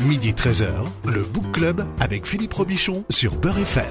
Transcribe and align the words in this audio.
Midi 0.00 0.30
13h, 0.30 0.68
le 1.08 1.24
Book 1.24 1.50
Club 1.50 1.84
avec 1.98 2.24
Philippe 2.24 2.54
Robichon 2.54 3.04
sur 3.10 3.34
Beurre 3.34 3.58
FM. 3.58 3.84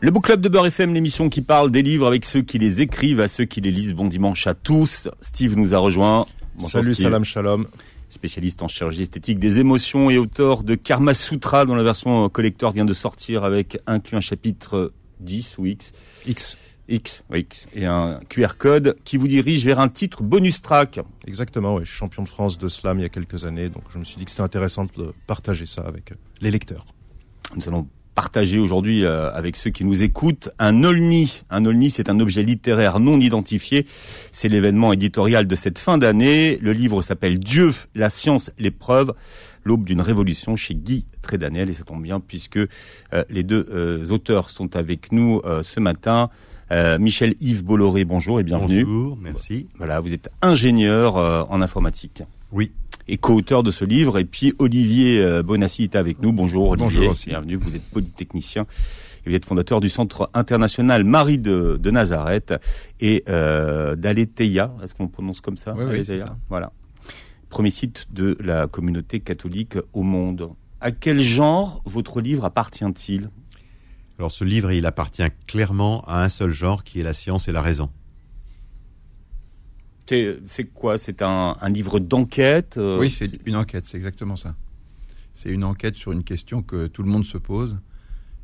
Le 0.00 0.10
Book 0.10 0.24
Club 0.24 0.40
de 0.40 0.48
Beurre 0.48 0.66
FM, 0.66 0.92
l'émission 0.92 1.28
qui 1.28 1.42
parle 1.42 1.70
des 1.70 1.80
livres 1.80 2.08
avec 2.08 2.24
ceux 2.24 2.42
qui 2.42 2.58
les 2.58 2.80
écrivent, 2.80 3.20
à 3.20 3.28
ceux 3.28 3.44
qui 3.44 3.60
les 3.60 3.70
lisent. 3.70 3.92
Bon 3.92 4.08
dimanche 4.08 4.48
à 4.48 4.54
tous. 4.54 5.08
Steve 5.20 5.56
nous 5.56 5.76
a 5.76 5.78
rejoint. 5.78 6.26
Salut, 6.58 6.92
Steve. 6.92 7.04
salam, 7.04 7.24
shalom. 7.24 7.68
Spécialiste 8.10 8.62
en 8.62 8.68
chirurgie 8.68 9.02
esthétique 9.02 9.38
des 9.38 9.60
émotions 9.60 10.10
et 10.10 10.18
auteur 10.18 10.64
de 10.64 10.74
Karma 10.74 11.14
Sutra, 11.14 11.66
dont 11.66 11.76
la 11.76 11.84
version 11.84 12.28
collector 12.28 12.72
vient 12.72 12.84
de 12.84 12.94
sortir 12.94 13.44
avec 13.44 13.78
inclus 13.86 14.16
un 14.16 14.20
chapitre 14.20 14.92
10 15.20 15.58
ou 15.58 15.66
X. 15.66 15.92
X. 16.26 16.56
X, 16.88 17.22
X, 17.32 17.66
et 17.74 17.86
un 17.86 18.20
QR 18.28 18.56
code 18.58 18.96
qui 19.04 19.16
vous 19.16 19.28
dirige 19.28 19.64
vers 19.64 19.80
un 19.80 19.88
titre 19.88 20.22
bonus 20.22 20.62
track. 20.62 21.00
Exactement, 21.26 21.76
oui. 21.76 21.82
Je 21.84 21.90
suis 21.90 21.98
champion 21.98 22.22
de 22.22 22.28
France 22.28 22.58
de 22.58 22.68
slam 22.68 22.98
il 22.98 23.02
y 23.02 23.06
a 23.06 23.08
quelques 23.08 23.44
années, 23.44 23.68
donc 23.68 23.84
je 23.90 23.98
me 23.98 24.04
suis 24.04 24.16
dit 24.16 24.24
que 24.24 24.30
c'était 24.30 24.42
intéressant 24.42 24.84
de 24.84 25.12
partager 25.26 25.66
ça 25.66 25.82
avec 25.82 26.12
euh, 26.12 26.16
les 26.40 26.50
lecteurs. 26.50 26.84
Nous 27.56 27.68
allons 27.68 27.86
partager 28.14 28.58
aujourd'hui 28.58 29.04
euh, 29.04 29.32
avec 29.32 29.56
ceux 29.56 29.70
qui 29.70 29.84
nous 29.84 30.02
écoutent 30.02 30.50
un 30.58 30.84
Olni. 30.84 31.42
Un 31.50 31.64
Olni, 31.64 31.90
c'est 31.90 32.08
un 32.08 32.20
objet 32.20 32.42
littéraire 32.42 33.00
non 33.00 33.18
identifié. 33.18 33.86
C'est 34.32 34.48
l'événement 34.48 34.92
éditorial 34.92 35.46
de 35.46 35.56
cette 35.56 35.78
fin 35.78 35.98
d'année. 35.98 36.58
Le 36.62 36.72
livre 36.72 37.02
s'appelle 37.02 37.38
Dieu, 37.38 37.72
la 37.94 38.10
science, 38.10 38.50
l'épreuve, 38.58 39.14
l'aube 39.64 39.84
d'une 39.84 40.00
révolution 40.00 40.54
chez 40.56 40.74
Guy 40.74 41.06
Trédanel. 41.22 41.70
Et 41.70 41.74
ça 41.74 41.84
tombe 41.84 42.02
bien 42.02 42.20
puisque 42.20 42.58
euh, 42.58 43.24
les 43.28 43.42
deux 43.42 43.66
euh, 43.70 44.08
auteurs 44.10 44.50
sont 44.50 44.76
avec 44.76 45.10
nous 45.10 45.42
ce 45.62 45.80
matin. 45.80 46.30
Euh, 46.74 46.98
Michel 46.98 47.36
Yves 47.40 47.62
Bolloré, 47.62 48.04
bonjour 48.04 48.40
et 48.40 48.42
bienvenue. 48.42 48.84
Bonjour, 48.84 49.16
merci. 49.22 49.68
Voilà, 49.78 50.00
vous 50.00 50.12
êtes 50.12 50.28
ingénieur 50.42 51.16
euh, 51.16 51.44
en 51.48 51.62
informatique. 51.62 52.24
Oui. 52.50 52.72
Et 53.06 53.16
co-auteur 53.16 53.62
de 53.62 53.70
ce 53.70 53.84
livre. 53.84 54.18
Et 54.18 54.24
puis 54.24 54.54
Olivier 54.58 55.22
euh, 55.22 55.44
Bonassi 55.44 55.84
est 55.84 55.94
avec 55.94 56.20
nous. 56.20 56.32
Bonjour 56.32 56.70
Olivier. 56.70 56.98
Bonjour 56.98 57.12
aussi. 57.12 57.28
Bienvenue, 57.28 57.54
vous 57.54 57.76
êtes 57.76 57.84
polytechnicien. 57.92 58.62
Et 59.24 59.30
vous 59.30 59.36
êtes 59.36 59.44
fondateur 59.44 59.80
du 59.80 59.88
Centre 59.88 60.28
international 60.34 61.04
Marie 61.04 61.38
de, 61.38 61.78
de 61.80 61.90
Nazareth 61.92 62.54
et 63.00 63.22
euh, 63.28 63.94
d'Aletheia. 63.94 64.74
Est-ce 64.82 64.94
qu'on 64.94 65.06
prononce 65.06 65.40
comme 65.40 65.56
ça 65.56 65.76
Oui, 65.78 65.84
oui, 65.88 66.04
ça. 66.04 66.36
Voilà. 66.48 66.72
Premier 67.50 67.70
site 67.70 68.08
de 68.12 68.36
la 68.40 68.66
communauté 68.66 69.20
catholique 69.20 69.76
au 69.92 70.02
monde. 70.02 70.50
À 70.80 70.90
quel 70.90 71.20
genre 71.20 71.82
votre 71.84 72.20
livre 72.20 72.44
appartient-il? 72.44 73.30
Alors 74.18 74.30
ce 74.30 74.44
livre, 74.44 74.70
il 74.72 74.86
appartient 74.86 75.24
clairement 75.46 76.02
à 76.06 76.22
un 76.22 76.28
seul 76.28 76.50
genre 76.52 76.84
qui 76.84 77.00
est 77.00 77.02
la 77.02 77.14
science 77.14 77.48
et 77.48 77.52
la 77.52 77.62
raison. 77.62 77.90
C'est 80.06 80.64
quoi? 80.74 80.98
C'est 80.98 81.22
un, 81.22 81.56
un 81.60 81.68
livre 81.70 81.98
d'enquête 81.98 82.76
euh, 82.76 82.98
Oui, 83.00 83.10
c'est 83.10 83.40
une 83.46 83.56
enquête, 83.56 83.86
c'est 83.86 83.96
exactement 83.96 84.36
ça. 84.36 84.54
C'est 85.32 85.48
une 85.50 85.64
enquête 85.64 85.94
sur 85.96 86.12
une 86.12 86.22
question 86.24 86.62
que 86.62 86.86
tout 86.86 87.02
le 87.02 87.08
monde 87.08 87.24
se 87.24 87.38
pose, 87.38 87.78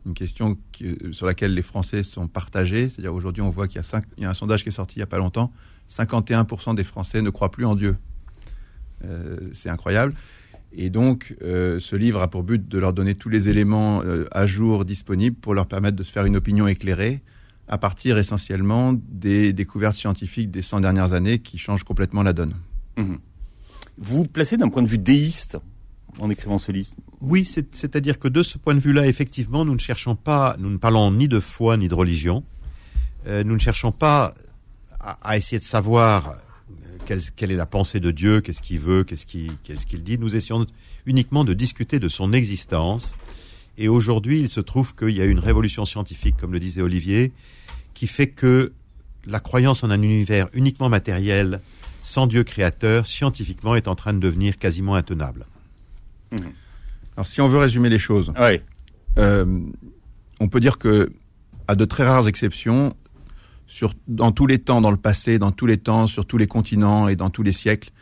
une 0.06 0.14
question 0.14 0.56
qui- 0.72 0.96
sur 1.12 1.26
laquelle 1.26 1.54
les 1.54 1.62
Français 1.62 2.02
sont 2.02 2.26
partagés. 2.28 2.88
C'est-à-dire 2.88 3.14
aujourd'hui, 3.14 3.42
on 3.42 3.50
voit 3.50 3.68
qu'il 3.68 3.76
y, 3.76 3.80
a 3.80 3.82
cinq- 3.84 4.06
il 4.16 4.22
y 4.22 4.26
a 4.26 4.30
un 4.30 4.34
sondage 4.34 4.62
qui 4.62 4.70
est 4.70 4.72
sorti 4.72 4.96
il 4.96 4.98
n'y 5.00 5.04
a 5.04 5.06
pas 5.06 5.18
longtemps, 5.18 5.52
51% 5.88 6.74
des 6.74 6.82
Français 6.84 7.20
ne 7.20 7.30
croient 7.30 7.50
plus 7.50 7.66
en 7.66 7.76
Dieu. 7.76 7.96
Euh, 9.04 9.36
c'est 9.52 9.68
incroyable. 9.68 10.14
Et 10.72 10.88
donc, 10.90 11.34
euh, 11.42 11.80
ce 11.80 11.96
livre 11.96 12.22
a 12.22 12.28
pour 12.28 12.42
but 12.44 12.68
de 12.68 12.78
leur 12.78 12.92
donner 12.92 13.14
tous 13.14 13.28
les 13.28 13.48
éléments 13.48 14.02
euh, 14.04 14.24
à 14.30 14.46
jour 14.46 14.84
disponibles 14.84 15.36
pour 15.36 15.54
leur 15.54 15.66
permettre 15.66 15.96
de 15.96 16.04
se 16.04 16.12
faire 16.12 16.24
une 16.24 16.36
opinion 16.36 16.68
éclairée 16.68 17.20
à 17.66 17.76
partir 17.78 18.18
essentiellement 18.18 18.94
des 19.08 19.52
découvertes 19.52 19.96
scientifiques 19.96 20.50
des 20.50 20.62
100 20.62 20.80
dernières 20.80 21.12
années 21.12 21.38
qui 21.40 21.58
changent 21.58 21.84
complètement 21.84 22.22
la 22.22 22.32
donne. 22.32 22.54
Mhm. 22.96 23.18
Vous 23.98 24.16
vous 24.18 24.24
placez 24.24 24.56
d'un 24.56 24.68
point 24.68 24.82
de 24.82 24.88
vue 24.88 24.98
déiste 24.98 25.58
en 26.18 26.30
écrivant 26.30 26.58
ce 26.58 26.72
livre? 26.72 26.88
Oui, 27.20 27.44
c'est- 27.44 27.74
c'est-à-dire 27.74 28.18
que 28.18 28.28
de 28.28 28.42
ce 28.42 28.56
point 28.58 28.74
de 28.74 28.80
vue-là, 28.80 29.06
effectivement, 29.06 29.64
nous 29.64 29.74
ne 29.74 29.78
cherchons 29.80 30.14
pas, 30.16 30.56
nous 30.58 30.70
ne 30.70 30.78
parlons 30.78 31.10
ni 31.12 31.28
de 31.28 31.38
foi 31.40 31.76
ni 31.76 31.86
de 31.88 31.94
religion. 31.94 32.44
Euh, 33.26 33.44
nous 33.44 33.54
ne 33.54 33.58
cherchons 33.60 33.92
pas 33.92 34.34
à, 35.00 35.18
à 35.22 35.36
essayer 35.36 35.58
de 35.58 35.64
savoir 35.64 36.38
quelle, 37.10 37.22
quelle 37.34 37.50
est 37.50 37.56
la 37.56 37.66
pensée 37.66 37.98
de 37.98 38.12
Dieu, 38.12 38.40
qu'est-ce 38.40 38.62
qu'il 38.62 38.78
veut, 38.78 39.02
qu'est-ce 39.02 39.26
qu'il 39.26 40.02
dit. 40.04 40.16
Nous 40.16 40.36
essayons 40.36 40.64
uniquement 41.06 41.42
de 41.44 41.54
discuter 41.54 41.98
de 41.98 42.08
son 42.08 42.32
existence. 42.32 43.16
Et 43.78 43.88
aujourd'hui, 43.88 44.38
il 44.38 44.48
se 44.48 44.60
trouve 44.60 44.94
qu'il 44.94 45.10
y 45.16 45.20
a 45.20 45.24
une 45.24 45.40
révolution 45.40 45.84
scientifique, 45.84 46.36
comme 46.36 46.52
le 46.52 46.60
disait 46.60 46.82
Olivier, 46.82 47.32
qui 47.94 48.06
fait 48.06 48.28
que 48.28 48.72
la 49.26 49.40
croyance 49.40 49.82
en 49.82 49.90
un 49.90 50.00
univers 50.00 50.46
uniquement 50.52 50.88
matériel, 50.88 51.60
sans 52.04 52.28
Dieu 52.28 52.44
créateur, 52.44 53.08
scientifiquement, 53.08 53.74
est 53.74 53.88
en 53.88 53.96
train 53.96 54.12
de 54.12 54.20
devenir 54.20 54.56
quasiment 54.56 54.94
intenable. 54.94 55.46
Alors, 57.16 57.26
si 57.26 57.40
on 57.40 57.48
veut 57.48 57.58
résumer 57.58 57.88
les 57.88 57.98
choses, 57.98 58.32
Oui. 58.40 58.60
euh, 59.18 59.60
on 60.38 60.46
peut 60.46 60.60
dire 60.60 60.78
que, 60.78 61.12
à 61.66 61.74
de 61.74 61.84
très 61.84 62.04
rares 62.04 62.28
exceptions, 62.28 62.94
sur, 63.70 63.94
dans 64.08 64.32
tous 64.32 64.48
les 64.48 64.58
temps, 64.58 64.80
dans 64.80 64.90
le 64.90 64.96
passé, 64.96 65.38
dans 65.38 65.52
tous 65.52 65.64
les 65.64 65.78
temps, 65.78 66.08
sur 66.08 66.26
tous 66.26 66.36
les 66.36 66.48
continents 66.48 67.06
et 67.06 67.14
dans 67.14 67.30
tous 67.30 67.44
les 67.44 67.52
siècles, 67.52 67.92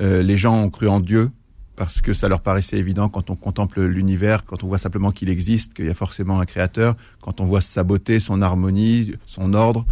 euh, 0.00 0.22
les 0.22 0.38
gens 0.38 0.62
ont 0.62 0.70
cru 0.70 0.88
en 0.88 1.00
Dieu 1.00 1.30
parce 1.76 2.00
que 2.00 2.14
ça 2.14 2.28
leur 2.28 2.40
paraissait 2.40 2.78
évident 2.78 3.10
quand 3.10 3.28
on 3.28 3.36
contemple 3.36 3.82
l'univers, 3.82 4.46
quand 4.46 4.64
on 4.64 4.68
voit 4.68 4.78
simplement 4.78 5.12
qu'il 5.12 5.28
existe, 5.28 5.74
qu'il 5.74 5.84
y 5.84 5.90
a 5.90 5.94
forcément 5.94 6.40
un 6.40 6.46
créateur, 6.46 6.96
quand 7.20 7.42
on 7.42 7.44
voit 7.44 7.60
sa 7.60 7.84
beauté, 7.84 8.20
son 8.20 8.40
harmonie, 8.40 9.12
son 9.26 9.52
ordre. 9.52 9.84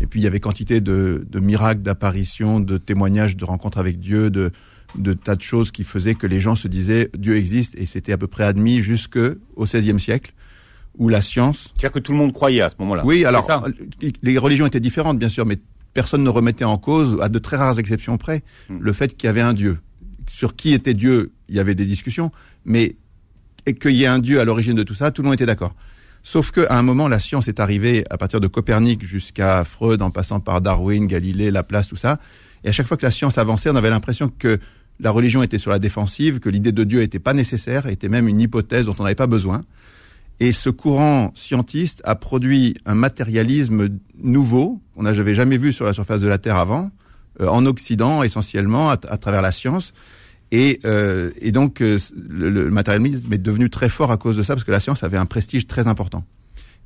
Et 0.00 0.06
puis 0.06 0.20
il 0.20 0.22
y 0.22 0.26
avait 0.28 0.40
quantité 0.40 0.80
de, 0.80 1.26
de 1.28 1.40
miracles, 1.40 1.82
d'apparitions, 1.82 2.60
de 2.60 2.78
témoignages, 2.78 3.36
de 3.36 3.44
rencontres 3.44 3.78
avec 3.78 3.98
Dieu, 3.98 4.30
de, 4.30 4.52
de 4.96 5.12
tas 5.12 5.34
de 5.34 5.42
choses 5.42 5.72
qui 5.72 5.82
faisaient 5.82 6.14
que 6.14 6.28
les 6.28 6.38
gens 6.38 6.54
se 6.54 6.68
disaient 6.68 7.10
Dieu 7.18 7.36
existe 7.36 7.74
et 7.74 7.84
c'était 7.84 8.12
à 8.12 8.18
peu 8.18 8.28
près 8.28 8.44
admis 8.44 8.80
jusque 8.80 9.18
au 9.56 9.64
XVIe 9.64 9.98
siècle 9.98 10.32
où 10.98 11.08
la 11.08 11.22
science 11.22 11.72
C'est-à-dire 11.74 11.92
que 11.92 11.98
tout 11.98 12.12
le 12.12 12.18
monde 12.18 12.32
croyait 12.32 12.60
à 12.62 12.68
ce 12.68 12.76
moment-là. 12.80 13.04
oui, 13.04 13.24
alors 13.24 13.44
ça 13.44 13.62
les 14.22 14.38
religions 14.38 14.66
étaient 14.66 14.80
différentes, 14.80 15.18
bien 15.18 15.28
sûr, 15.28 15.44
mais 15.46 15.58
personne 15.92 16.22
ne 16.24 16.28
remettait 16.30 16.64
en 16.64 16.78
cause, 16.78 17.18
à 17.20 17.28
de 17.28 17.38
très 17.38 17.56
rares 17.56 17.78
exceptions 17.78 18.16
près, 18.18 18.42
Hmm. 18.68 18.78
le 18.80 18.92
fait 18.92 19.16
qu'il 19.16 19.26
y 19.26 19.30
avait 19.30 19.40
un 19.40 19.54
Dieu. 19.54 19.78
Sur 20.30 20.56
qui 20.56 20.72
était 20.72 20.94
Dieu, 20.94 21.32
il 21.48 21.54
y 21.54 21.60
avait 21.60 21.74
des 21.74 21.84
discussions, 21.86 22.32
mais 22.64 22.96
qu'il 23.80 23.92
y 23.92 24.04
ait 24.04 24.08
un 24.08 24.18
Dieu 24.18 24.40
à 24.40 24.44
l'origine 24.44 24.74
de 24.74 24.82
tout 24.82 24.94
ça, 24.94 25.10
tout 25.10 25.22
le 25.22 25.26
monde 25.26 25.34
était 25.34 25.46
d'accord. 25.46 25.74
Sauf 26.22 26.50
qu'à 26.52 26.74
un 26.78 26.82
moment, 26.82 27.06
la 27.08 27.20
science 27.20 27.48
est 27.48 27.60
arrivée 27.60 28.04
à 28.10 28.16
partir 28.16 28.40
de 28.40 28.46
Copernic 28.46 29.04
jusqu'à 29.04 29.62
Freud, 29.64 30.00
en 30.02 30.10
passant 30.10 30.40
par 30.40 30.60
Darwin, 30.62 31.06
Galilée, 31.06 31.50
Laplace, 31.50 31.86
tout 31.88 31.96
ça. 31.96 32.18
Et 32.64 32.68
à 32.68 32.72
chaque 32.72 32.86
fois 32.86 32.96
que 32.96 33.04
la 33.04 33.12
science 33.12 33.36
avançait, 33.36 33.68
on 33.70 33.76
avait 33.76 33.90
l'impression 33.90 34.32
que 34.38 34.58
la 35.00 35.10
religion 35.10 35.42
était 35.42 35.58
sur 35.58 35.70
la 35.70 35.78
défensive, 35.78 36.40
que 36.40 36.48
l'idée 36.48 36.72
de 36.72 36.84
Dieu 36.84 37.00
n'était 37.00 37.18
pas 37.18 37.34
nécessaire, 37.34 37.86
était 37.88 38.08
même 38.08 38.26
une 38.26 38.40
hypothèse 38.40 38.86
dont 38.86 38.94
on 38.98 39.02
n'avait 39.02 39.14
pas 39.14 39.26
besoin. 39.26 39.64
Et 40.40 40.52
ce 40.52 40.68
courant 40.68 41.32
scientiste 41.34 42.02
a 42.04 42.16
produit 42.16 42.74
un 42.86 42.94
matérialisme 42.94 43.88
nouveau 44.18 44.80
qu'on 44.94 45.04
n'avait 45.04 45.34
jamais 45.34 45.58
vu 45.58 45.72
sur 45.72 45.84
la 45.84 45.92
surface 45.92 46.20
de 46.20 46.28
la 46.28 46.38
Terre 46.38 46.56
avant, 46.56 46.90
euh, 47.40 47.46
en 47.48 47.66
Occident 47.66 48.22
essentiellement, 48.22 48.90
à, 48.90 48.96
travers 48.96 49.42
la 49.42 49.52
science. 49.52 49.92
Et, 50.50 50.80
euh, 50.84 51.30
et 51.40 51.52
donc 51.52 51.80
euh, 51.80 51.98
le, 52.16 52.48
le 52.50 52.70
matérialisme 52.70 53.32
est 53.32 53.38
devenu 53.38 53.70
très 53.70 53.88
fort 53.88 54.10
à 54.10 54.16
cause 54.16 54.36
de 54.36 54.42
ça, 54.42 54.54
parce 54.54 54.64
que 54.64 54.72
la 54.72 54.80
science 54.80 55.02
avait 55.02 55.16
un 55.16 55.26
prestige 55.26 55.66
très 55.66 55.86
important. 55.86 56.24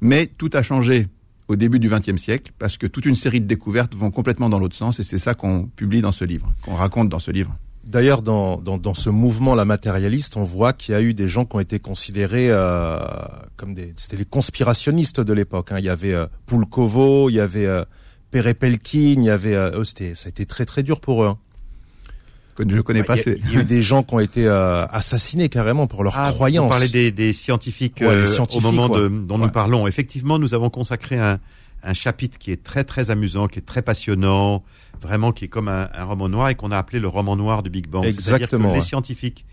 Mais 0.01 0.27
tout 0.27 0.51
a 0.53 0.63
changé 0.63 1.09
au 1.49 1.57
début 1.57 1.79
du 1.79 1.89
XXe 1.89 2.17
siècle, 2.17 2.53
parce 2.59 2.77
que 2.77 2.87
toute 2.87 3.07
une 3.07 3.17
série 3.17 3.41
de 3.41 3.47
découvertes 3.47 3.95
vont 3.95 4.11
complètement 4.11 4.51
dans 4.51 4.59
l'autre 4.59 4.77
sens, 4.77 5.01
et 5.01 5.03
c'est 5.03 5.19
ça 5.19 5.35
qu'on 5.35 5.65
publie 5.65 6.03
dans 6.03 6.13
ce 6.13 6.25
livre, 6.25 6.53
qu'on 6.63 6.75
raconte 6.75 7.09
dans 7.09 7.19
ce 7.19 7.31
livre. 7.31 7.57
D'ailleurs, 7.89 8.21
dans, 8.21 8.59
dans, 8.59 8.77
dans 8.77 8.93
ce 8.93 9.09
mouvement 9.09 9.55
la 9.55 9.65
matérialiste, 9.65 10.37
on 10.37 10.45
voit 10.45 10.75
qu'il 10.75 10.93
y 10.93 10.95
a 10.95 11.01
eu 11.01 11.15
des 11.15 11.27
gens 11.27 11.47
qui 11.47 11.57
ont 11.57 11.61
été 11.61 11.79
considérés 11.79 12.49
euh, 12.51 12.99
comme 13.57 13.73
des, 13.73 13.95
c'était 13.97 14.19
les 14.19 14.27
conspirationnistes 14.27 15.21
de 15.23 15.33
l'époque. 15.33 15.73
Hein. 15.73 15.77
Il 15.79 15.87
y 15.87 15.89
avait 15.89 16.13
euh, 16.13 16.27
Pulkovo, 16.47 17.31
il 17.31 17.37
y 17.37 17.41
avait 17.41 17.65
euh, 17.67 17.83
Perepelkin, 18.31 19.15
il 19.17 19.25
y 19.25 19.31
avait, 19.31 19.55
euh, 19.55 19.83
c'était, 19.85 20.15
ça 20.15 20.27
a 20.27 20.29
été 20.29 20.45
très 20.45 20.67
très 20.67 20.83
dur 20.83 21.01
pour 21.01 21.25
eux. 21.25 21.29
hein. 21.29 21.39
Je 22.59 22.65
ne 22.65 22.81
connais 22.83 23.05
pas, 23.05 23.17
il, 23.17 23.39
y 23.51 23.55
y 23.55 23.57
a 23.57 23.61
eu 23.61 23.65
des 23.65 23.83
gens 23.83 24.03
qui 24.03 24.15
ont 24.15 24.19
été 24.19 24.47
euh, 24.49 24.85
assassinés 24.87 25.49
carrément 25.49 25.87
pour 25.87 26.03
leur 26.03 26.15
Ah, 26.19 26.31
croyance. 26.33 26.67
On 26.67 26.69
parlait 26.69 26.89
des, 26.89 27.13
des 27.13 27.33
scientifiques, 27.33 27.99
Ouais, 28.01 28.09
euh, 28.09 28.27
scientifiques, 28.27 28.67
au 28.67 28.73
moment 28.73 28.89
de, 28.89 29.07
dont 29.09 29.39
nous 29.39 29.49
parlons. 29.51 29.87
Effectivement, 29.87 30.39
nous 30.41 30.55
avons 30.55 30.69
consacré 30.69 31.19
un, 31.19 31.39
un 31.83 31.95
chapitre 31.95 32.39
qui 32.39 32.51
est 32.51 32.63
très 32.63 32.85
très 32.85 33.11
amusant, 33.11 33.49
qui 33.49 33.59
est 33.59 33.63
très 33.67 33.83
passionnant, 33.83 34.65
vraiment 35.01 35.33
qui 35.33 35.45
est 35.45 35.49
comme 35.49 35.69
un, 35.69 35.89
un 35.95 36.05
roman 36.05 36.29
noir 36.29 36.49
et 36.49 36.55
qu'on 36.55 36.71
a 36.73 36.77
appelé 36.77 37.01
le 37.01 37.09
roman 37.09 37.37
noir 37.37 37.63
du 37.63 37.71
Big 37.71 37.89
Bang. 37.89 38.05
Exactement, 38.05 38.71
que 38.71 38.77
les 38.77 38.83
scientifiques 38.83 39.45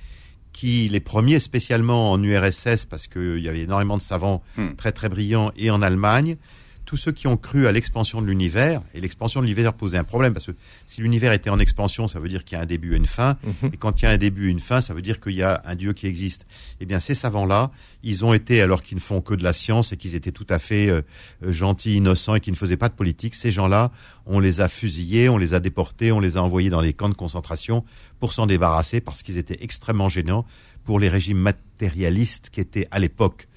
qui, 0.54 0.88
les 0.88 1.02
premiers 1.02 1.40
spécialement 1.40 2.12
en 2.12 2.24
URSS, 2.24 2.86
parce 2.90 3.08
qu'il 3.08 3.40
y 3.40 3.50
avait 3.50 3.62
énormément 3.62 3.98
de 3.98 4.02
savants 4.02 4.42
Hmm. 4.56 4.74
très 4.78 4.92
très 4.94 5.10
brillants, 5.10 5.52
et 5.58 5.70
en 5.70 5.82
Allemagne, 5.82 6.38
tous 6.86 6.98
ceux 6.98 7.12
qui 7.12 7.28
ont 7.28 7.36
cru 7.38 7.68
à 7.68 7.72
l'expansion 7.72 8.22
de 8.22 8.28
l'univers, 8.28 8.82
et 8.94 9.02
l'expansion 9.02 9.40
de 9.42 9.46
l'univers 9.46 9.74
posait 9.74 9.98
un 9.98 10.04
problème, 10.04 10.34
parce 10.34 10.46
que 10.46 10.52
si 10.86 11.02
l'univers 11.02 11.34
était 11.34 11.50
en 11.50 11.58
expansion, 11.60 12.08
ça 12.08 12.20
veut 12.20 12.30
dire 12.30 12.44
qu'il 12.46 12.58
y 12.58 12.60
a 12.60 12.64
un 12.64 12.68
début 12.68 12.94
et 12.94 12.98
une 12.98 13.06
fin, 13.08 13.38
Mhm. 13.44 13.72
et 13.74 13.78
quand 13.78 14.02
il 14.02 14.06
y 14.06 14.08
a 14.08 14.12
un 14.12 14.18
début 14.18 14.48
et 14.48 14.52
une 14.52 14.60
fin, 14.60 14.82
ça 14.82 14.94
veut 14.94 15.02
dire 15.02 15.20
qu'il 15.20 15.34
y 15.34 15.42
a 15.44 15.62
un 15.66 15.76
Dieu 15.76 15.94
qui 15.94 16.06
existe. 16.08 16.46
Eh 16.80 16.86
bien, 16.86 17.00
ces 17.00 17.16
savants-là, 17.16 17.72
ils 18.04 18.24
ont 18.24 18.34
été, 18.34 18.62
alors 18.62 18.84
qu'ils 18.84 18.98
ne 18.98 19.02
font 19.02 19.22
que 19.22 19.34
de 19.34 19.44
la 19.44 19.54
science 19.54 19.92
et 19.94 19.98
qu'ils 19.98 20.16
étaient 20.16 20.32
tout 20.32 20.46
à 20.50 20.60
fait 20.60 20.88
euh, 20.90 21.02
gentils, 21.42 21.96
innocents 21.96 22.36
et 22.36 22.40
qui 22.40 22.52
ne 22.52 22.56
faisaient 22.56 22.78
pas 22.78 22.90
de 22.90 22.94
politique, 22.94 23.36
ces 23.36 23.52
gens-là, 23.52 23.92
on 24.28 24.40
les 24.40 24.62
a 24.62 24.68
fusillés, 24.70 25.28
on 25.30 25.38
les 25.38 25.54
a 25.54 25.60
déportés, 25.60 26.12
on 26.12 26.20
les 26.20 26.38
a 26.38 26.44
envoyés 26.44 26.70
dans 26.70 26.82
les 26.82 26.94
camps 26.94 27.10
de 27.10 27.14
concentration 27.16 27.84
pour 28.20 28.34
s'en 28.34 28.46
débarrasser 28.46 29.02
parce 29.02 29.24
qu'ils 29.24 29.38
étaient 29.38 29.58
extrêmement 29.62 30.10
gênants 30.10 30.46
pour 30.84 31.00
les 31.00 31.10
régimes 31.10 31.40
matérialistes 31.40 32.50
qui 32.52 32.60
étaient 32.62 32.88
à 32.92 33.00
l'époque 33.00 33.48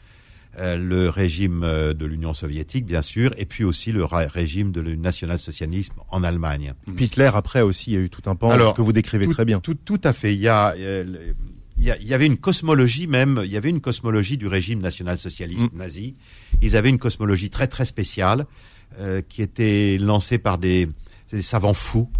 le 0.77 1.09
régime 1.09 1.63
euh, 1.65 1.95
de 1.95 2.05
l'Union 2.07 2.35
soviétique, 2.35 2.85
bien 2.87 3.03
sûr, 3.03 3.33
et 3.39 3.45
puis 3.47 3.65
aussi 3.65 3.93
le 3.93 4.05
régime 4.05 4.73
de 4.73 4.81
national-socialisme 4.83 5.95
en 6.11 6.25
Allemagne. 6.25 6.75
Puis 6.97 7.07
Hitler, 7.07 7.31
après 7.35 7.61
aussi, 7.61 7.91
il 7.91 7.95
y 7.95 7.97
a 7.97 8.01
eu 8.01 8.11
tout 8.11 8.29
un 8.31 8.35
pan 8.35 8.51
Alors, 8.51 8.75
que 8.75 8.83
vous 8.83 8.93
décrivez 8.93 9.27
tout, 9.27 9.33
très 9.33 9.45
bien. 9.45 9.61
Tout, 9.61 9.75
tout 9.75 10.01
à 10.05 10.13
fait. 10.13 10.33
Il 10.35 10.41
y 10.41 10.49
a, 10.49 10.75
euh, 10.77 11.33
il 11.77 11.85
y, 11.85 11.91
a- 11.91 11.97
il 11.99 12.07
y 12.07 12.15
avait 12.15 12.27
une 12.27 12.39
cosmologie 12.39 13.07
même. 13.07 13.41
Il 13.45 13.51
y 13.51 13.57
avait 13.57 13.71
une 13.71 13.81
cosmologie 13.81 14.37
du 14.37 14.47
régime 14.49 14.81
national-socialiste 14.81 15.73
Mm. 15.73 15.79
nazi. 15.79 16.17
Ils 16.63 16.77
avaient 16.77 16.89
une 16.89 16.99
cosmologie 16.99 17.51
très 17.51 17.67
très 17.69 17.85
spéciale 17.85 18.47
euh, 19.01 19.21
qui 19.29 19.43
était 19.43 19.97
lancée 20.01 20.39
par 20.39 20.59
des, 20.59 20.89
des 21.31 21.43
savants 21.43 21.75
fous, 21.75 22.11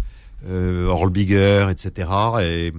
euh, 0.47 0.85
Horlbiger, 0.87 1.67
etc. 1.71 2.09
Et, 2.41 2.71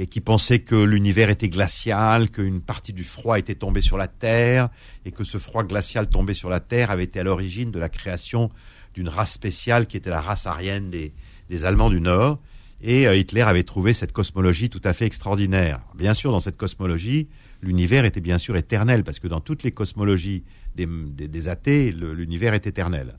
et 0.00 0.06
qui 0.06 0.20
pensaient 0.20 0.60
que 0.60 0.76
l'univers 0.76 1.28
était 1.28 1.48
glacial, 1.48 2.30
qu'une 2.30 2.60
partie 2.60 2.92
du 2.92 3.02
froid 3.02 3.36
était 3.36 3.56
tombée 3.56 3.80
sur 3.80 3.96
la 3.98 4.06
Terre, 4.06 4.68
et 5.04 5.10
que 5.10 5.24
ce 5.24 5.38
froid 5.38 5.64
glacial 5.64 6.08
tombé 6.08 6.34
sur 6.34 6.48
la 6.48 6.60
Terre 6.60 6.92
avait 6.92 7.02
été 7.02 7.18
à 7.18 7.24
l'origine 7.24 7.72
de 7.72 7.80
la 7.80 7.88
création 7.88 8.48
d'une 8.94 9.08
race 9.08 9.32
spéciale 9.32 9.86
qui 9.86 9.96
était 9.96 10.08
la 10.10 10.20
race 10.20 10.46
aryenne 10.46 10.88
des, 10.88 11.12
des 11.50 11.64
Allemands 11.64 11.90
du 11.90 12.00
Nord. 12.00 12.36
Et 12.80 13.08
euh, 13.08 13.16
Hitler 13.16 13.42
avait 13.42 13.64
trouvé 13.64 13.92
cette 13.92 14.12
cosmologie 14.12 14.70
tout 14.70 14.80
à 14.84 14.92
fait 14.92 15.04
extraordinaire. 15.04 15.80
Bien 15.96 16.14
sûr, 16.14 16.30
dans 16.30 16.38
cette 16.38 16.56
cosmologie, 16.56 17.26
l'univers 17.60 18.04
était 18.04 18.20
bien 18.20 18.38
sûr 18.38 18.56
éternel, 18.56 19.02
parce 19.02 19.18
que 19.18 19.26
dans 19.26 19.40
toutes 19.40 19.64
les 19.64 19.72
cosmologies 19.72 20.44
des, 20.76 20.86
des- 20.86 21.26
des 21.26 21.48
athées, 21.48 21.90
l'univers 21.90 22.54
est 22.54 22.68
éternel. 22.68 23.18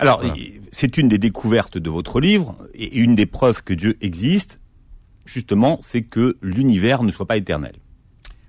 Alors, 0.00 0.18
Voilà. 0.20 0.34
c'est 0.72 0.98
une 0.98 1.06
des 1.06 1.18
découvertes 1.18 1.78
de 1.78 1.90
votre 1.90 2.18
livre 2.20 2.56
et 2.74 2.96
une 2.98 3.14
des 3.14 3.26
preuves 3.26 3.62
que 3.62 3.72
Dieu 3.74 3.96
existe. 4.00 4.58
Justement, 5.24 5.78
c'est 5.82 6.02
que 6.02 6.36
l'univers 6.42 7.02
ne 7.02 7.10
soit 7.12 7.26
pas 7.26 7.36
éternel. 7.36 7.74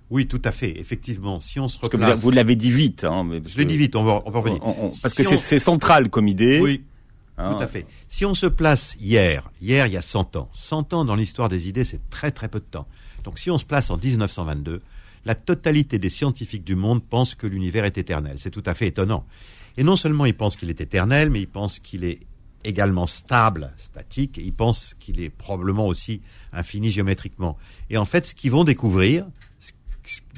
Oui, 0.10 0.28
tout 0.28 0.42
à 0.46 0.52
fait. 0.52 0.80
Effectivement, 0.80 1.40
si 1.40 1.60
on 1.60 1.68
se 1.68 1.80
Parce 1.80 1.92
que 1.92 1.98
vous, 2.22 2.32
l'avez 2.32 2.56
dit 2.56 2.72
vite. 2.72 3.04
Hein, 3.04 3.24
mais 3.24 3.42
Je 3.46 3.58
l'ai 3.58 3.66
dit 3.66 3.78
vite, 3.78 3.96
on 3.96 4.04
va, 4.04 4.22
on 4.26 4.32
va 4.32 4.40
revenir. 4.40 4.60
on- 4.64 4.70
on- 4.72 4.76
parce 5.02 5.14
Si 5.16 5.24
que 5.24 5.36
c'est 5.36 5.60
central 5.60 6.10
comme 6.10 6.28
idée. 6.28 6.60
Oui, 6.62 6.84
hein. 7.38 7.56
Tout 7.56 7.64
à 7.64 7.68
fait. 7.68 7.86
Si 8.08 8.26
on 8.26 8.36
se 8.36 8.46
place 8.46 8.96
hier, 9.00 9.50
hier 9.62 9.88
il 9.88 9.94
y 9.94 9.98
a 9.98 10.02
100 10.04 10.36
ans, 10.36 10.50
100 10.54 10.94
ans 10.94 11.06
dans 11.06 11.16
l'histoire 11.16 11.50
des 11.50 11.68
idées, 11.68 11.84
c'est 11.84 12.02
très 12.10 12.32
très 12.32 12.48
peu 12.48 12.60
de 12.60 12.66
temps. 12.66 12.88
Donc 13.24 13.40
si 13.40 13.50
on 13.50 13.58
se 13.58 13.66
place 13.66 13.90
en 13.90 13.98
1922, 13.98 14.82
la 15.26 15.34
totalité 15.36 15.98
des 16.00 16.10
scientifiques 16.10 16.64
du 16.66 16.76
monde 16.76 17.02
pensent 17.04 17.34
que 17.34 17.48
l'univers 17.48 17.86
est 17.86 17.98
éternel. 17.98 18.36
C'est 18.38 18.52
tout 18.52 18.64
à 18.66 18.74
fait 18.76 18.88
étonnant. 18.88 19.26
Et 19.78 19.84
non 19.84 19.96
seulement 19.96 20.26
ils 20.26 20.36
pensent 20.36 20.58
qu'il 20.58 20.70
est 20.70 20.82
éternel, 20.82 21.30
mais 21.32 21.40
ils 21.42 21.48
pensent 21.48 21.80
qu'il 21.80 22.04
est 22.04 22.20
également 22.64 23.08
stable, 23.08 23.72
statique, 23.78 24.38
et 24.38 24.42
ils 24.42 24.54
pensent 24.54 24.96
qu'il 25.00 25.20
est 25.22 25.30
probablement 25.30 25.88
aussi 25.88 26.22
infini 26.52 26.92
géométriquement. 26.92 27.58
Et 27.90 27.98
en 27.98 28.06
fait, 28.06 28.26
ce 28.26 28.36
qu'ils 28.36 28.52
vont 28.52 28.64
découvrir, 28.64 29.26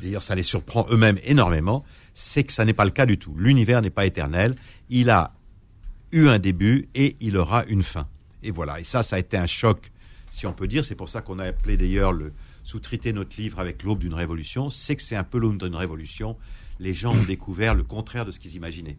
d'ailleurs 0.01 0.23
ça 0.23 0.35
les 0.35 0.43
surprend 0.43 0.85
eux-mêmes 0.91 1.19
énormément, 1.23 1.83
c'est 2.13 2.43
que 2.43 2.53
ça 2.53 2.65
n'est 2.65 2.73
pas 2.73 2.85
le 2.85 2.91
cas 2.91 3.05
du 3.05 3.17
tout. 3.17 3.35
L'univers 3.37 3.81
n'est 3.81 3.89
pas 3.89 4.05
éternel. 4.05 4.55
Il 4.89 5.09
a 5.09 5.33
eu 6.11 6.27
un 6.27 6.39
début 6.39 6.87
et 6.95 7.15
il 7.19 7.37
aura 7.37 7.65
une 7.65 7.83
fin. 7.83 8.07
Et 8.43 8.51
voilà. 8.51 8.79
Et 8.79 8.83
ça, 8.83 9.03
ça 9.03 9.17
a 9.17 9.19
été 9.19 9.37
un 9.37 9.47
choc, 9.47 9.91
si 10.29 10.47
on 10.47 10.53
peut 10.53 10.67
dire. 10.67 10.85
C'est 10.85 10.95
pour 10.95 11.09
ça 11.09 11.21
qu'on 11.21 11.39
a 11.39 11.45
appelé 11.45 11.77
d'ailleurs 11.77 12.13
le 12.13 12.31
sous-traité 12.63 13.11
notre 13.11 13.35
livre 13.37 13.59
avec 13.59 13.83
l'aube 13.83 13.99
d'une 13.99 14.13
révolution. 14.13 14.69
C'est 14.69 14.95
que 14.95 15.01
c'est 15.01 15.15
un 15.15 15.23
peu 15.23 15.39
l'aube 15.39 15.57
d'une 15.57 15.75
révolution. 15.75 16.37
Les 16.79 16.93
gens 16.93 17.13
ont 17.13 17.23
découvert 17.23 17.73
le 17.73 17.83
contraire 17.83 18.25
de 18.25 18.31
ce 18.31 18.39
qu'ils 18.39 18.55
imaginaient. 18.55 18.97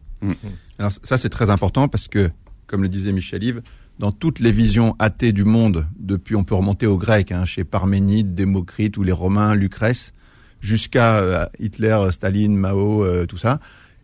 Alors 0.79 0.91
ça 1.03 1.17
c'est 1.17 1.29
très 1.29 1.49
important 1.49 1.87
parce 1.87 2.07
que, 2.07 2.31
comme 2.67 2.83
le 2.83 2.89
disait 2.89 3.11
Michel 3.11 3.43
Yves, 3.43 3.61
dans 3.99 4.11
toutes 4.11 4.39
les 4.39 4.51
visions 4.51 4.95
athées 4.99 5.31
du 5.31 5.43
monde, 5.43 5.87
depuis 5.97 6.35
on 6.35 6.43
peut 6.43 6.53
remonter 6.53 6.85
aux 6.85 6.97
Grecs, 6.97 7.31
hein, 7.31 7.45
chez 7.45 7.63
Parménide, 7.63 8.35
Démocrite 8.35 8.97
ou 8.97 9.03
les 9.03 9.11
Romains, 9.11 9.55
Lucrèce, 9.55 10.13
jusqu'à 10.61 11.17
euh, 11.17 11.45
Hitler, 11.59 11.97
Staline, 12.11 12.55
Mao, 12.55 13.03
euh, 13.03 13.25
tout 13.25 13.37
ça, 13.37 13.59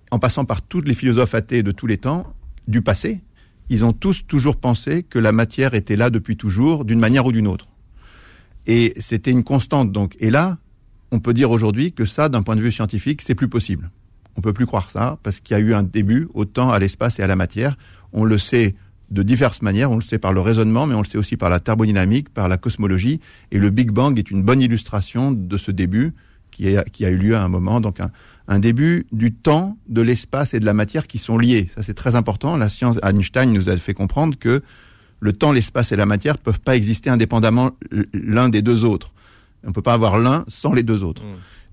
en 0.10 0.20
passant 0.20 0.46
par 0.46 0.62
tous 0.62 0.82
les 0.82 0.94
philosophes 0.94 1.36
athées 1.36 1.64
de 1.64 1.72
tous 1.72 1.88
les 1.88 1.98
temps, 1.98 2.34
du 2.68 2.82
passé, 2.82 3.22
ils 3.70 3.86
ont 3.86 3.94
tous 3.94 4.26
toujours 4.26 4.58
pensé 4.58 5.04
que 5.04 5.20
la 5.20 5.32
matière 5.32 5.74
était 5.74 5.96
là 5.96 6.10
depuis 6.10 6.38
toujours, 6.38 6.86
d'une 6.86 7.00
manière 7.00 7.26
ou 7.26 7.32
d'une 7.32 7.48
autre. 7.48 7.68
Et 8.66 8.94
c'était 9.00 9.32
une 9.32 9.44
constante 9.44 9.92
donc. 9.92 10.16
Et 10.20 10.30
là, 10.30 10.58
on 11.12 11.20
peut 11.20 11.34
dire 11.34 11.52
aujourd'hui 11.52 11.92
que 11.92 12.06
ça, 12.06 12.30
d'un 12.30 12.44
point 12.44 12.56
de 12.56 12.62
vue 12.62 12.72
scientifique, 12.72 13.22
c'est 13.22 13.36
plus 13.36 13.50
possible. 13.50 13.92
On 14.36 14.42
peut 14.42 14.54
plus 14.54 14.66
croire 14.66 14.90
ça 14.90 15.20
parce 15.24 15.40
qu'il 15.40 15.56
y 15.56 15.60
a 15.60 15.64
eu 15.64 15.74
un 15.74 15.84
début 15.84 16.28
autant 16.34 16.72
à 16.72 16.80
l'espace 16.80 17.20
et 17.20 17.24
à 17.24 17.28
la 17.28 17.36
matière. 17.36 17.78
On 18.14 18.24
le 18.24 18.38
sait 18.38 18.76
de 19.12 19.24
diverses 19.24 19.62
manières. 19.62 19.92
On 19.92 19.96
le 19.96 20.02
sait 20.02 20.18
par 20.18 20.34
le 20.34 20.42
raisonnement, 20.42 20.88
mais 20.88 20.96
on 20.96 21.02
le 21.02 21.08
sait 21.08 21.18
aussi 21.18 21.38
par 21.38 21.50
la 21.50 21.60
thermodynamique, 21.60 22.30
par 22.30 22.48
la 22.48 22.58
cosmologie. 22.58 23.20
Et 23.52 23.60
le 23.60 23.70
Big 23.70 23.92
Bang 23.92 24.18
est 24.18 24.32
une 24.32 24.44
bonne 24.44 24.62
illustration 24.62 25.32
de 25.32 25.58
ce 25.58 25.72
début 25.72 26.14
qui, 26.52 26.68
a 26.78 27.10
eu 27.10 27.18
lieu 27.18 27.36
à 27.36 27.44
un 27.44 27.48
moment. 27.48 27.82
Donc 27.82 28.00
un, 28.00 28.12
un 28.48 28.60
début 28.60 29.06
du 29.12 29.34
temps, 29.34 29.78
de 29.88 30.02
l'espace 30.02 30.54
et 30.54 30.60
de 30.60 30.66
la 30.66 30.74
matière 30.74 31.08
qui 31.08 31.18
sont 31.18 31.38
liés. 31.38 31.70
Ça 31.74 31.84
c'est 31.84 31.94
très 31.94 32.16
important. 32.16 32.58
La 32.58 32.70
science 32.70 33.00
Einstein 33.04 33.52
nous 33.52 33.70
a 33.70 33.78
fait 33.78 33.94
comprendre 33.94 34.38
que 34.38 34.62
le 35.20 35.34
temps, 35.34 35.52
l'espace 35.52 35.92
et 35.92 35.96
la 35.96 36.06
matière 36.06 36.38
peuvent 36.38 36.60
pas 36.60 36.76
exister 36.76 37.10
indépendamment 37.10 37.72
l'un 38.14 38.50
des 38.50 38.62
deux 38.62 38.84
autres. 38.84 39.14
On 39.66 39.72
peut 39.72 39.82
pas 39.82 39.94
avoir 39.94 40.20
l'un 40.20 40.44
sans 40.50 40.74
les 40.74 40.84
deux 40.84 41.04
autres. 41.04 41.24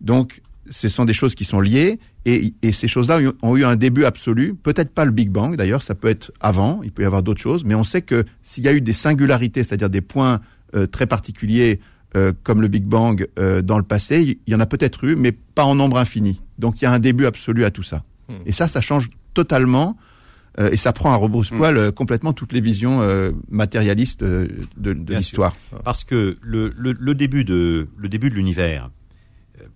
Donc, 0.00 0.40
ce 0.70 0.88
sont 0.88 1.04
des 1.04 1.12
choses 1.12 1.34
qui 1.34 1.44
sont 1.44 1.60
liées 1.60 1.98
et, 2.26 2.52
et 2.62 2.72
ces 2.72 2.88
choses-là 2.88 3.20
ont 3.42 3.56
eu- 3.56 3.64
un 3.64 3.76
début 3.76 4.04
absolu. 4.04 4.54
Peut-être 4.54 4.92
pas 4.92 5.04
le 5.04 5.10
Big 5.10 5.30
Bang 5.30 5.56
d'ailleurs, 5.56 5.82
ça 5.82 5.94
peut 5.94 6.08
être 6.08 6.32
avant, 6.40 6.82
il 6.82 6.92
peut 6.92 7.02
y 7.02 7.06
avoir 7.06 7.22
d'autres 7.22 7.40
choses, 7.40 7.64
mais 7.64 7.74
on 7.74 7.84
sait 7.84 8.02
que 8.02 8.24
s'il 8.42 8.64
y 8.64 8.68
a 8.68 8.72
eu 8.72 8.80
des 8.80 8.92
singularités, 8.92 9.62
c'est-à-dire 9.62 9.90
des 9.90 10.00
points 10.00 10.40
euh, 10.74 10.86
très 10.86 11.06
particuliers 11.06 11.80
euh, 12.16 12.32
comme 12.42 12.60
le 12.60 12.68
Big 12.68 12.84
Bang 12.84 13.26
euh, 13.38 13.62
dans 13.62 13.78
le 13.78 13.84
passé, 13.84 14.38
il 14.46 14.52
y 14.52 14.54
en 14.54 14.60
a 14.60 14.66
peut-être 14.66 15.04
eu, 15.04 15.16
mais 15.16 15.32
pas 15.32 15.64
en 15.64 15.74
nombre 15.74 15.98
infini. 15.98 16.40
Donc 16.58 16.80
il 16.80 16.84
y 16.84 16.86
a 16.86 16.92
un 16.92 16.98
début 16.98 17.26
absolu 17.26 17.64
à 17.64 17.70
tout 17.70 17.82
ça. 17.82 18.04
Et 18.46 18.52
ça, 18.52 18.68
ça 18.68 18.80
change 18.80 19.10
totalement 19.34 19.96
et 20.58 20.76
ça 20.76 20.92
prend 20.92 21.10
à 21.10 21.16
rebrousse-poil 21.16 21.76
euh, 21.76 21.90
complètement 21.90 22.32
toutes 22.32 22.52
les 22.52 22.60
visions 22.60 23.00
matérialistes 23.48 24.22
de, 24.22 24.56
l'histoire. 25.08 25.56
Parce 25.84 26.04
que 26.04 26.36
le, 26.42 26.72
le, 26.76 26.92
le 26.92 27.14
début 27.14 27.44
de 27.44 27.88
l'univers 28.34 28.90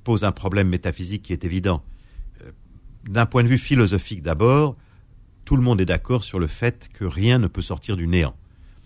pose 0.05 0.25
un 0.25 0.33
problème 0.33 0.69
métaphysique 0.69 1.23
qui 1.23 1.33
est 1.33 1.45
évident. 1.45 1.83
D'un 3.09 3.27
point 3.27 3.43
de 3.43 3.49
vue 3.49 3.59
philosophique 3.59 4.23
d'abord, 4.23 4.77
tout 5.45 5.57
le 5.57 5.63
monde 5.63 5.81
est 5.81 5.87
d'accord 5.87 6.25
sur 6.25 6.39
le 6.39 6.47
fait 6.47 6.89
que 6.93 7.05
rien 7.05 7.39
ne 7.39 7.47
peut 7.47 7.63
sortir 7.63 7.97
du 7.97 8.07
néant. 8.07 8.35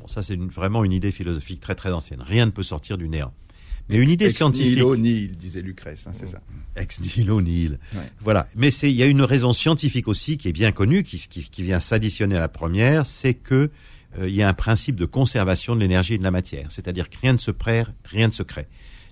Bon, 0.00 0.08
ça 0.08 0.22
c'est 0.22 0.36
vraiment 0.36 0.84
une 0.84 0.92
idée 0.92 1.12
philosophique 1.12 1.60
très 1.60 1.74
très 1.74 1.92
ancienne. 1.92 2.20
Rien 2.22 2.46
ne 2.46 2.50
peut 2.50 2.62
sortir 2.62 2.98
du 2.98 3.08
néant. 3.08 3.32
Mais 3.88 3.96
une 3.96 4.10
idée 4.10 4.26
Ex 4.26 4.36
scientifique. 4.36 4.72
nihilo 4.72 4.96
nihil, 4.96 5.36
disait 5.36 5.62
Lucrèce, 5.62 6.06
hein, 6.06 6.10
c'est 6.12 6.28
ça. 6.28 6.40
Ex 6.76 7.00
nihilo 7.00 7.40
nihil. 7.40 7.78
Ouais. 7.94 8.00
Voilà. 8.20 8.46
Mais 8.54 8.70
c'est, 8.70 8.90
il 8.90 8.96
y 8.96 9.02
a 9.02 9.06
une 9.06 9.22
raison 9.22 9.52
scientifique 9.52 10.08
aussi 10.08 10.36
qui 10.36 10.48
est 10.48 10.52
bien 10.52 10.72
connue, 10.72 11.04
qui, 11.04 11.16
qui, 11.28 11.48
qui 11.48 11.62
vient 11.62 11.80
s'additionner 11.80 12.36
à 12.36 12.40
la 12.40 12.48
première, 12.48 13.06
c'est 13.06 13.34
que 13.34 13.70
euh, 14.18 14.28
il 14.28 14.34
y 14.34 14.42
a 14.42 14.48
un 14.48 14.54
principe 14.54 14.96
de 14.96 15.06
conservation 15.06 15.74
de 15.74 15.80
l'énergie 15.80 16.14
et 16.14 16.18
de 16.18 16.22
la 16.22 16.30
matière. 16.30 16.66
C'est-à-dire 16.70 17.08
que 17.08 17.16
rien 17.18 17.32
ne 17.32 17.38
se 17.38 17.50
perd, 17.50 17.94
rien 18.04 18.28
ne 18.28 18.32
se 18.32 18.42
crée. 18.42 18.66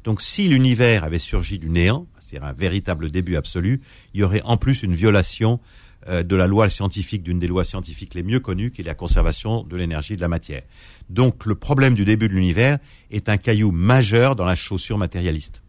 Donc 0.04 0.20
si 0.20 0.48
l'univers 0.48 1.04
avait 1.04 1.18
surgi 1.18 1.58
du 1.58 1.70
néant, 1.70 2.06
c'est-à-dire 2.26 2.49
un 2.49 2.52
véritable 2.52 3.11
début 3.11 3.37
absolu, 3.37 3.80
il 4.14 4.21
y 4.21 4.23
aurait 4.23 4.42
en 4.42 4.56
plus 4.56 4.83
une 4.83 4.95
violation 4.95 5.61
euh, 6.09 6.23
de 6.23 6.37
la 6.37 6.47
loi 6.47 6.68
scientifique, 6.68 7.23
d'une 7.23 7.38
des 7.38 7.49
lois 7.49 7.64
scientifiques 7.64 8.14
les 8.14 8.23
mieux 8.23 8.40
connues, 8.40 8.71
qui 8.71 8.83
est 8.83 8.85
la 8.85 8.95
conservation 8.95 9.62
de 9.62 9.76
l'énergie 9.76 10.12
et 10.12 10.16
de 10.16 10.21
la 10.21 10.28
matière. 10.28 10.62
Donc 11.09 11.47
le 11.47 11.54
problème 11.54 11.95
du 11.95 12.04
début 12.04 12.28
de 12.28 12.35
l'univers 12.35 12.78
est 13.11 13.28
un 13.28 13.37
caillou 13.37 13.71
majeur 13.73 14.37
dans 14.37 14.45
la 14.45 14.56
chaussure 14.56 14.99
matérialiste. 14.99 15.62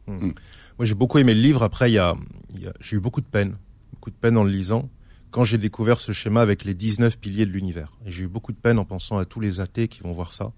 Moi, 0.77 0.85
j'ai 0.85 0.93
beaucoup 0.93 1.17
aimé 1.17 1.33
le 1.33 1.41
livre. 1.41 1.63
Après, 1.63 1.89
j'ai 1.89 2.95
eu 2.95 2.99
beaucoup 2.99 3.21
de 3.21 3.25
peine, 3.25 3.57
beaucoup 3.93 4.11
de 4.11 4.15
peine 4.15 4.37
en 4.37 4.43
le 4.43 4.51
lisant, 4.51 4.89
quand 5.31 5.43
j'ai 5.43 5.57
découvert 5.57 5.99
ce 5.99 6.11
schéma 6.11 6.41
avec 6.41 6.63
les 6.65 6.73
19 6.73 7.17
piliers 7.17 7.45
de 7.45 7.51
l'univers. 7.51 7.91
Et 8.05 8.11
j'ai 8.11 8.23
eu 8.23 8.27
beaucoup 8.27 8.51
de 8.51 8.57
peine 8.57 8.77
en 8.77 8.85
pensant 8.85 9.17
à 9.17 9.25
tous 9.25 9.39
les 9.39 9.59
athées 9.59 9.87
qui 9.87 10.01
vont 10.01 10.13
voir 10.13 10.31
ça. 10.31 10.51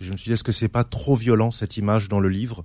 Je 0.00 0.12
me 0.12 0.16
suis 0.16 0.28
dit, 0.28 0.32
est-ce 0.34 0.44
que 0.44 0.52
c'est 0.52 0.68
pas 0.68 0.84
trop 0.84 1.16
violent 1.16 1.50
cette 1.50 1.76
image 1.76 2.08
dans 2.08 2.20
le 2.20 2.28
livre? 2.28 2.64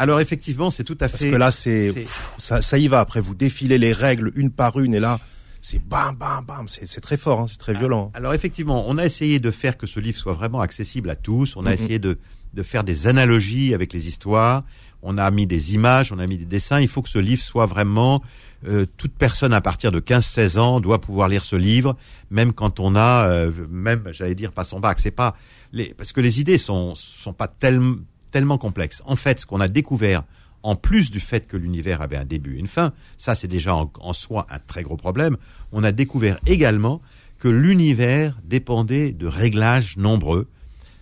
Alors 0.00 0.18
effectivement, 0.20 0.70
c'est 0.70 0.82
tout 0.82 0.96
à 1.00 1.08
Parce 1.10 1.22
fait. 1.22 1.30
que 1.30 1.36
là, 1.36 1.50
c'est, 1.50 2.06
ça, 2.38 2.62
ça 2.62 2.78
y 2.78 2.88
va. 2.88 3.00
Après, 3.00 3.20
vous 3.20 3.34
défilez 3.34 3.76
les 3.76 3.92
règles 3.92 4.32
une 4.34 4.50
par 4.50 4.80
une, 4.80 4.94
et 4.94 4.98
là, 4.98 5.20
c'est 5.60 5.78
bam, 5.86 6.16
bam, 6.16 6.42
bam. 6.42 6.66
C'est, 6.68 7.02
très 7.02 7.18
fort, 7.18 7.40
hein, 7.40 7.46
c'est 7.46 7.58
très 7.58 7.74
violent. 7.74 8.10
Alors 8.14 8.32
effectivement, 8.32 8.88
on 8.88 8.96
a 8.96 9.04
essayé 9.04 9.40
de 9.40 9.50
faire 9.50 9.76
que 9.76 9.86
ce 9.86 10.00
livre 10.00 10.18
soit 10.18 10.32
vraiment 10.32 10.62
accessible 10.62 11.10
à 11.10 11.16
tous. 11.16 11.54
On 11.54 11.66
a 11.66 11.74
essayé 11.74 11.98
de 11.98 12.18
de 12.54 12.62
faire 12.62 12.84
des 12.84 13.06
analogies 13.06 13.74
avec 13.74 13.92
les 13.92 14.08
histoires. 14.08 14.62
On 15.02 15.18
a 15.18 15.30
mis 15.30 15.46
des 15.46 15.74
images, 15.74 16.12
on 16.12 16.18
a 16.18 16.26
mis 16.26 16.36
des 16.36 16.44
dessins. 16.44 16.80
Il 16.80 16.88
faut 16.88 17.00
que 17.00 17.08
ce 17.08 17.18
livre 17.18 17.42
soit 17.42 17.66
vraiment 17.66 18.22
euh, 18.68 18.86
toute 18.96 19.12
personne 19.12 19.52
à 19.52 19.60
partir 19.60 19.92
de 19.92 20.00
15-16 20.00 20.58
ans 20.58 20.80
doit 20.80 21.00
pouvoir 21.00 21.28
lire 21.28 21.44
ce 21.44 21.56
livre, 21.56 21.96
même 22.30 22.52
quand 22.52 22.80
on 22.80 22.94
a, 22.96 23.28
euh, 23.28 23.50
même 23.70 24.04
j'allais 24.12 24.34
dire 24.34 24.52
pas 24.52 24.64
son 24.64 24.80
bac. 24.80 24.98
C'est 25.00 25.10
pas 25.10 25.36
les, 25.72 25.94
parce 25.94 26.12
que 26.12 26.20
les 26.20 26.40
idées 26.40 26.58
sont 26.58 26.94
sont 26.94 27.32
pas 27.32 27.48
tellement 27.48 27.96
tellement 28.30 28.58
complexes. 28.58 29.02
En 29.06 29.16
fait, 29.16 29.40
ce 29.40 29.46
qu'on 29.46 29.60
a 29.60 29.68
découvert, 29.68 30.22
en 30.62 30.76
plus 30.76 31.10
du 31.10 31.20
fait 31.20 31.46
que 31.46 31.56
l'univers 31.56 32.02
avait 32.02 32.16
un 32.16 32.24
début 32.24 32.56
et 32.56 32.58
une 32.58 32.66
fin, 32.66 32.92
ça 33.16 33.34
c'est 33.34 33.48
déjà 33.48 33.74
en, 33.74 33.90
en 34.00 34.12
soi 34.12 34.46
un 34.50 34.58
très 34.58 34.82
gros 34.82 34.96
problème. 34.96 35.36
On 35.72 35.84
a 35.84 35.92
découvert 35.92 36.38
également 36.46 37.00
que 37.38 37.48
l'univers 37.48 38.36
dépendait 38.44 39.12
de 39.12 39.26
réglages 39.26 39.96
nombreux, 39.96 40.48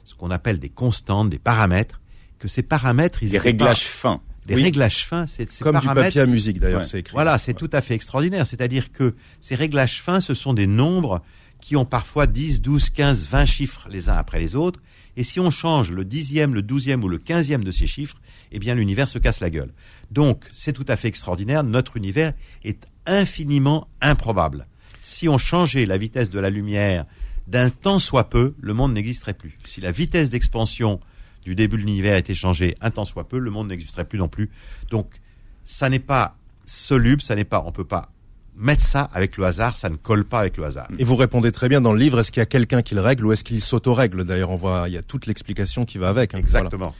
ce 0.04 0.14
qu'on 0.14 0.30
appelle 0.30 0.58
des 0.60 0.68
constantes, 0.68 1.28
des 1.30 1.38
paramètres, 1.40 2.00
que 2.38 2.46
ces 2.46 2.62
paramètres, 2.62 3.22
ils 3.24 3.30
Des 3.30 3.38
réglages 3.38 3.82
fins. 3.88 4.20
des 4.46 4.54
Oui. 4.54 4.62
réglages 4.62 5.04
fins, 5.04 5.26
c'est 5.26 5.50
ces 5.50 5.64
Comme 5.64 5.74
du 5.74 5.82
paramètres 5.82 6.06
papier 6.08 6.20
à 6.20 6.26
musique 6.26 6.60
d'ailleurs, 6.60 6.80
Ouais. 6.80 6.84
c'est 6.86 7.00
écrit. 7.00 7.12
voilà, 7.12 7.36
c'est 7.38 7.54
tout 7.54 7.68
à 7.72 7.80
fait 7.80 7.94
extraordinaire. 7.94 8.46
C'est-à-dire 8.46 8.92
que 8.92 9.14
ces 9.40 9.56
réglages 9.56 10.00
fins, 10.00 10.20
ce 10.20 10.34
sont 10.34 10.54
des 10.54 10.68
nombres 10.68 11.20
qui 11.60 11.74
ont 11.74 11.84
parfois 11.84 12.28
10, 12.28 12.62
12, 12.62 12.90
15, 12.90 13.26
20 13.26 13.44
chiffres 13.44 13.88
les 13.90 14.08
uns 14.08 14.14
après 14.14 14.38
les 14.38 14.54
autres. 14.54 14.80
Et 15.18 15.24
si 15.24 15.40
on 15.40 15.50
change 15.50 15.90
le 15.90 16.04
dixième, 16.04 16.54
le 16.54 16.62
douzième 16.62 17.02
ou 17.02 17.08
le 17.08 17.18
quinzième 17.18 17.64
de 17.64 17.72
ces 17.72 17.88
chiffres, 17.88 18.18
eh 18.52 18.60
bien 18.60 18.76
l'univers 18.76 19.08
se 19.08 19.18
casse 19.18 19.40
la 19.40 19.50
gueule. 19.50 19.72
Donc 20.12 20.48
c'est 20.52 20.72
tout 20.72 20.84
à 20.86 20.94
fait 20.94 21.08
extraordinaire. 21.08 21.64
Notre 21.64 21.96
univers 21.96 22.34
est 22.62 22.86
infiniment 23.04 23.88
improbable. 24.00 24.68
Si 25.00 25.28
on 25.28 25.36
changeait 25.36 25.86
la 25.86 25.98
vitesse 25.98 26.30
de 26.30 26.38
la 26.38 26.50
lumière 26.50 27.04
d'un 27.48 27.68
temps 27.68 27.98
soit 27.98 28.30
peu, 28.30 28.54
le 28.60 28.74
monde 28.74 28.94
n'existerait 28.94 29.34
plus. 29.34 29.58
Si 29.66 29.80
la 29.80 29.90
vitesse 29.90 30.30
d'expansion 30.30 31.00
du 31.42 31.56
début 31.56 31.78
de 31.78 31.82
l'univers 31.82 32.16
était 32.16 32.32
changée 32.32 32.76
un 32.80 32.92
temps 32.92 33.04
soit 33.04 33.26
peu, 33.26 33.40
le 33.40 33.50
monde 33.50 33.70
n'existerait 33.70 34.06
plus 34.06 34.20
non 34.20 34.28
plus. 34.28 34.50
Donc 34.92 35.16
ça 35.64 35.88
n'est 35.88 35.98
pas 35.98 36.36
soluble, 36.64 37.22
ça 37.22 37.34
n'est 37.34 37.42
pas, 37.42 37.64
on 37.66 37.72
peut 37.72 37.82
pas 37.84 38.12
mettre 38.58 38.82
ça 38.82 39.08
avec 39.12 39.36
le 39.36 39.44
hasard, 39.44 39.76
ça 39.76 39.88
ne 39.88 39.96
colle 39.96 40.24
pas 40.24 40.40
avec 40.40 40.56
le 40.56 40.64
hasard. 40.64 40.88
Et 40.98 41.04
vous 41.04 41.16
répondez 41.16 41.52
très 41.52 41.68
bien 41.68 41.80
dans 41.80 41.92
le 41.92 41.98
livre, 41.98 42.18
est-ce 42.20 42.30
qu'il 42.32 42.40
y 42.40 42.42
a 42.42 42.46
quelqu'un 42.46 42.82
qui 42.82 42.94
le 42.94 43.00
règle 43.00 43.26
ou 43.26 43.32
est-ce 43.32 43.44
qu'il 43.44 43.60
s'auto-règle? 43.60 44.24
D'ailleurs, 44.24 44.50
on 44.50 44.56
voit, 44.56 44.84
il 44.88 44.94
y 44.94 44.98
a 44.98 45.02
toute 45.02 45.26
l'explication 45.26 45.84
qui 45.84 45.98
va 45.98 46.08
avec. 46.08 46.34
hein. 46.34 46.40
Voilà. 46.44 46.66
Exactement. 46.66 46.94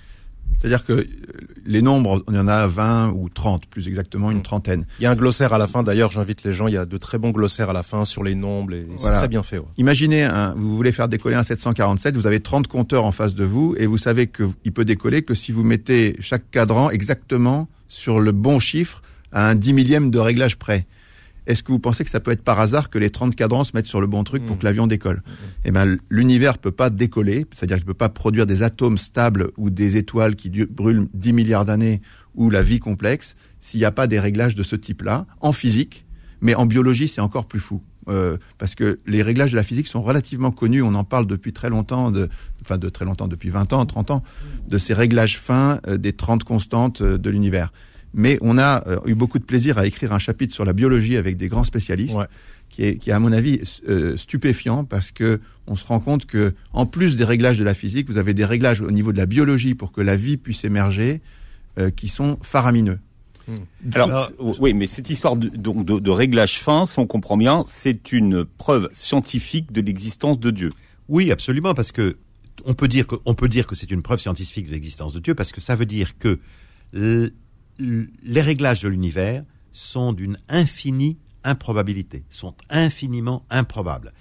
C'est-à-dire 0.51 0.87
que 0.87 0.95
euh, 0.95 1.05
les 1.67 1.83
nombres, 1.83 2.25
il 2.31 2.35
y 2.35 2.39
en 2.39 2.49
a 2.49 2.67
20 2.67 3.11
ou 3.11 3.29
30, 3.29 3.67
plus 3.67 3.87
exactement 3.87 4.29
Mm. 4.29 4.33
une 4.33 4.43
trentaine. 4.43 4.87
Il 4.99 5.03
y 5.03 5.07
a 5.07 5.11
un 5.11 5.15
glossaire 5.15 5.53
à 5.53 5.59
la 5.59 5.67
fin, 5.69 5.83
d'ailleurs, 5.83 6.11
j'invite 6.11 6.43
les 6.43 6.55
gens, 6.55 6.69
il 6.69 6.75
y 6.75 6.79
a 6.79 6.87
de 6.87 6.97
très 6.97 7.19
bons 7.19 7.31
glossaires 7.33 7.69
à 7.69 7.75
la 7.75 7.83
fin 7.83 8.07
sur 8.07 8.23
les 8.25 8.35
nombres, 8.35 8.73
et 8.73 8.87
c'est 8.97 9.11
très 9.13 9.29
bien 9.29 9.43
fait. 9.43 9.59
ouais. 9.59 9.67
Imaginez, 9.77 10.25
un, 10.25 10.55
vous 10.57 10.75
voulez 10.75 10.91
faire 10.93 11.09
décoller 11.09 11.37
un 11.37 11.43
747, 11.43 12.17
vous 12.17 12.27
avez 12.27 12.41
30 12.41 12.67
compteurs 12.67 13.05
en 13.05 13.13
face 13.13 13.35
de 13.35 13.45
vous 13.45 13.75
et 13.77 13.85
vous 13.87 13.99
savez 13.99 14.27
qu'il 14.29 14.73
peut 14.73 14.87
décoller 14.87 15.21
que 15.21 15.35
si 15.35 15.53
vous 15.53 15.65
mettez 15.65 16.17
chaque 16.21 16.51
cadran 16.51 16.89
exactement 16.91 17.69
sur 17.89 18.19
le 18.19 18.33
bon 18.33 18.59
chiffre 18.59 19.03
à 19.33 19.49
un 19.51 19.55
dix 19.55 19.75
millième 19.75 20.11
de 20.11 20.19
réglage 20.19 20.57
près. 20.57 20.87
Est-ce 21.49 21.63
que 21.65 21.73
vous 21.73 21.79
pensez 21.81 22.05
que 22.05 22.11
ça 22.11 22.21
peut 22.21 22.31
être 22.31 22.43
par 22.45 22.61
hasard 22.61 22.91
que 22.91 22.99
les 22.99 23.11
30 23.11 23.35
cadrans 23.35 23.65
se 23.65 23.73
mettent 23.75 23.87
sur 23.87 24.01
le 24.01 24.07
bon 24.07 24.23
truc 24.23 24.45
pour 24.45 24.55
Mm. 24.55 24.59
que 24.61 24.65
l'avion 24.65 24.87
décolle 24.87 25.23
Eh 25.65 25.71
ben, 25.73 25.99
l'univers 26.11 26.59
peut 26.59 26.71
pas 26.71 26.91
décoller, 26.91 27.47
c'est-à-dire 27.53 27.79
qu'il 27.79 27.87
peut 27.87 27.95
pas 27.95 28.11
produire 28.11 28.47
des 28.47 28.63
atomes 28.63 28.99
stables 28.99 29.51
ou 29.57 29.71
des 29.71 29.97
étoiles 29.97 30.37
qui 30.37 30.51
brûlent 30.51 31.09
10 31.15 31.33
milliards 31.33 31.65
d'années 31.65 32.03
ou 32.35 32.51
la 32.51 32.63
vie 32.63 32.79
complexe 32.79 33.35
s'il 33.61 33.81
n'y 33.81 33.87
a 33.87 33.93
pas 33.93 34.07
des 34.07 34.21
réglages 34.21 34.55
de 34.55 34.63
ce 34.63 34.77
type-là 34.77 35.27
en 35.41 35.53
physique, 35.53 36.05
mais 36.41 36.55
en 36.55 36.67
biologie 36.67 37.09
c'est 37.09 37.21
encore 37.23 37.47
plus 37.47 37.61
fou. 37.61 37.83
Euh, 38.09 38.39
parce 38.57 38.75
que 38.75 38.99
les 39.07 39.23
réglages 39.23 39.51
de 39.51 39.57
la 39.57 39.65
physique 39.65 39.87
sont 39.87 40.01
relativement 40.01 40.51
connus, 40.51 40.81
on 40.83 40.95
en 40.95 41.05
parle 41.05 41.27
depuis 41.27 41.53
très 41.53 41.69
longtemps, 41.69 42.11
de, 42.11 42.29
enfin 42.63 42.79
de 42.79 42.89
très 42.89 43.05
longtemps, 43.05 43.29
depuis 43.29 43.51
20 43.51 43.73
ans, 43.75 43.85
30 43.85 44.11
ans, 44.13 44.23
de 44.67 44.79
ces 44.79 44.95
réglages 44.95 45.39
fins 45.39 45.81
euh, 45.87 45.99
des 45.99 46.13
30 46.15 46.45
constantes 46.45 47.03
euh, 47.03 47.19
de 47.19 47.29
l'univers. 47.29 47.71
Mais 48.15 48.39
on 48.41 48.59
a 48.59 48.87
euh, 48.89 48.99
eu 49.07 49.15
beaucoup 49.15 49.39
de 49.39 49.45
plaisir 49.45 49.79
à 49.79 49.87
écrire 49.87 50.13
un 50.13 50.19
chapitre 50.19 50.55
sur 50.55 50.65
la 50.65 50.73
biologie 50.73 51.17
avec 51.17 51.37
des 51.37 51.49
grands 51.49 51.65
spécialistes, 51.65 52.15
Ouais. 52.15 52.27
qui, 52.71 52.83
est, 52.85 52.97
qui 52.97 53.11
est 53.11 53.13
à 53.13 53.21
mon 53.21 53.33
avis 53.33 53.61
euh, 53.89 54.17
stupéfiant 54.17 54.85
parce 54.85 55.11
que 55.11 55.41
on 55.67 55.77
se 55.77 55.85
rend 55.87 56.01
compte 56.01 56.25
que 56.27 56.55
en 56.73 56.87
plus 56.87 57.17
des 57.17 57.25
réglages 57.25 57.59
de 57.59 57.65
la 57.65 57.75
physique, 57.75 58.09
vous 58.11 58.17
avez 58.19 58.33
des 58.35 58.45
réglages 58.47 58.81
au 58.81 58.91
niveau 58.91 59.13
de 59.13 59.19
la 59.19 59.27
biologie 59.27 59.75
pour 59.75 59.93
que 59.93 60.01
la 60.01 60.17
vie 60.17 60.37
puisse 60.39 60.65
émerger, 60.65 61.21
euh, 61.79 61.91
qui 61.91 62.09
sont 62.09 62.39
faramineux. 62.43 62.99
Alors, 63.95 64.09
Alors- 64.11 64.61
oui, 64.61 64.75
mais 64.75 64.87
cette 64.87 65.09
histoire 65.09 65.37
de, 65.37 65.49
donc 65.49 65.85
de, 65.87 65.99
de 65.99 66.11
réglage 66.11 66.59
fin, 66.59 66.85
si 66.85 66.99
on 66.99 67.07
comprend 67.07 67.37
bien, 67.39 67.65
c'est 67.67 68.13
une 68.13 68.45
preuve 68.45 68.89
scientifique 68.93 69.73
de 69.73 69.81
l'existence 69.81 70.39
de 70.39 70.51
Dieu. 70.51 70.71
Oui, 71.09 71.31
absolument, 71.31 71.73
parce 71.75 71.93
que 71.93 72.17
on 72.67 72.75
peut 72.75 72.89
dire 72.89 73.07
que 73.07 73.15
on 73.25 73.33
peut 73.35 73.49
dire 73.49 73.67
que 73.67 73.75
c'est 73.75 73.91
une 73.91 74.03
preuve 74.03 74.21
scientifique 74.21 74.67
de 74.67 74.73
l'existence 74.73 75.15
de 75.15 75.21
Dieu, 75.21 75.35
parce 75.35 75.53
que 75.53 75.61
ça 75.63 75.77
veut 75.77 75.87
dire 75.87 76.19
que 76.19 76.39
les 77.79 78.43
réglages 78.43 78.81
de 78.81 78.89
l'univers 78.89 79.45
sont 79.73 80.13
d'une 80.13 80.39
infinie 80.49 81.19
improbabilité, 81.45 82.25
sont 82.29 82.55
infiniment 82.69 83.45
improbables. 83.51 84.13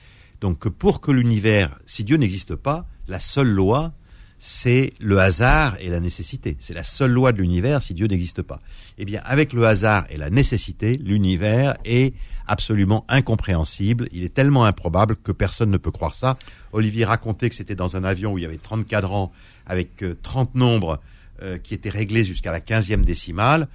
Donc 0.41 0.69
pour 0.69 1.01
que 1.01 1.11
l'univers, 1.11 1.77
si 1.85 2.03
Dieu 2.03 2.17
n'existe 2.17 2.55
pas, 2.55 2.87
la 3.07 3.19
seule 3.19 3.49
loi, 3.49 3.93
c'est 4.39 4.93
le 4.99 5.19
hasard 5.19 5.77
et 5.79 5.89
la 5.89 5.99
nécessité. 5.99 6.57
C'est 6.59 6.75
la 6.75 6.83
seule 6.83 7.11
loi 7.11 7.31
de 7.31 7.41
l'univers 7.41 7.81
si 7.81 7.93
Dieu 7.93 8.05
n'existe 8.05 8.43
pas. 8.43 8.59
Eh 8.97 9.05
bien, 9.05 9.21
avec 9.25 9.51
le 9.51 9.65
hasard 9.65 10.05
et 10.09 10.17
la 10.17 10.29
nécessité, 10.29 10.97
l'univers 10.97 11.75
est 11.85 12.13
absolument 12.45 13.03
incompréhensible. 13.09 14.07
Il 14.11 14.23
est 14.23 14.33
tellement 14.33 14.65
improbable 14.65 15.15
que 15.15 15.31
personne 15.31 15.71
ne 15.71 15.77
peut 15.77 15.91
croire 15.91 16.13
ça. 16.13 16.37
Olivier 16.71 17.05
racontait 17.05 17.49
que 17.49 17.55
c'était 17.55 17.75
dans 17.75 17.97
un 17.97 18.03
avion 18.03 18.33
où 18.33 18.37
il 18.37 18.43
y 18.43 18.45
avait 18.45 18.57
30 18.57 18.85
cadrans 18.85 19.31
avec 19.65 20.03
euh, 20.03 20.15
30 20.21 20.53
nombres 20.53 21.01
euh, 21.41 21.57
qui 21.57 21.73
étaient 21.73 21.89
réglés 21.89 22.23
jusqu'à 22.23 22.51
la 22.51 22.59
15e 22.59 23.03
décimale. 23.03 23.67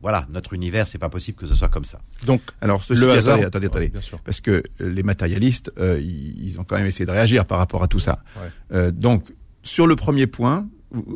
Voilà, 0.00 0.26
notre 0.30 0.52
univers, 0.52 0.88
c'est 0.88 0.98
pas 0.98 1.08
possible 1.08 1.38
que 1.38 1.46
ce 1.46 1.54
soit 1.54 1.68
comme 1.68 1.84
ça. 1.84 2.00
Donc, 2.26 2.42
Alors, 2.60 2.82
le 2.90 3.10
hasard. 3.12 3.38
attendez, 3.40 3.66
attendez, 3.66 3.84
Ouais, 3.84 3.88
bien 3.90 4.00
sûr. 4.00 4.18
parce 4.24 4.40
que 4.40 4.50
euh, 4.50 4.62
les 4.80 5.04
matérialistes, 5.04 5.70
euh, 5.78 6.00
ils, 6.00 6.44
ils 6.44 6.58
ont 6.60 6.64
quand 6.64 6.76
même 6.76 6.86
essayé 6.86 7.06
de 7.06 7.12
réagir 7.12 7.44
par 7.44 7.58
rapport 7.58 7.84
à 7.84 7.86
tout 7.88 8.00
ça. 8.00 8.24
Ouais. 8.36 8.48
Euh, 8.76 8.90
donc, 8.90 9.24
sur 9.62 9.86
le 9.86 9.94
premier 9.94 10.26
point, 10.26 10.68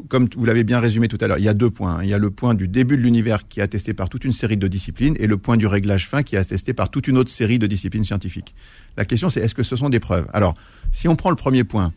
comme 0.09 0.28
vous 0.37 0.45
l'avez 0.45 0.62
bien 0.62 0.78
résumé 0.78 1.09
tout 1.09 1.19
à 1.21 1.26
l'heure, 1.26 1.38
il 1.38 1.45
y 1.45 1.49
a 1.49 1.52
deux 1.55 1.69
points. 1.69 1.97
hein. 1.97 2.00
Il 2.05 2.09
y 2.09 2.14
a 2.14 2.19
le 2.19 2.31
point 2.31 2.55
du 2.55 2.69
début 2.69 2.97
de 2.97 3.02
l'univers 3.02 3.49
qui 3.49 3.59
est 3.59 3.62
attesté 3.64 3.93
par 3.93 4.09
toute 4.09 4.25
une 4.25 4.33
série 4.33 4.57
de 4.57 4.69
disciplines 4.69 5.16
et 5.19 5.26
le 5.26 5.37
point 5.37 5.57
du 5.57 5.66
réglage 5.66 6.09
fin 6.09 6.23
qui 6.23 6.37
est 6.37 6.38
attesté 6.38 6.73
par 6.73 6.88
toute 6.88 7.09
une 7.09 7.19
autre 7.19 7.31
série 7.31 7.59
de 7.59 7.66
disciplines 7.66 8.05
scientifiques. 8.05 8.55
La 8.97 9.05
question, 9.05 9.31
c'est 9.31 9.40
est-ce 9.40 9.55
que 9.57 9.64
ce 9.64 9.75
sont 9.75 9.88
des 9.88 10.00
preuves? 10.00 10.28
Alors, 10.33 10.55
si 10.93 11.09
on 11.09 11.16
prend 11.16 11.31
le 11.31 11.37
premier 11.37 11.64
point, 11.64 11.93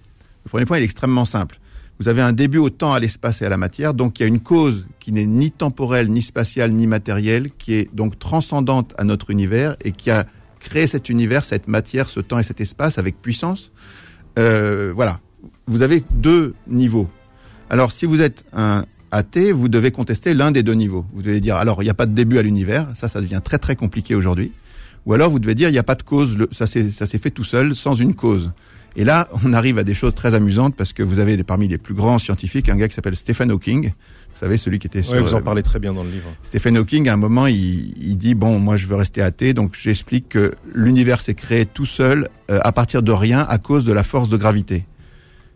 le 0.46 0.50
premier 0.50 0.66
point 0.66 0.78
il 0.80 0.82
est 0.82 0.86
extrêmement 0.86 1.24
simple. 1.26 1.60
Vous 2.00 2.08
avez 2.08 2.22
un 2.22 2.32
début 2.32 2.60
au 2.60 2.70
temps, 2.70 2.94
à 2.94 3.00
l'espace 3.00 3.42
et 3.42 3.46
à 3.46 3.50
la 3.50 3.58
matière, 3.58 3.94
donc 3.94 4.20
il 4.20 4.24
y 4.24 4.26
a 4.26 4.30
une 4.30 4.40
cause 4.40 4.86
qui 5.02 5.12
n'est 5.12 5.26
ni 5.26 5.52
temporelle, 5.52 6.10
ni 6.10 6.22
spatiale, 6.22 6.72
ni 6.72 6.88
matérielle, 6.88 7.52
qui 7.58 7.74
est 7.74 7.94
donc 7.94 8.18
transcendante 8.18 8.94
à 8.98 9.04
notre 9.04 9.32
univers 9.32 9.76
et 9.84 9.92
qui 9.92 10.10
a 10.10 10.26
créé 10.62 10.88
cet 10.88 11.10
univers, 11.10 11.44
cette 11.44 11.68
matière, 11.68 12.08
ce 12.08 12.22
temps 12.22 12.40
et 12.40 12.44
cet 12.44 12.62
espace 12.62 12.98
avec 12.98 13.22
puissance. 13.22 13.72
Euh, 14.38 14.94
voilà. 14.96 15.20
Vous 15.68 15.82
avez 15.82 16.04
deux 16.12 16.54
niveaux. 16.68 17.10
Alors, 17.70 17.92
si 17.92 18.06
vous 18.06 18.22
êtes 18.22 18.46
un 18.54 18.86
athée, 19.12 19.52
vous 19.52 19.68
devez 19.68 19.92
contester 19.92 20.34
l'un 20.34 20.52
des 20.52 20.64
deux 20.64 20.74
niveaux. 20.74 21.06
Vous 21.14 21.22
devez 21.22 21.42
dire, 21.42 21.58
alors, 21.58 21.82
il 21.82 21.86
n'y 21.86 21.92
a 21.92 21.96
pas 21.96 22.06
de 22.06 22.14
début 22.14 22.38
à 22.38 22.42
l'univers. 22.42 22.88
Ça, 22.96 23.10
ça 23.10 23.20
devient 23.20 23.42
très, 23.44 23.58
très 23.58 23.76
compliqué 23.76 24.16
aujourd'hui. 24.16 24.54
Ou 25.06 25.14
alors, 25.14 25.30
vous 25.30 25.40
devez 25.40 25.56
dire, 25.56 25.68
il 25.68 25.74
n'y 25.74 25.80
a 25.80 25.84
pas 25.84 25.96
de 25.96 26.04
cause. 26.04 26.38
ça 26.52 26.66
s'est 26.66 27.18
fait 27.18 27.32
tout 27.32 27.44
seul, 27.44 27.76
sans 27.76 27.96
une 27.96 28.16
cause. 28.16 28.52
Et 28.96 29.04
là, 29.04 29.30
on 29.44 29.54
arrive 29.54 29.78
à 29.78 29.84
des 29.84 29.94
choses 29.94 30.16
très 30.16 30.34
amusantes 30.34 30.76
parce 30.76 30.94
que 30.94 31.04
vous 31.04 31.20
avez 31.20 31.42
parmi 31.44 31.68
les 31.68 31.78
plus 31.78 31.94
grands 31.94 32.20
scientifiques 32.20 32.70
un 32.70 32.76
gars 32.76 32.88
qui 32.88 32.96
s'appelle 32.96 33.16
Stephen 33.16 33.52
Hawking. 33.52 33.92
Vous 34.34 34.40
savez, 34.46 34.58
celui 34.58 34.80
qui 34.80 34.88
était 34.88 35.04
sur 35.04 35.14
Ouais, 35.14 35.22
vous 35.22 35.34
en 35.34 35.40
euh, 35.40 35.42
parlez 35.42 35.64
très 35.64 35.80
bien 35.80 35.94
dans 35.94 36.04
le 36.04 36.12
livre. 36.12 36.30
Stephen 36.44 36.78
Hawking, 36.78 37.10
à 37.10 37.14
un 37.14 37.18
moment, 37.18 37.48
il, 37.48 37.94
il 37.98 38.18
dit 38.18 38.36
bon, 38.36 38.60
moi, 38.60 38.78
je 38.78 38.88
veux 38.88 38.96
rester 38.96 39.22
athée, 39.22 39.54
donc 39.54 39.76
j'explique 39.80 40.30
que 40.30 40.56
l'univers 40.74 41.22
s'est 41.22 41.34
créé 41.34 41.66
tout 41.66 41.86
seul 41.86 42.28
euh, 42.50 42.60
à 42.64 42.72
partir 42.72 43.04
de 43.04 43.12
rien 43.12 43.46
à 43.50 43.58
cause 43.58 43.86
de 43.86 43.94
la 43.94 44.04
force 44.04 44.30
de 44.30 44.38
gravité. 44.38 44.86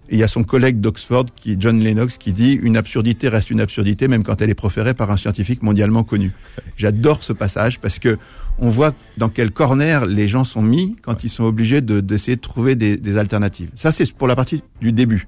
Et 0.10 0.16
il 0.16 0.20
y 0.20 0.24
a 0.24 0.28
son 0.28 0.44
collègue 0.44 0.82
d'Oxford, 0.82 1.26
qui 1.36 1.56
John 1.60 1.80
Lennox, 1.80 2.18
qui 2.18 2.34
dit 2.34 2.54
une 2.62 2.76
absurdité 2.76 3.30
reste 3.30 3.50
une 3.50 3.62
absurdité, 3.62 4.08
même 4.08 4.24
quand 4.24 4.42
elle 4.42 4.50
est 4.50 4.56
proférée 4.56 4.94
par 4.94 5.10
un 5.12 5.18
scientifique 5.18 5.64
mondialement 5.64 6.04
connu. 6.04 6.32
J'adore 6.78 7.24
ce 7.24 7.32
passage 7.32 7.80
parce 7.80 8.00
que 8.00 8.18
on 8.60 8.70
voit 8.70 8.94
dans 9.18 9.30
quel 9.30 9.52
corner 9.52 10.06
les 10.06 10.28
gens 10.28 10.44
sont 10.44 10.62
mis 10.62 10.96
quand 11.02 11.24
ils 11.24 11.30
sont 11.30 11.44
obligés 11.44 11.82
de- 11.82 12.00
d'essayer 12.02 12.36
de, 12.36 12.42
trouver 12.42 12.76
des, 12.76 12.98
des 12.98 13.18
alternatives. 13.18 13.70
Ça, 13.76 13.92
c'est 13.92 14.12
pour 14.14 14.28
la 14.28 14.36
partie 14.36 14.62
du 14.82 14.92
début. 14.92 15.28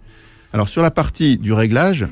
Alors 0.53 0.69
sur 0.69 0.81
la 0.81 0.91
partie 0.91 1.37
du 1.37 1.51
réglage, 1.53 2.07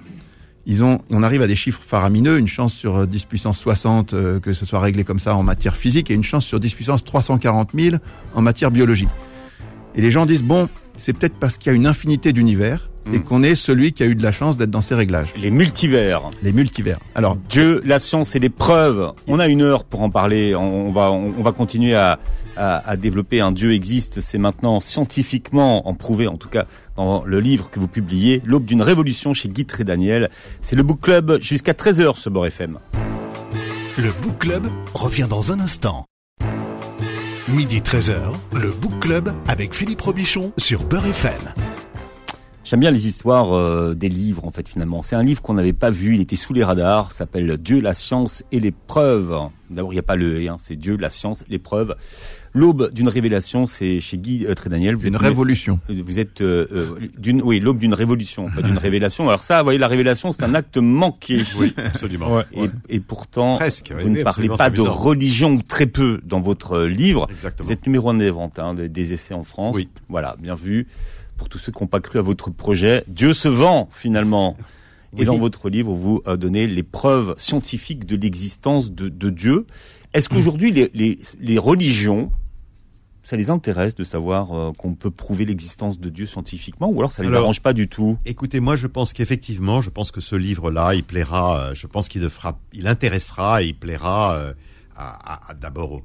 ils 0.66 0.84
ont, 0.84 1.02
on 1.10 1.24
arrive 1.24 1.42
à 1.42 1.48
des 1.48 1.56
chiffres 1.56 1.82
faramineux, 1.86 2.38
une 2.40 2.48
chance 2.48 2.74
sur 2.74 2.96
euh, 2.98 3.06
10 3.06 3.26
puissance 3.26 3.60
60 3.60 4.14
euh, 4.14 4.40
que 4.40 4.54
ce 4.54 4.66
soit 4.66 4.80
réglé 4.80 5.04
comme 5.04 5.20
ça 5.20 5.36
en 5.36 5.44
matière 5.44 5.76
physique 5.76 6.10
et 6.10 6.14
une 6.14 6.24
chance 6.24 6.46
sur 6.46 6.60
10 6.60 6.74
puissance 6.74 7.04
340 7.04 7.72
000 7.74 7.98
en 8.34 8.42
matière 8.42 8.72
biologique. 8.72 9.10
Et 9.96 10.02
les 10.02 10.10
gens 10.12 10.26
disent, 10.26 10.44
bon, 10.44 10.70
c'est 10.98 11.14
peut-être 11.14 11.38
parce 11.38 11.58
qu'il 11.58 11.72
y 11.72 11.74
a 11.74 11.76
une 11.76 11.86
infinité 11.88 12.34
d'univers 12.34 12.90
et 13.12 13.18
Mm. 13.20 13.24
qu'on 13.24 13.44
est 13.44 13.56
celui 13.56 13.92
qui 13.92 14.04
a 14.04 14.06
eu 14.06 14.16
de 14.16 14.24
la 14.24 14.32
chance 14.32 14.56
d'être 14.58 14.70
dans 14.72 14.82
ces 14.82 14.96
réglages, 14.96 15.28
Les 15.38 15.52
multivers. 15.52 16.22
les 16.42 16.54
multivers. 16.54 17.00
Alors, 17.16 17.36
Dieu, 17.36 17.82
la 17.86 18.00
science 18.00 18.36
et 18.36 18.40
les 18.40 18.50
preuves. 18.50 19.12
On 19.28 19.40
a 19.40 19.48
une 19.48 19.62
heure 19.62 19.84
pour 19.84 20.02
en 20.02 20.10
parler. 20.10 20.56
On, 20.56 20.92
va, 20.92 21.12
on, 21.12 21.34
on 21.38 21.44
va 21.44 21.52
continuer 21.52 21.96
à, 21.96 22.20
à, 22.56 22.78
à 22.90 22.96
développer 22.96 23.42
un 23.42 23.52
Dieu 23.52 23.74
existe. 23.74 24.22
C'est 24.22 24.38
maintenant 24.38 24.80
scientifiquement 24.80 25.88
en 25.88 25.94
prouvé, 25.94 26.28
en 26.28 26.38
tout 26.38 26.50
cas 26.50 26.66
dans 26.96 27.24
le 27.26 27.40
livre 27.40 27.70
que 27.72 27.80
vous 27.80 27.88
publiez, 27.88 28.42
L'aube 28.46 28.66
d'une 28.66 28.82
révolution 28.84 29.34
chez 29.34 29.50
Guy 29.50 29.66
Daniel. 29.80 30.30
C'est 30.62 30.76
le 30.76 30.84
Book 30.84 31.02
Club 31.02 31.40
jusqu'à 31.42 31.74
13h 31.74 32.18
ce 32.18 32.30
Bord 32.30 32.46
FM. 32.46 32.78
Le 33.98 34.12
Book 34.22 34.38
Club 34.40 34.68
revient 34.94 35.28
dans 35.30 35.52
un 35.52 35.60
instant. 35.60 36.06
Midi 37.50 37.82
13h, 37.82 38.16
le 38.54 38.72
Book 38.72 39.00
Club 39.02 39.34
avec 39.48 39.74
Philippe 39.76 40.02
Robichon 40.02 40.52
sur 40.58 40.84
Beurre 40.84 41.08
FM. 41.08 41.34
J'aime 42.64 42.80
bien 42.80 42.92
les 42.92 43.08
histoires 43.08 43.54
euh, 43.54 43.94
des 43.94 44.10
livres, 44.10 44.46
en 44.46 44.52
fait, 44.52 44.68
finalement. 44.68 45.04
C'est 45.04 45.16
un 45.16 45.24
livre 45.24 45.42
qu'on 45.42 45.54
n'avait 45.54 45.74
pas 45.74 45.90
vu, 45.90 46.16
il 46.16 46.22
était 46.22 46.36
sous 46.36 46.54
les 46.54 46.64
radars, 46.64 47.12
s'appelle 47.12 47.58
Dieu, 47.58 47.82
la 47.82 47.94
science 47.94 48.44
et 48.52 48.60
l'épreuve. 48.60 49.50
D'abord, 49.74 49.92
il 49.92 49.96
n'y 49.96 50.00
a 50.00 50.04
pas 50.04 50.16
le 50.16 50.48
hein, 50.48 50.58
c'est 50.60 50.76
Dieu, 50.76 50.98
la 50.98 51.10
science, 51.10 51.44
l'épreuve. 51.50 51.96
L'aube 52.54 52.92
d'une 52.94 53.10
révélation, 53.10 53.66
c'est 53.66 54.00
chez 54.00 54.18
Guy 54.18 54.46
euh, 54.46 54.54
Trédaniel. 54.54 54.96
Vous 54.96 55.08
une 55.08 55.16
révolution. 55.16 55.80
Vous 55.90 56.20
êtes 56.20 56.42
euh, 56.42 56.68
euh, 56.72 57.10
d'une, 57.18 57.42
oui, 57.42 57.60
l'aube 57.60 57.80
d'une 57.80 57.96
révolution, 57.96 58.50
pas 58.52 58.62
d'une 58.62 58.78
révélation. 58.78 59.28
Alors 59.28 59.42
ça, 59.42 59.60
vous 59.60 59.64
voyez, 59.64 59.80
la 59.80 59.88
révélation, 59.88 60.32
c'est 60.32 60.44
un 60.44 60.54
acte 60.54 60.78
manqué. 60.78 61.42
Oui, 61.58 61.74
absolument. 61.78 62.42
Et, 62.52 62.70
et, 62.90 63.00
pourtant, 63.00 63.56
Presque, 63.56 63.94
vous 63.98 64.10
ne 64.10 64.24
parlez 64.24 64.50
pas 64.50 64.70
de 64.70 64.82
religion 64.82 65.60
très 65.60 65.86
peu 65.86 66.20
dans 66.24 66.42
votre 66.42 66.82
livre. 66.82 67.28
Exactement. 67.30 67.68
Vous 67.68 67.74
êtes 67.74 67.86
numéro 67.86 68.10
un 68.10 68.16
des 68.16 68.32
ventes 68.32 68.60
hein, 68.60 68.74
des 68.74 69.14
essais 69.14 69.34
en 69.34 69.44
France. 69.44 69.76
Oui. 69.76 69.88
Voilà, 70.10 70.36
bien 70.40 70.56
vu. 70.56 70.88
Pour 71.44 71.50
tous 71.50 71.60
ceux 71.60 71.74
qui 71.74 71.84
n'ont 71.84 71.88
pas 71.88 72.00
cru 72.00 72.20
à 72.20 72.22
votre 72.22 72.52
projet, 72.52 73.04
Dieu 73.10 73.34
se 73.34 73.50
vend 73.50 73.90
finalement. 73.92 74.56
Et 75.18 75.26
dans 75.26 75.38
votre 75.38 75.70
livre, 75.70 75.94
vous 75.94 76.24
donnez 76.40 76.68
les 76.68 76.84
preuves 76.84 77.36
scientifiques 77.38 78.06
de 78.06 78.16
l'existence 78.16 78.94
de, 78.94 79.10
de 79.10 79.30
Dieu. 79.30 79.68
Est-ce 80.14 80.30
qu'aujourd'hui, 80.30 80.72
les, 80.72 80.90
les, 80.94 81.20
les 81.42 81.58
religions 81.58 82.32
ça 83.24 83.36
les 83.36 83.50
intéresse 83.50 83.96
de 83.96 84.06
savoir 84.06 84.54
euh, 84.54 84.72
qu'on 84.72 84.96
peut 84.96 85.12
prouver 85.12 85.44
l'existence 85.44 86.00
de 86.00 86.10
Dieu 86.10 86.26
scientifiquement 86.26 86.90
ou 86.90 87.00
alors 87.00 87.12
ça 87.12 87.24
les 87.24 87.30
alors, 87.30 87.44
arrange 87.44 87.62
pas 87.62 87.74
du 87.74 87.90
tout? 87.90 88.18
Écoutez, 88.26 88.62
moi 88.62 88.78
je 88.78 88.88
pense 88.88 89.12
qu'effectivement, 89.12 89.82
je 89.82 89.90
pense 89.90 90.12
que 90.12 90.22
ce 90.22 90.36
livre-là, 90.38 90.96
il 90.96 91.04
plaira, 91.04 91.58
euh, 91.58 91.74
je 91.74 91.88
pense 91.88 92.08
qu'il 92.08 92.28
fera, 92.30 92.60
il 92.72 92.88
intéressera 92.88 93.64
et 93.64 93.68
il 93.68 93.76
plaira 93.76 94.38
euh, 94.38 94.54
à, 94.96 95.50
à, 95.50 95.54
d'abord 95.54 96.02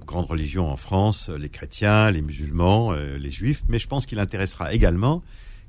aux 0.00 0.04
grandes 0.04 0.26
religions 0.26 0.70
en 0.70 0.76
France, 0.76 1.28
les 1.28 1.48
chrétiens, 1.48 2.10
les 2.10 2.22
musulmans, 2.22 2.92
les 2.92 3.30
juifs, 3.30 3.62
mais 3.68 3.78
je 3.78 3.88
pense 3.88 4.06
qu'il 4.06 4.18
intéressera 4.18 4.72
également 4.72 5.22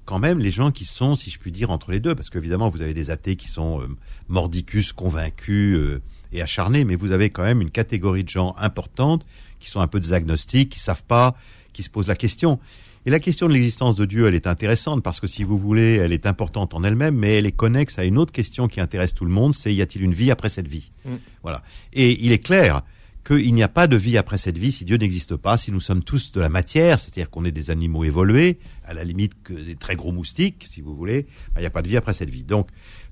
quand 0.05 0.19
même 0.19 0.37
les 0.37 0.51
gens 0.51 0.69
qui 0.69 0.85
sont, 0.85 1.15
si 1.15 1.31
je 1.31 1.39
puis 1.39 1.51
dire, 1.51 1.71
entre 1.71 1.91
les 1.91 1.99
deux, 1.99 2.13
parce 2.13 2.29
qu'évidemment 2.29 2.69
vous 2.69 2.81
avez 2.81 2.93
des 2.93 3.09
athées 3.09 3.35
qui 3.35 3.47
sont 3.47 3.81
mordicus, 4.27 4.93
convaincus 4.93 5.99
et 6.31 6.41
acharnés, 6.41 6.85
mais 6.85 6.95
vous 6.95 7.11
avez 7.11 7.29
quand 7.29 7.43
même 7.43 7.61
une 7.61 7.71
catégorie 7.71 8.23
de 8.23 8.29
gens 8.29 8.55
importante 8.59 9.25
qui 9.59 9.69
sont 9.69 9.79
un 9.79 9.87
peu 9.87 9.99
des 9.99 10.13
agnostiques, 10.13 10.69
qui 10.69 10.79
savent 10.79 11.03
pas, 11.03 11.35
qui 11.73 11.81
se 11.83 11.89
posent 11.89 12.07
la 12.07 12.15
question. 12.15 12.59
Et 13.07 13.11
la 13.11 13.19
question 13.19 13.47
de 13.47 13.53
l'existence 13.53 13.95
de 13.95 14.05
Dieu, 14.05 14.27
elle 14.27 14.33
est 14.33 14.47
intéressante 14.47 15.03
parce 15.03 15.19
que 15.19 15.27
si 15.27 15.43
vous 15.43 15.59
voulez, 15.59 15.95
elle 15.95 16.11
est 16.11 16.25
importante 16.25 16.73
en 16.73 16.83
elle-même, 16.83 17.15
mais 17.15 17.37
elle 17.37 17.45
est 17.45 17.51
connexe 17.51 17.99
à 17.99 18.03
une 18.03 18.17
autre 18.17 18.31
question 18.31 18.67
qui 18.67 18.81
intéresse 18.81 19.13
tout 19.13 19.25
le 19.25 19.31
monde, 19.31 19.53
c'est 19.53 19.73
y 19.73 19.81
a-t-il 19.81 20.03
une 20.03 20.13
vie 20.13 20.31
après 20.31 20.49
cette 20.49 20.67
vie? 20.67 20.91
Mm. 21.05 21.15
Voilà. 21.43 21.61
Et 21.93 22.23
il 22.25 22.31
est 22.31 22.39
clair 22.39 22.81
qu'il 23.25 23.53
n'y 23.53 23.63
a 23.63 23.67
pas 23.67 23.87
de 23.87 23.97
vie 23.97 24.17
après 24.17 24.37
cette 24.37 24.57
vie 24.57 24.71
si 24.71 24.85
Dieu 24.85 24.97
n'existe 24.97 25.35
pas, 25.35 25.57
si 25.57 25.71
nous 25.71 25.79
sommes 25.79 26.03
tous 26.03 26.31
de 26.31 26.39
la 26.39 26.49
matière, 26.49 26.99
c'est-à-dire 26.99 27.29
qu'on 27.29 27.43
est 27.43 27.51
des 27.51 27.71
animaux 27.71 28.03
évolués, 28.03 28.59
à 28.85 28.93
la 28.93 29.03
limite 29.03 29.33
des 29.49 29.75
très 29.75 29.95
gros 29.95 30.11
moustiques, 30.11 30.65
si 30.69 30.81
vous 30.81 30.95
voulez, 30.95 31.23
ben, 31.23 31.57
il 31.57 31.61
n'y 31.61 31.67
a 31.67 31.71
pas 31.71 31.81
de 31.81 31.87
vie 31.87 31.97
après 31.97 32.13
cette 32.13 32.29
vie. 32.29 32.43
Donc 32.43 32.69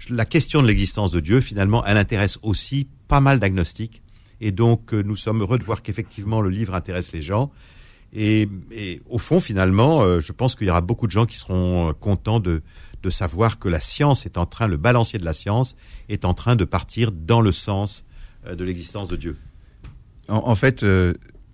la 0.09 0.25
question 0.25 0.61
de 0.61 0.67
l'existence 0.67 1.11
de 1.11 1.19
Dieu, 1.19 1.41
finalement, 1.41 1.83
elle 1.85 1.97
intéresse 1.97 2.37
aussi 2.43 2.87
pas 3.07 3.19
mal 3.19 3.39
d'agnostiques 3.39 4.03
et 4.45 4.51
donc, 4.51 4.93
euh, 4.93 5.01
nous 5.03 5.15
sommes 5.15 5.39
heureux 5.39 5.57
de 5.57 5.63
voir 5.63 5.81
qu'effectivement, 5.81 6.41
le 6.41 6.49
livre 6.49 6.75
intéresse 6.75 7.13
les 7.13 7.21
gens. 7.21 7.49
Et, 8.11 8.49
au 9.09 9.17
fond, 9.17 9.39
finalement, 9.39 10.01
euh, 10.01 10.19
je 10.19 10.33
pense 10.33 10.55
qu'il 10.55 10.67
y 10.67 10.69
aura 10.69 10.81
beaucoup 10.81 11.07
de 11.07 11.11
gens 11.11 11.25
qui 11.25 11.37
seront 11.37 11.89
euh, 11.89 11.93
contents 11.93 12.41
de 12.41 12.61
savoir 13.09 13.57
que 13.57 13.69
la 13.69 13.79
science 13.79 14.25
est 14.25 14.37
en 14.37 14.45
train, 14.45 14.67
le 14.67 14.75
balancier 14.75 15.17
de 15.17 15.23
la 15.23 15.33
science 15.33 15.77
est 16.09 16.25
en 16.25 16.33
train 16.33 16.57
de 16.57 16.65
partir 16.65 17.13
dans 17.13 17.39
le 17.39 17.53
sens 17.53 18.05
de 18.45 18.63
l'existence 18.65 19.07
de 19.07 19.15
Dieu. 19.15 19.37
En, 20.29 20.43
en 20.45 20.55
fait, 20.55 20.83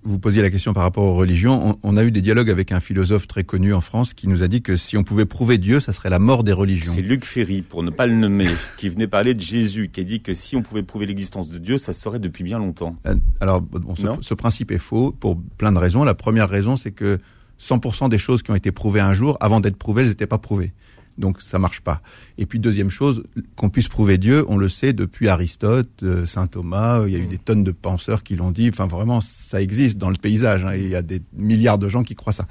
vous 0.03 0.19
posiez 0.19 0.41
la 0.41 0.49
question 0.49 0.73
par 0.73 0.83
rapport 0.83 1.03
aux 1.03 1.15
religions. 1.15 1.77
On, 1.83 1.93
on, 1.93 1.97
a 1.97 2.03
eu 2.03 2.11
des 2.11 2.21
dialogues 2.21 2.49
avec 2.49 2.71
un 2.71 2.79
philosophe 2.79 3.27
très 3.27 3.43
connu 3.43 3.73
en 3.73 3.81
France 3.81 4.13
qui 4.13 4.27
nous 4.27 4.43
a 4.43 4.47
dit 4.47 4.61
que 4.61 4.77
si 4.77 4.97
on 4.97 5.03
pouvait 5.03 5.25
prouver 5.25 5.57
Dieu, 5.57 5.79
ça 5.79 5.93
serait 5.93 6.09
la 6.09 6.19
mort 6.19 6.43
des 6.43 6.53
religions. 6.53 6.93
C'est 6.93 7.01
Luc 7.01 7.25
Ferry, 7.25 7.61
pour 7.61 7.83
ne 7.83 7.89
pas 7.89 8.07
le 8.07 8.13
nommer, 8.13 8.47
qui 8.77 8.89
venait 8.89 9.07
parler 9.07 9.33
de 9.33 9.41
Jésus, 9.41 9.89
qui 9.91 10.01
a 10.01 10.03
dit 10.03 10.21
que 10.21 10.33
si 10.33 10.55
on 10.55 10.61
pouvait 10.61 10.83
prouver 10.83 11.05
l'existence 11.05 11.49
de 11.49 11.57
Dieu, 11.57 11.77
ça 11.77 11.93
serait 11.93 12.19
depuis 12.19 12.43
bien 12.43 12.59
longtemps. 12.59 12.95
Euh, 13.05 13.15
alors, 13.41 13.61
bon, 13.61 13.95
ce, 13.95 14.03
ce, 14.21 14.33
principe 14.33 14.71
est 14.71 14.79
faux 14.79 15.11
pour 15.11 15.37
plein 15.57 15.71
de 15.71 15.77
raisons. 15.77 16.03
La 16.03 16.15
première 16.15 16.49
raison, 16.49 16.77
c'est 16.77 16.91
que 16.91 17.19
100% 17.59 18.09
des 18.09 18.17
choses 18.17 18.41
qui 18.41 18.51
ont 18.51 18.55
été 18.55 18.71
prouvées 18.71 19.01
un 19.01 19.13
jour, 19.13 19.37
avant 19.41 19.59
d'être 19.59 19.77
prouvées, 19.77 20.03
elles 20.03 20.09
n'étaient 20.09 20.27
pas 20.27 20.37
prouvées 20.37 20.71
donc 21.19 21.41
ça 21.41 21.59
marche 21.59 21.81
pas. 21.81 22.01
Et 22.37 22.45
puis 22.45 22.59
deuxième 22.59 22.89
chose, 22.89 23.23
qu'on 23.55 23.69
puisse 23.69 23.87
prouver 23.87 24.17
Dieu, 24.17 24.45
on 24.47 24.57
le 24.57 24.69
sait 24.69 24.93
depuis 24.93 25.29
Aristote, 25.29 25.89
euh, 26.03 26.25
saint 26.25 26.47
Thomas, 26.47 27.03
il 27.05 27.13
y 27.13 27.15
a 27.15 27.19
eu 27.19 27.25
mm. 27.25 27.29
des 27.29 27.37
tonnes 27.37 27.63
de 27.63 27.71
penseurs 27.71 28.23
qui 28.23 28.35
l'ont 28.35 28.51
dit. 28.51 28.69
Enfin 28.69 28.87
vraiment, 28.87 29.21
ça 29.21 29.61
existe 29.61 29.97
dans 29.97 30.09
le 30.09 30.15
paysage. 30.15 30.63
Hein, 30.63 30.75
il 30.75 30.87
y 30.87 30.95
a 30.95 31.01
des 31.01 31.21
milliards 31.33 31.77
de 31.77 31.89
gens 31.89 32.03
qui 32.03 32.15
croient 32.15 32.33
ça. 32.33 32.47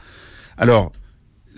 Alors 0.57 0.93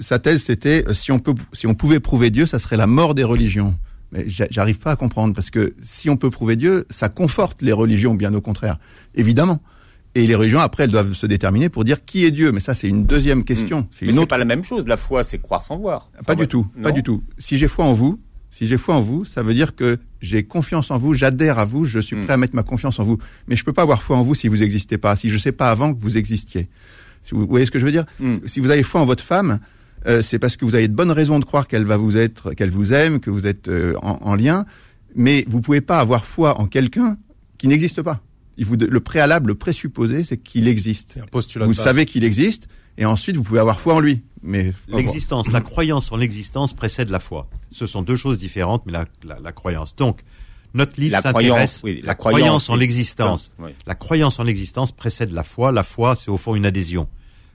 sa 0.01 0.19
thèse 0.19 0.45
c'était 0.45 0.85
euh, 0.89 0.95
si 0.95 1.13
on 1.13 1.19
peut, 1.19 1.35
si 1.53 1.67
on 1.67 1.75
pouvait 1.75 2.01
prouver 2.01 2.31
Dieu, 2.31 2.47
ça 2.47 2.59
serait 2.59 2.77
la 2.77 2.87
mort 2.87 3.15
des 3.15 3.25
religions. 3.25 3.75
Mais 4.13 4.25
j'arrive 4.29 4.79
pas 4.79 4.93
à 4.93 4.97
comprendre 4.97 5.35
parce 5.35 5.51
que 5.51 5.75
si 5.83 6.11
on 6.11 6.17
peut 6.17 6.31
prouver 6.31 6.57
Dieu, 6.57 6.85
ça 6.91 7.09
conforte 7.09 7.63
les 7.63 7.73
religions, 7.73 8.15
bien 8.15 8.35
au 8.35 8.41
contraire. 8.41 8.79
Évidemment. 9.15 9.61
Et 10.15 10.27
les 10.27 10.35
religions, 10.35 10.59
après, 10.59 10.85
elles 10.85 10.91
doivent 10.91 11.13
se 11.13 11.27
déterminer 11.27 11.69
pour 11.69 11.85
dire 11.85 12.05
qui 12.05 12.25
est 12.25 12.31
Dieu. 12.31 12.51
Mais 12.51 12.61
ça, 12.61 12.75
c'est 12.75 12.89
une 12.89 13.05
deuxième 13.05 13.45
question. 13.45 13.83
Hmm. 13.83 13.87
C'est 13.91 14.07
une 14.07 14.19
autre... 14.19 14.29
pas 14.29 14.39
la 14.39 14.45
même 14.45 14.65
chose. 14.65 14.87
La 14.87 14.97
foi, 14.97 15.23
c'est 15.23 15.39
croire 15.39 15.63
sans 15.63 15.79
voir. 15.79 16.11
Pas 16.27 16.35
du 16.35 16.49
tout. 16.49 16.67
Pas 16.83 16.93
du 16.93 17.03
tout. 17.03 17.23
Si 17.39 17.59
j'ai 17.59 17.69
foi 17.69 17.85
en 17.85 17.93
vous, 17.93 18.19
si 18.51 18.67
j'ai 18.67 18.77
foi 18.77 18.97
en 18.97 19.01
vous, 19.01 19.25
ça 19.25 19.45
veut 19.45 19.55
dire 19.55 19.77
que 19.77 19.99
j'ai 20.21 20.43
confiance 20.43 20.91
en 20.91 20.99
vous, 20.99 21.15
j'adhère 21.15 21.61
à 21.61 21.65
vous, 21.65 21.85
je 21.85 22.01
suis 22.01 22.17
hmm. 22.17 22.25
prêt 22.25 22.33
à 22.33 22.37
mettre 22.37 22.57
ma 22.57 22.65
confiance 22.65 22.99
en 22.99 23.05
vous. 23.05 23.19
Mais 23.47 23.55
je 23.55 23.65
peux 23.65 23.73
pas 23.73 23.83
avoir 23.83 24.03
foi 24.03 24.17
en 24.17 24.23
vous 24.23 24.35
si 24.35 24.49
vous 24.49 24.59
n'existez 24.59 24.99
pas, 24.99 25.15
si 25.15 25.29
je 25.29 25.39
sais 25.39 25.53
pas 25.53 25.71
avant 25.71 25.95
que 25.95 26.01
vous 26.01 26.17
existiez. 26.17 26.69
Si 27.23 27.35
vous, 27.35 27.47
voyez 27.47 27.67
ce 27.67 27.71
que 27.71 27.79
je 27.79 27.85
veux 27.85 27.93
dire? 27.93 28.07
Mm. 28.19 28.37
Si 28.47 28.59
vous 28.59 28.71
avez 28.71 28.83
foi 28.83 29.01
en 29.01 29.05
votre 29.05 29.23
femme, 29.23 29.61
euh, 30.07 30.23
c'est 30.23 30.41
parce 30.41 30.57
que 30.57 30.65
vous 30.65 30.75
avez 30.75 30.89
de 30.89 30.95
bonnes 30.95 31.13
raisons 31.13 31.39
de 31.39 31.45
croire 31.45 31.69
qu'elle 31.69 31.85
va 31.85 31.97
vous 31.97 32.17
être, 32.17 32.53
qu'elle 32.55 32.71
vous 32.71 32.93
aime, 32.93 33.21
que 33.21 33.31
vous 33.31 33.47
êtes 33.47 33.69
euh, 33.69 33.95
en, 34.03 34.19
en, 34.23 34.35
lien. 34.35 34.65
Mais 35.15 35.45
vous 35.49 35.61
pouvez 35.61 35.83
pas 35.83 36.01
avoir 36.01 36.25
foi 36.25 36.59
en 36.59 36.67
quelqu'un 36.67 37.17
qui 37.59 37.69
n'existe 37.69 38.03
pas 38.03 38.23
il 38.61 38.67
vous, 38.67 38.77
le 38.77 39.01
préalable, 39.01 39.49
le 39.49 39.55
présupposé, 39.55 40.23
c'est 40.23 40.37
qu'il 40.37 40.69
existe. 40.69 41.19
Vous 41.33 41.73
savez 41.73 42.05
qu'il 42.05 42.25
existe, 42.25 42.69
et 42.99 43.07
ensuite 43.07 43.39
vous 43.39 43.43
pouvez 43.43 43.59
avoir 43.59 43.81
foi 43.81 43.95
en 43.95 44.01
lui. 44.01 44.21
Mais 44.43 44.75
l'existence, 44.87 45.51
la 45.51 45.63
croyance 45.63 46.13
en 46.13 46.17
l'existence 46.19 46.75
précède 46.75 47.09
la 47.09 47.21
foi. 47.21 47.49
Ce 47.71 47.87
sont 47.87 48.03
deux 48.03 48.17
choses 48.17 48.37
différentes, 48.37 48.85
mais 48.85 48.93
la, 48.93 49.07
la, 49.25 49.41
la 49.41 49.53
croyance. 49.53 49.97
Donc, 49.97 50.21
notre 50.75 51.01
livre 51.01 51.19
s'intéresse 51.23 51.81
oui, 51.83 52.01
la, 52.03 52.09
la 52.09 52.15
croyance, 52.15 52.41
croyance 52.41 52.71
en 52.71 52.77
l'existence. 52.77 53.57
Oui. 53.59 53.71
La 53.87 53.95
croyance 53.95 54.39
en 54.39 54.43
l'existence 54.43 54.93
précède 54.93 55.33
la 55.33 55.43
foi. 55.43 55.73
La 55.73 55.83
foi, 55.83 56.15
c'est 56.15 56.31
au 56.31 56.37
fond 56.37 56.55
une 56.55 56.67
adhésion. 56.67 57.09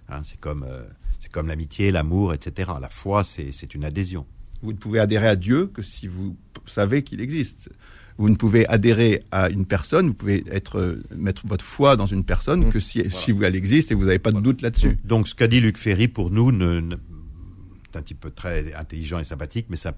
Hein, 0.09 0.21
c'est 0.23 0.39
comme 0.39 0.65
euh, 0.67 0.83
c'est 1.19 1.31
comme 1.31 1.47
l'amitié, 1.47 1.91
l'amour, 1.91 2.33
etc. 2.33 2.71
La 2.81 2.89
foi, 2.89 3.23
c'est 3.23 3.75
une 3.75 3.85
adhésion. 3.85 4.25
Vous 4.63 4.73
ne 4.73 4.77
pouvez 4.77 4.99
adhérer 4.99 5.27
à 5.27 5.35
Dieu 5.35 5.67
que 5.67 5.83
si 5.83 6.07
vous 6.07 6.35
savez 6.65 7.03
qu'il 7.03 7.21
existe 7.21 7.69
vous 8.17 8.29
ne 8.29 8.35
pouvez 8.35 8.67
adhérer 8.67 9.23
à 9.31 9.49
une 9.49 9.65
personne, 9.65 10.07
vous 10.07 10.13
pouvez 10.13 10.43
être 10.49 10.79
euh, 10.79 11.03
mettre 11.15 11.45
votre 11.45 11.65
foi 11.65 11.95
dans 11.95 12.05
une 12.05 12.23
personne 12.23 12.67
mmh. 12.67 12.71
que 12.71 12.79
si, 12.79 13.01
voilà. 13.01 13.15
si 13.15 13.31
vous, 13.31 13.43
elle 13.43 13.55
existe 13.55 13.91
et 13.91 13.95
vous 13.95 14.05
n'avez 14.05 14.19
pas 14.19 14.31
de 14.31 14.39
doute 14.39 14.61
là-dessus. 14.61 14.97
Donc 15.03 15.27
ce 15.27 15.35
qu'a 15.35 15.47
dit 15.47 15.59
Luc 15.59 15.77
Ferry 15.77 16.07
pour 16.07 16.31
nous 16.31 16.51
ne, 16.51 16.79
ne 16.79 16.95
un 17.95 18.01
petit 18.01 18.13
peu 18.13 18.29
très 18.29 18.73
intelligent 18.73 19.19
et 19.19 19.23
sympathique, 19.23 19.67
mais 19.69 19.77
ça, 19.77 19.93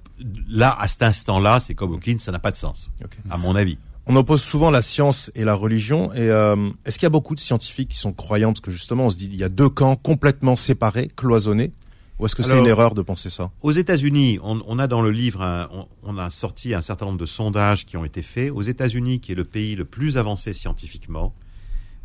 là, 0.48 0.76
à 0.80 0.88
cet 0.88 1.04
instant-là, 1.04 1.60
c'est 1.60 1.74
comme 1.74 1.94
Hawkins, 1.94 2.20
ça 2.20 2.32
n'a 2.32 2.40
pas 2.40 2.52
de 2.52 2.56
sens, 2.56 2.92
okay. 3.04 3.18
à 3.30 3.38
mon 3.38 3.56
avis. 3.56 3.78
On 4.06 4.16
oppose 4.16 4.42
souvent 4.42 4.72
la 4.72 4.82
science 4.82 5.32
et 5.36 5.44
la 5.44 5.54
religion. 5.54 6.14
Et 6.14 6.30
euh, 6.30 6.70
est-ce 6.86 6.98
qu'il 6.98 7.06
y 7.06 7.08
a 7.08 7.12
beaucoup 7.12 7.36
de 7.36 7.42
scientifiques 7.42 7.90
qui 7.90 7.98
sont 7.98 8.14
croyants 8.14 8.54
Parce 8.54 8.62
que 8.62 8.72
justement, 8.72 9.08
on 9.08 9.10
se 9.10 9.18
dit 9.18 9.26
il 9.26 9.36
y 9.36 9.44
a 9.44 9.50
deux 9.50 9.68
camps 9.68 9.98
complètement 9.98 10.56
séparés, 10.56 11.10
cloisonnés? 11.14 11.72
Ou 12.20 12.26
est-ce 12.26 12.36
que 12.36 12.44
c'est 12.44 12.58
une 12.58 12.66
erreur 12.66 12.96
de 12.96 13.02
penser 13.02 13.30
ça? 13.30 13.52
Aux 13.62 13.72
États-Unis, 13.72 14.40
on, 14.42 14.62
on, 14.66 14.80
a 14.80 14.88
dans 14.88 15.02
le 15.02 15.12
livre, 15.12 15.42
un, 15.42 15.70
on, 15.72 15.88
on, 16.04 16.18
a 16.18 16.30
sorti 16.30 16.74
un 16.74 16.82
certain 16.82 17.06
nombre 17.06 17.20
de 17.20 17.28
sondages 17.28 17.86
qui 17.86 17.96
ont 17.96 18.06
été 18.06 18.24
faits. 18.24 18.52
Aux 18.52 18.64
États-Unis, 18.64 19.20
qui 19.20 19.34
est 19.34 19.36
le 19.36 19.46
pays 19.46 19.76
le 19.76 19.86
plus 19.86 20.18
avancé 20.18 20.52
scientifiquement, 20.54 21.34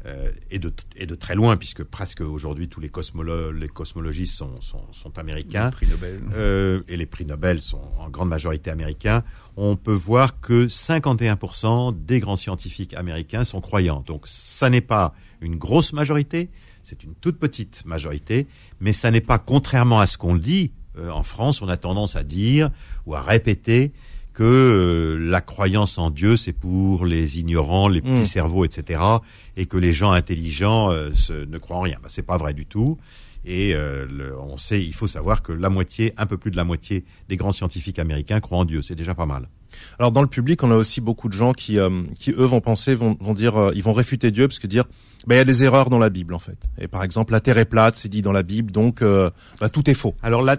euh, 0.04 0.32
et, 0.50 0.58
de, 0.58 0.72
et 0.96 1.06
de 1.06 1.14
très 1.14 1.36
loin, 1.36 1.56
puisque 1.56 1.84
presque 1.84 2.22
aujourd'hui 2.22 2.66
tous 2.66 2.80
les, 2.80 2.88
cosmolo 2.88 3.52
les 3.52 3.68
cosmologistes 3.68 4.34
sont, 4.34 4.60
sont, 4.60 4.82
sont 4.90 5.16
américains. 5.16 5.66
Les 5.66 5.70
prix 5.70 5.86
Nobel. 5.86 6.20
Euh, 6.34 6.82
et 6.88 6.96
les 6.96 7.06
prix 7.06 7.24
Nobel 7.24 7.62
sont 7.62 7.80
en 8.00 8.10
grande 8.10 8.28
majorité 8.28 8.70
américains. 8.70 9.22
On 9.56 9.76
peut 9.76 9.92
voir 9.92 10.40
que 10.40 10.66
51% 10.66 12.04
des 12.04 12.18
grands 12.18 12.34
scientifiques 12.36 12.94
américains 12.94 13.44
sont 13.44 13.60
croyants. 13.60 14.02
Donc 14.04 14.22
ça 14.26 14.70
n'est 14.70 14.80
pas 14.80 15.14
une 15.40 15.54
grosse 15.54 15.92
majorité, 15.92 16.50
c'est 16.82 17.04
une 17.04 17.14
toute 17.14 17.38
petite 17.38 17.84
majorité, 17.86 18.46
mais 18.80 18.92
ça 18.92 19.10
n'est 19.10 19.20
pas 19.20 19.38
contrairement 19.38 20.00
à 20.00 20.06
ce 20.06 20.18
qu'on 20.18 20.34
dit. 20.36 20.72
Euh, 20.98 21.10
en 21.10 21.22
France, 21.22 21.62
on 21.62 21.68
a 21.68 21.76
tendance 21.76 22.16
à 22.16 22.24
dire 22.24 22.70
ou 23.06 23.14
à 23.14 23.22
répéter 23.22 23.92
que 24.34 24.42
euh, 24.44 25.18
la 25.30 25.40
croyance 25.40 25.98
en 25.98 26.10
Dieu 26.10 26.36
c'est 26.36 26.52
pour 26.54 27.04
les 27.04 27.38
ignorants, 27.38 27.88
les 27.88 28.00
petits 28.00 28.22
Mm. 28.22 28.24
cerveaux, 28.24 28.64
etc. 28.64 29.00
Et 29.56 29.66
que 29.66 29.76
les 29.76 29.92
gens 29.92 30.10
intelligents 30.10 30.90
euh, 30.90 31.10
se- 31.14 31.44
ne 31.46 31.58
croient 31.58 31.76
en 31.76 31.80
rien. 31.82 31.98
Ben, 32.02 32.08
c'est 32.08 32.22
pas 32.22 32.36
vrai 32.38 32.54
du 32.54 32.64
tout. 32.66 32.98
Et 33.44 33.74
euh, 33.74 34.06
le- 34.08 34.38
on 34.38 34.56
sait, 34.56 34.82
il 34.82 34.94
faut 34.94 35.06
savoir 35.08 35.42
que 35.42 35.52
la 35.52 35.68
moitié, 35.68 36.14
un 36.16 36.26
peu 36.26 36.38
plus 36.38 36.50
de 36.50 36.56
la 36.56 36.64
moitié 36.64 37.04
des 37.28 37.36
grands 37.36 37.52
scientifiques 37.52 37.98
américains 37.98 38.40
croient 38.40 38.58
en 38.58 38.64
Dieu. 38.64 38.80
C'est 38.82 38.94
déjà 38.94 39.14
pas 39.14 39.26
mal. 39.26 39.48
Alors 39.98 40.12
dans 40.12 40.22
le 40.22 40.28
public, 40.28 40.62
on 40.62 40.70
a 40.70 40.76
aussi 40.76 41.00
beaucoup 41.00 41.28
de 41.28 41.34
gens 41.34 41.52
qui, 41.52 41.78
euh, 41.78 42.02
qui 42.18 42.30
eux 42.30 42.44
vont 42.44 42.60
penser, 42.60 42.94
vont, 42.94 43.16
vont 43.20 43.34
dire, 43.34 43.56
euh, 43.56 43.72
ils 43.74 43.82
vont 43.82 43.92
réfuter 43.92 44.30
Dieu 44.30 44.48
parce 44.48 44.58
que 44.58 44.66
dire, 44.66 44.84
bah, 45.26 45.34
il 45.34 45.38
y 45.38 45.40
a 45.40 45.44
des 45.44 45.64
erreurs 45.64 45.90
dans 45.90 45.98
la 45.98 46.10
Bible 46.10 46.34
en 46.34 46.38
fait. 46.40 46.58
Et 46.78 46.88
par 46.88 47.02
exemple, 47.04 47.32
la 47.32 47.40
Terre 47.40 47.58
est 47.58 47.64
plate, 47.64 47.96
c'est 47.96 48.08
dit 48.08 48.22
dans 48.22 48.32
la 48.32 48.42
Bible, 48.42 48.70
donc 48.72 49.02
euh, 49.02 49.30
bah, 49.60 49.68
tout 49.68 49.88
est 49.90 49.94
faux. 49.94 50.14
Alors 50.22 50.42
là, 50.42 50.56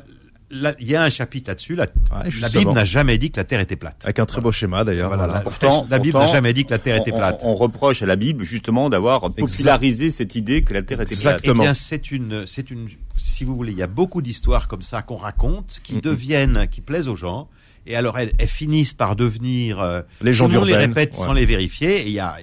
là, 0.51 0.73
il 0.79 0.87
y 0.87 0.95
a 0.95 1.01
un 1.03 1.09
chapitre 1.09 1.49
là-dessus. 1.49 1.75
La, 1.75 1.83
Ouais, 1.83 2.29
la. 2.41 2.47
Bible 2.49 2.71
n'a 2.73 2.85
jamais 2.85 3.17
dit 3.17 3.31
que 3.31 3.37
la 3.39 3.43
Terre 3.43 3.59
était 3.59 3.75
plate. 3.75 4.01
Avec 4.03 4.19
un 4.19 4.25
très 4.27 4.39
beau 4.39 4.51
schéma 4.51 4.83
d'ailleurs. 4.83 5.09
Voilà, 5.15 5.39
Pourtant- 5.41 5.87
la 5.89 5.97
Bible 5.99 6.17
n'a 6.17 6.27
jamais 6.27 6.53
dit 6.53 6.63
que 6.63 6.69
la 6.71 6.77
Terre 6.77 6.95
était 6.97 7.11
plate. 7.11 7.41
on- 7.43 7.49
on 7.51 7.55
reproche 7.55 8.03
à 8.03 8.05
la 8.05 8.15
Bible 8.15 8.43
justement 8.43 8.89
d'avoir 8.89 9.21
popularisé 9.21 10.11
cette 10.11 10.35
idée 10.35 10.61
que 10.61 10.73
la 10.73 10.83
Terre 10.83 11.01
était 11.01 11.15
plate. 11.15 11.41
Eh 11.43 11.53
bien, 11.53 11.73
c'est 11.73 12.11
une, 12.11 12.45
c'est 12.45 12.69
une, 12.69 12.87
si 13.17 13.43
vous 13.43 13.55
voulez, 13.55 13.71
il 13.71 13.77
y 13.79 13.83
a 13.83 13.87
beaucoup 13.87 14.21
d'histoires 14.21 14.67
comme 14.67 14.81
ça 14.83 15.01
qu'on 15.01 15.15
raconte, 15.15 15.79
qui 15.83 15.99
deviennent, 16.01 16.67
qui 16.69 16.81
plaisent 16.81 17.07
aux 17.07 17.15
gens, 17.15 17.49
et 17.85 17.95
alors 17.95 18.17
elles, 18.19 18.31
elles 18.39 18.47
finissent 18.47 18.93
par 18.93 19.15
devenir, 19.15 19.79
euh, 19.79 20.01
Légende 20.21 20.49
tout 20.49 20.53
le 20.55 20.59
monde 20.61 20.69
les 20.69 20.75
répète 20.75 21.11
ouais. 21.17 21.25
sans 21.25 21.33
les 21.33 21.45
vérifier, 21.45 22.01
et 22.01 22.07
il 22.07 22.13
y 22.13 22.19
a, 22.19 22.37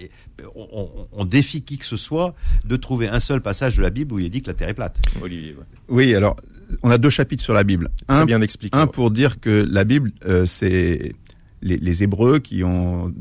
on, 0.54 0.68
on- 0.72 1.06
on 1.12 1.24
défie 1.24 1.62
qui 1.62 1.78
que 1.78 1.84
ce 1.86 1.96
soit 1.96 2.34
de 2.64 2.76
trouver 2.76 3.08
un 3.08 3.20
seul 3.20 3.40
passage 3.40 3.76
de 3.76 3.82
la 3.82 3.90
Bible 3.90 4.14
où 4.14 4.18
il 4.18 4.26
est 4.26 4.30
dit 4.30 4.42
que 4.42 4.48
la 4.48 4.54
Terre 4.54 4.68
est 4.68 4.74
plate. 4.74 4.98
Olivier. 5.22 5.52
ouais. 5.54 5.64
Oui, 5.88 6.14
alors 6.14 6.36
on 6.82 6.90
a 6.90 6.98
deux 6.98 7.10
chapitres 7.10 7.42
sur 7.42 7.52
la 7.54 7.64
Bible. 7.64 7.90
Très 8.08 8.16
Un, 8.18 8.24
bien 8.26 8.40
expliqué. 8.42 8.76
un 8.76 8.84
ouais. 8.84 8.90
pour 8.90 9.10
dire 9.10 9.40
que 9.40 9.66
la 9.70 9.84
Bible, 9.84 10.12
euh, 10.26 10.46
c'est 10.46 11.14
les, 11.62 11.76
les 11.78 12.02
Hébreux 12.02 12.38
qui 12.38 12.62
ont 12.64 13.12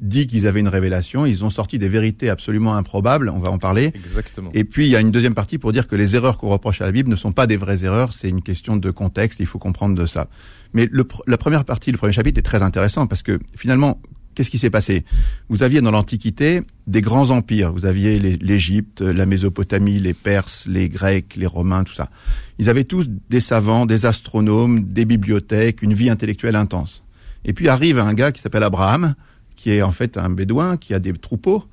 dit 0.00 0.26
qu'ils 0.26 0.46
avaient 0.46 0.60
une 0.60 0.68
révélation. 0.68 1.26
Ils 1.26 1.44
ont 1.44 1.50
sorti 1.50 1.78
des 1.78 1.88
vérités 1.88 2.30
absolument 2.30 2.74
improbables. 2.74 3.28
On 3.28 3.38
va 3.38 3.50
en 3.50 3.58
parler. 3.58 3.92
Exactement. 3.94 4.50
Et 4.54 4.64
puis 4.64 4.86
il 4.86 4.90
y 4.90 4.96
a 4.96 5.00
une 5.00 5.10
deuxième 5.10 5.34
partie 5.34 5.58
pour 5.58 5.72
dire 5.72 5.86
que 5.86 5.96
les 5.96 6.16
erreurs 6.16 6.38
qu'on 6.38 6.48
reproche 6.48 6.80
à 6.80 6.86
la 6.86 6.92
Bible 6.92 7.10
ne 7.10 7.16
sont 7.16 7.32
pas 7.32 7.46
des 7.46 7.56
vraies 7.56 7.84
erreurs, 7.84 8.12
c'est 8.12 8.28
une 8.28 8.42
question 8.42 8.76
de 8.76 8.90
contexte, 8.90 9.40
il 9.40 9.46
faut 9.46 9.58
comprendre 9.58 9.94
de 9.94 10.06
ça. 10.06 10.28
Mais 10.72 10.88
le 10.90 11.06
la 11.26 11.36
première 11.36 11.64
partie, 11.64 11.90
le 11.92 11.98
premier 11.98 12.12
chapitre 12.12 12.38
est 12.38 12.42
très 12.42 12.62
intéressant 12.62 13.06
parce 13.06 13.22
que 13.22 13.38
finalement, 13.56 14.00
qu'est-ce 14.34 14.50
qui 14.50 14.58
s'est 14.58 14.70
passé? 14.70 15.04
Vous 15.48 15.62
aviez 15.62 15.80
dans 15.80 15.90
l'Antiquité 15.90 16.62
des 16.86 17.02
grands 17.02 17.30
empires, 17.30 17.72
vous 17.72 17.84
aviez 17.84 18.18
l'Égypte, 18.18 19.00
la 19.00 19.26
Mésopotamie, 19.26 19.98
les 19.98 20.14
Perses, 20.14 20.64
les 20.66 20.88
Grecs, 20.88 21.34
les 21.36 21.46
Romains, 21.46 21.84
tout 21.84 21.94
ça. 21.94 22.10
Ils 22.58 22.68
avaient 22.68 22.84
tous 22.84 23.08
des 23.28 23.40
savants, 23.40 23.86
des 23.86 24.06
astronomes, 24.06 24.82
des 24.82 25.04
bibliothèques, 25.04 25.82
une 25.82 25.94
vie 25.94 26.10
intellectuelle 26.10 26.56
intense. 26.56 27.02
Et 27.44 27.52
puis 27.52 27.68
arrive 27.68 27.98
un 27.98 28.14
gars 28.14 28.32
qui 28.32 28.40
s'appelle 28.40 28.62
Abraham, 28.62 29.14
qui 29.60 29.72
est 29.72 29.82
en 29.82 29.92
fait 29.92 30.16
un 30.16 30.30
bédouin, 30.30 30.78
qui 30.78 30.94
a 30.94 30.98
des 30.98 31.12
troupeaux, 31.12 31.64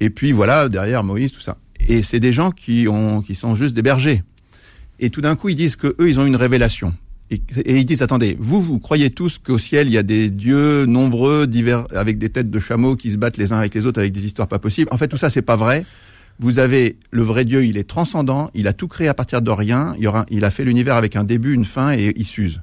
et 0.00 0.08
puis 0.08 0.32
voilà, 0.32 0.70
derrière 0.70 1.04
Moïse, 1.04 1.32
tout 1.32 1.40
ça. 1.40 1.58
Et 1.86 2.02
c'est 2.02 2.18
des 2.18 2.32
gens 2.32 2.50
qui 2.50 2.88
ont, 2.88 3.20
qui 3.20 3.34
sont 3.34 3.54
juste 3.54 3.74
des 3.74 3.82
bergers. 3.82 4.22
Et 5.00 5.10
tout 5.10 5.20
d'un 5.20 5.36
coup, 5.36 5.50
ils 5.50 5.54
disent 5.54 5.76
que 5.76 5.94
eux, 6.00 6.08
ils 6.08 6.18
ont 6.18 6.24
une 6.24 6.36
révélation. 6.36 6.94
Et, 7.30 7.40
ils 7.66 7.84
disent, 7.84 8.00
attendez, 8.00 8.38
vous, 8.40 8.62
vous 8.62 8.78
croyez 8.78 9.10
tous 9.10 9.36
qu'au 9.36 9.58
ciel, 9.58 9.86
il 9.88 9.92
y 9.92 9.98
a 9.98 10.02
des 10.02 10.30
dieux 10.30 10.86
nombreux, 10.86 11.46
divers, 11.46 11.86
avec 11.94 12.16
des 12.16 12.30
têtes 12.30 12.50
de 12.50 12.58
chameaux 12.58 12.96
qui 12.96 13.10
se 13.10 13.18
battent 13.18 13.36
les 13.36 13.52
uns 13.52 13.58
avec 13.58 13.74
les 13.74 13.84
autres 13.84 14.00
avec 14.00 14.12
des 14.12 14.24
histoires 14.24 14.48
pas 14.48 14.58
possibles. 14.58 14.88
En 14.90 14.96
fait, 14.96 15.08
tout 15.08 15.18
ça, 15.18 15.28
c'est 15.28 15.42
pas 15.42 15.56
vrai. 15.56 15.84
Vous 16.38 16.58
avez 16.58 16.96
le 17.10 17.22
vrai 17.22 17.44
Dieu, 17.44 17.66
il 17.66 17.76
est 17.76 17.88
transcendant, 17.88 18.50
il 18.54 18.66
a 18.66 18.72
tout 18.72 18.88
créé 18.88 19.08
à 19.08 19.14
partir 19.14 19.42
de 19.42 19.50
rien, 19.50 19.94
il, 19.98 20.10
il 20.30 20.44
a 20.44 20.50
fait 20.50 20.64
l'univers 20.64 20.94
avec 20.94 21.16
un 21.16 21.24
début, 21.24 21.52
une 21.52 21.66
fin, 21.66 21.92
et 21.92 22.14
il 22.16 22.26
s'use. 22.26 22.62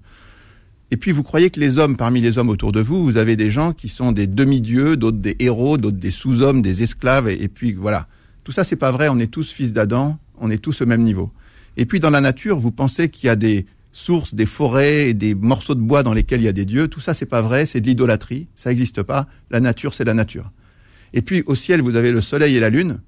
Et 0.94 0.96
puis 0.96 1.12
vous 1.12 1.24
croyez 1.24 1.50
que 1.50 1.60
les 1.60 1.80
hommes, 1.80 1.98
parmi 1.98 2.22
les 2.22 2.38
hommes 2.38 2.50
autour 2.50 2.72
de 2.72 2.80
vous, 2.80 3.04
vous 3.04 3.18
avez 3.18 3.36
des 3.36 3.50
gens 3.50 3.74
qui 3.74 3.90
sont 3.90 4.12
des 4.12 4.28
demi-dieux, 4.28 4.96
d'autres 4.96 5.18
des 5.18 5.36
héros, 5.40 5.80
d'autres 5.80 5.98
des 5.98 6.12
sous-hommes, 6.12 6.62
des 6.62 6.84
esclaves, 6.84 7.28
et, 7.28 7.48
puis 7.48 7.74
voilà. 7.74 8.08
Tout 8.44 8.52
ça, 8.52 8.64
c'est 8.64 8.76
pas 8.76 8.92
vrai. 8.92 9.10
On 9.10 9.18
est 9.18 9.26
tous 9.26 9.52
fils 9.52 9.74
d'Adam, 9.74 10.20
on 10.38 10.52
est 10.52 10.60
tous 10.60 10.82
au 10.82 10.86
même 10.86 11.02
niveau. 11.02 11.32
Et 11.78 11.88
puis 11.88 12.00
dans 12.00 12.12
la 12.12 12.22
nature, 12.22 12.60
vous 12.60 12.70
pensez 12.70 13.10
qu'il 13.10 13.26
y 13.26 13.30
a 13.32 13.36
des 13.36 13.66
sources, 13.92 14.36
des 14.36 14.46
forêts, 14.46 15.10
et 15.10 15.16
des 15.16 15.34
morceaux 15.34 15.74
de 15.74 15.80
bois 15.80 16.04
dans 16.04 16.14
lesquels 16.14 16.42
il 16.42 16.46
y 16.46 16.48
a 16.48 16.54
des 16.54 16.66
dieux. 16.66 16.88
Tout 16.88 17.02
ça, 17.02 17.16
c'est 17.16 17.26
pas 17.26 17.42
vrai. 17.42 17.66
C'est 17.66 17.82
de 17.82 17.88
l'idolâtrie. 17.88 18.46
Ça 18.56 18.70
n'existe 18.70 19.02
pas. 19.02 19.26
La 19.50 19.62
nature, 19.62 19.96
c'est 19.96 20.06
la 20.06 20.14
nature. 20.14 20.52
Et 21.14 21.24
puis 21.24 21.42
au 21.48 21.56
ciel, 21.56 21.82
vous 21.82 21.96
avez 21.96 22.12
le 22.12 22.22
soleil 22.22 22.56
et 22.56 22.60
la 22.60 22.70
lune. 22.70 23.00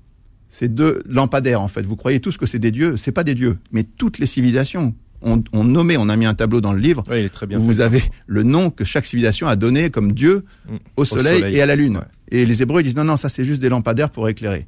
C'est 0.49 0.73
deux 0.73 1.03
lampadaires 1.05 1.61
en 1.61 1.67
fait. 1.67 1.83
Vous 1.83 1.97
croyez 1.97 2.19
tous 2.19 2.35
que 2.37 2.47
c'est 2.47 2.57
des 2.57 2.71
dieux. 2.71 2.97
C'est 2.97 3.11
pas 3.11 3.23
des 3.23 3.35
dieux. 3.35 3.59
Mais 3.71 3.83
toutes 3.83 4.17
les 4.17 4.25
civilisations 4.25 4.95
ont 5.21 5.63
nommé. 5.63 5.97
On 5.97 6.07
a 6.09 6.15
mis 6.15 6.25
un 6.25 6.33
tableau 6.35 6.61
dans 6.61 6.73
le 6.73 6.79
livre 6.79 7.03
il 7.09 7.13
est 7.25 7.29
très 7.29 7.47
bien 7.47 7.57
où 7.57 7.61
fait. 7.61 7.67
vous 7.67 7.81
avez 7.81 8.03
le 8.27 8.43
nom 8.43 8.69
que 8.69 8.83
chaque 8.83 9.05
civilisation 9.05 9.47
a 9.47 9.55
donné 9.55 9.89
comme 9.89 10.11
Dieu 10.11 10.45
Mm. 10.69 10.75
au 10.97 11.05
soleil, 11.05 11.39
soleil. 11.39 11.55
et 11.55 11.61
à 11.61 11.65
la 11.65 11.75
lune. 11.75 11.97
Ouais. 11.97 12.03
Et 12.29 12.45
les 12.45 12.61
Hébreux 12.61 12.81
ils 12.81 12.85
disent 12.85 12.95
non, 12.95 13.03
non, 13.03 13.17
ça 13.17 13.29
c'est 13.29 13.43
juste 13.43 13.61
des 13.61 13.69
lampadaires 13.69 14.09
pour 14.09 14.27
éclairer. 14.29 14.67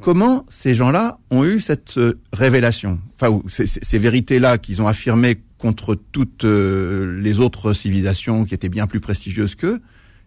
Comment 0.00 0.44
ces 0.48 0.74
gens-là 0.74 1.18
ont 1.30 1.44
eu 1.44 1.60
cette 1.60 1.96
euh, 1.98 2.18
révélation? 2.32 3.00
Enfin, 3.14 3.30
ou 3.30 3.44
ces, 3.48 3.98
vérités-là 3.98 4.58
qu'ils 4.58 4.82
ont 4.82 4.86
affirmées 4.88 5.40
contre 5.56 5.94
toutes 6.12 6.44
euh, 6.44 7.18
les 7.20 7.38
autres 7.40 7.72
civilisations 7.72 8.44
qui 8.44 8.54
étaient 8.54 8.68
bien 8.68 8.86
plus 8.86 9.00
prestigieuses 9.00 9.54
qu'eux, 9.54 9.80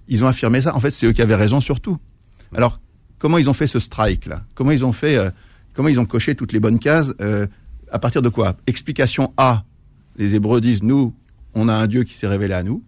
ils 0.08 0.24
ont 0.24 0.28
affirmé 0.28 0.62
ça. 0.62 0.74
En 0.76 0.80
fait, 0.80 0.90
c'est 0.92 1.06
eux 1.06 1.12
qui 1.12 1.22
avaient 1.22 1.36
raison 1.36 1.62
sur 1.62 1.80
tout. 1.82 1.98
Alors, 2.56 2.80
comment 3.20 3.38
ils 3.38 3.50
ont 3.50 3.54
fait 3.54 3.68
ce 3.68 3.80
strike-là? 3.80 4.44
Comment 4.56 4.72
ils 4.72 4.86
ont 4.86 4.94
fait 4.94 5.18
euh, 5.18 5.30
Comment 5.74 5.90
ils 5.90 6.00
ont 6.00 6.06
coché 6.06 6.34
toutes 6.34 6.54
les 6.54 6.60
bonnes 6.60 6.80
cases 6.80 7.14
À 7.92 8.00
partir 8.00 8.22
de 8.22 8.30
quoi 8.30 8.58
Explication 8.68 9.34
A. 9.38 9.64
Les 10.18 10.36
Hébreux 10.36 10.62
disent 10.62 10.84
nous, 10.84 11.14
on 11.54 11.70
a 11.70 11.74
un 11.74 11.88
Dieu 11.88 12.04
qui 12.04 12.14
s'est 12.14 12.28
révélé 12.28 12.54
à 12.54 12.64
nous. 12.64 12.84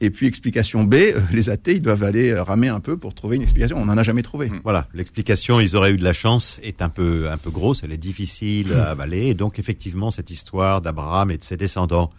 Et 0.00 0.10
puis 0.10 0.26
explication 0.26 0.84
B, 0.84 0.94
euh, 0.94 1.20
les 1.32 1.50
athées, 1.50 1.76
ils 1.76 1.80
doivent 1.80 2.02
aller 2.02 2.34
ramer 2.34 2.68
un 2.68 2.80
peu 2.80 2.96
pour 2.96 3.14
trouver 3.14 3.36
une 3.36 3.42
explication. 3.42 3.76
On 3.78 3.86
n'en 3.86 3.96
a 3.96 4.02
jamais 4.02 4.22
trouvé. 4.22 4.50
Mm. 4.50 4.60
Voilà, 4.64 4.88
l'explication, 4.92 5.60
ils 5.60 5.76
auraient 5.76 5.92
eu 5.92 5.96
de 5.96 6.04
la 6.04 6.12
chance, 6.12 6.58
est 6.62 6.82
un 6.82 6.88
peu, 6.88 7.30
un 7.30 7.38
peu 7.38 7.50
grosse, 7.50 7.84
elle 7.84 7.92
est 7.92 7.96
difficile 7.96 8.72
à 8.74 8.90
avaler. 8.90 9.28
Et 9.28 9.34
donc, 9.34 9.58
effectivement, 9.58 10.10
cette 10.10 10.30
histoire 10.30 10.80
d'Abraham 10.80 11.30
et 11.30 11.38
de 11.38 11.44
ses 11.44 11.56
descendants, 11.56 12.10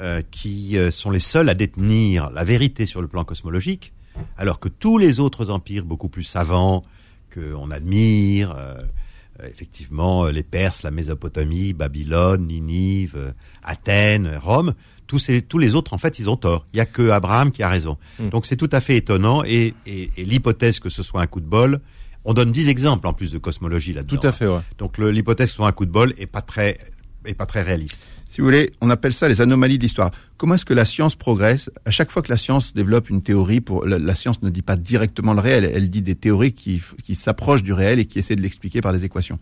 euh, 0.00 0.22
qui 0.28 0.76
euh, 0.76 0.90
sont 0.90 1.12
les 1.12 1.20
seuls 1.20 1.48
à 1.48 1.54
détenir 1.54 2.28
la 2.30 2.42
vérité 2.42 2.84
sur 2.84 3.00
le 3.00 3.06
plan 3.06 3.22
cosmologique, 3.22 3.92
alors 4.36 4.58
que 4.58 4.68
tous 4.68 4.98
les 4.98 5.20
autres 5.20 5.50
empires 5.50 5.84
beaucoup 5.84 6.08
plus 6.08 6.24
savants, 6.24 6.82
qu'on 7.32 7.70
admire, 7.70 8.56
euh, 8.58 8.82
effectivement, 9.42 10.26
euh, 10.26 10.30
les 10.30 10.42
Perses, 10.42 10.82
la 10.82 10.90
Mésopotamie, 10.90 11.72
Babylone, 11.72 12.46
Ninive, 12.46 13.16
euh, 13.16 13.32
Athènes, 13.62 14.38
Rome, 14.40 14.74
tous, 15.06 15.18
ces, 15.18 15.42
tous 15.42 15.58
les 15.58 15.74
autres, 15.74 15.92
en 15.92 15.98
fait, 15.98 16.18
ils 16.18 16.28
ont 16.30 16.36
tort. 16.36 16.66
Il 16.72 16.76
n'y 16.76 16.80
a 16.80 16.86
que 16.86 17.10
Abraham 17.10 17.50
qui 17.50 17.62
a 17.62 17.68
raison. 17.68 17.98
Mm. 18.18 18.28
Donc 18.30 18.46
c'est 18.46 18.56
tout 18.56 18.70
à 18.72 18.80
fait 18.80 18.96
étonnant. 18.96 19.42
Et, 19.44 19.74
et, 19.86 20.10
et 20.16 20.24
l'hypothèse 20.24 20.80
que 20.80 20.88
ce 20.88 21.02
soit 21.02 21.20
un 21.20 21.26
coup 21.26 21.40
de 21.40 21.46
bol, 21.46 21.80
on 22.24 22.32
donne 22.32 22.52
dix 22.52 22.68
exemples 22.68 23.06
en 23.06 23.12
plus 23.12 23.32
de 23.32 23.38
cosmologie 23.38 23.92
là-dedans. 23.92 24.16
Tout 24.16 24.26
à 24.26 24.32
fait, 24.32 24.46
ouais. 24.46 24.60
Donc 24.78 24.98
l'hypothèse 24.98 25.48
que 25.48 25.50
ce 25.50 25.56
soit 25.56 25.68
un 25.68 25.72
coup 25.72 25.86
de 25.86 25.90
bol 25.90 26.14
est 26.16 26.26
pas 26.26 26.40
très, 26.40 26.78
est 27.26 27.34
pas 27.34 27.46
très 27.46 27.62
réaliste. 27.62 28.00
Si 28.34 28.40
vous 28.40 28.48
voulez, 28.48 28.72
on 28.80 28.90
appelle 28.90 29.14
ça 29.14 29.28
les 29.28 29.40
anomalies 29.40 29.78
de 29.78 29.84
l'histoire. 29.84 30.10
Comment 30.38 30.56
est-ce 30.56 30.64
que 30.64 30.74
la 30.74 30.84
science 30.84 31.14
progresse 31.14 31.70
À 31.84 31.92
chaque 31.92 32.10
fois 32.10 32.20
que 32.20 32.32
la 32.32 32.36
science 32.36 32.74
développe 32.74 33.08
une 33.08 33.22
théorie, 33.22 33.60
pour 33.60 33.86
la, 33.86 34.14
science 34.16 34.42
ne 34.42 34.50
dit 34.50 34.60
pas 34.60 34.74
directement 34.74 35.34
le 35.34 35.40
réel, 35.40 35.70
elle 35.72 35.88
dit 35.88 36.02
des 36.02 36.16
théories 36.16 36.52
qui, 36.52 36.82
qui 37.04 37.14
s'approchent 37.14 37.62
du 37.62 37.72
réel 37.72 38.00
et 38.00 38.06
qui 38.06 38.18
essaient 38.18 38.34
de 38.34 38.40
l'expliquer 38.40 38.80
par 38.80 38.92
des 38.92 39.04
équations. 39.04 39.38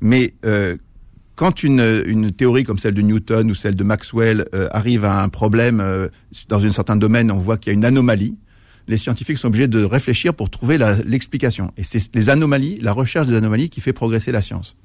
Mais 0.00 0.34
euh, 0.46 0.76
quand 1.34 1.64
une, 1.64 2.04
une 2.06 2.30
théorie 2.30 2.62
comme 2.62 2.78
celle 2.78 2.94
de 2.94 3.02
Newton 3.02 3.50
ou 3.50 3.56
celle 3.56 3.74
de 3.74 3.82
Maxwell 3.82 4.46
euh, 4.54 4.68
arrive 4.70 5.04
à 5.04 5.24
un 5.24 5.28
problème 5.28 5.80
euh, 5.80 6.06
dans 6.48 6.64
un 6.64 6.70
certain 6.70 6.94
domaine, 6.94 7.32
on 7.32 7.40
voit 7.40 7.58
qu'il 7.58 7.72
y 7.72 7.74
a 7.74 7.74
une 7.74 7.84
anomalie. 7.84 8.38
Les 8.86 8.96
scientifiques 8.96 9.38
sont 9.38 9.48
obligés 9.48 9.66
de 9.66 9.82
réfléchir 9.82 10.34
pour 10.34 10.50
trouver 10.50 10.78
l'explication. 11.04 11.72
Et 11.76 11.82
c'est 11.82 12.14
les 12.14 12.28
anomalies, 12.28 12.78
la 12.80 12.92
recherche 12.92 13.26
des 13.26 13.34
anomalies 13.34 13.70
qui 13.70 13.80
fait 13.80 13.92
progresser 13.92 14.30
la 14.30 14.40
science. 14.40 14.76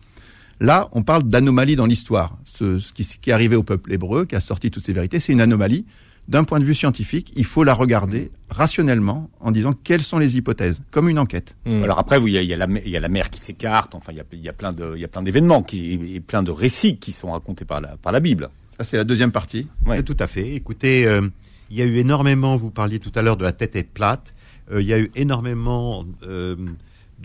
Là, 0.59 0.87
on 0.93 1.03
parle 1.03 1.23
d'anomalie 1.23 1.75
dans 1.75 1.85
l'histoire. 1.85 2.37
Ce, 2.45 2.79
ce 2.79 2.93
qui, 2.93 3.03
ce 3.03 3.17
qui 3.17 3.29
est 3.29 3.33
arrivé 3.33 3.55
au 3.55 3.63
peuple 3.63 3.91
hébreu, 3.91 4.25
qui 4.25 4.35
a 4.35 4.41
sorti 4.41 4.71
toutes 4.71 4.85
ces 4.85 4.93
vérités, 4.93 5.19
c'est 5.19 5.33
une 5.33 5.41
anomalie. 5.41 5.85
D'un 6.27 6.43
point 6.43 6.57
de 6.59 6.63
vue 6.65 6.73
scientifique, 6.73 7.31
il 7.35 7.45
faut 7.45 7.63
la 7.63 7.73
regarder 7.73 8.31
rationnellement 8.49 9.29
en 9.39 9.51
disant 9.51 9.73
quelles 9.83 10.01
sont 10.01 10.17
les 10.17 10.37
hypothèses, 10.37 10.81
comme 10.89 11.07
une 11.07 11.19
enquête. 11.19 11.55
Mm. 11.67 11.83
Alors 11.83 11.99
après, 11.99 12.19
il 12.19 12.29
y 12.29 12.45
y 12.45 12.53
a 12.53 12.57
la, 12.57 12.65
mer- 12.67 12.81
il 12.83 12.91
y 12.91 12.97
a 12.97 12.99
la 12.99 13.09
mer 13.09 13.29
qui 13.29 13.39
s'écarte. 13.39 13.93
Enfin, 13.93 14.11
il 14.11 14.39
y 14.39 14.43
y 14.43 14.49
a 14.49 14.53
plein 14.53 14.73
de, 14.73 14.93
il 14.95 15.01
y 15.01 15.05
a 15.05 15.07
plein 15.07 15.21
d'événements 15.21 15.61
qui, 15.61 15.93
et 16.15 16.19
plein 16.21 16.41
de 16.41 16.49
récits 16.51 16.97
qui 16.97 17.11
sont 17.11 17.31
racontés 17.31 17.65
par 17.65 17.79
la, 17.79 17.97
par 17.97 18.11
la 18.11 18.19
Bible. 18.21 18.49
Ça, 18.79 18.83
c'est 18.83 18.97
la 18.97 19.03
deuxième 19.03 19.31
partie. 19.31 19.67
Ouais. 19.85 19.97
Oui, 19.99 20.03
Tout 20.03 20.17
à 20.19 20.25
fait. 20.25 20.55
Écoutez, 20.55 21.05
euh, 21.05 21.21
il 21.69 21.77
y 21.77 21.81
a 21.83 21.85
eu 21.85 21.97
énormément, 21.97 22.57
vous 22.57 22.71
parliez 22.71 22.97
tout 22.99 23.11
à 23.13 23.21
l'heure 23.21 23.37
de 23.37 23.43
la 23.43 23.51
tête 23.51 23.75
est 23.75 23.83
plate, 23.83 24.33
euh, 24.71 24.81
il 24.81 24.87
y 24.87 24.93
a 24.93 24.99
eu 24.99 25.11
énormément 25.15 26.05
euh, 26.23 26.55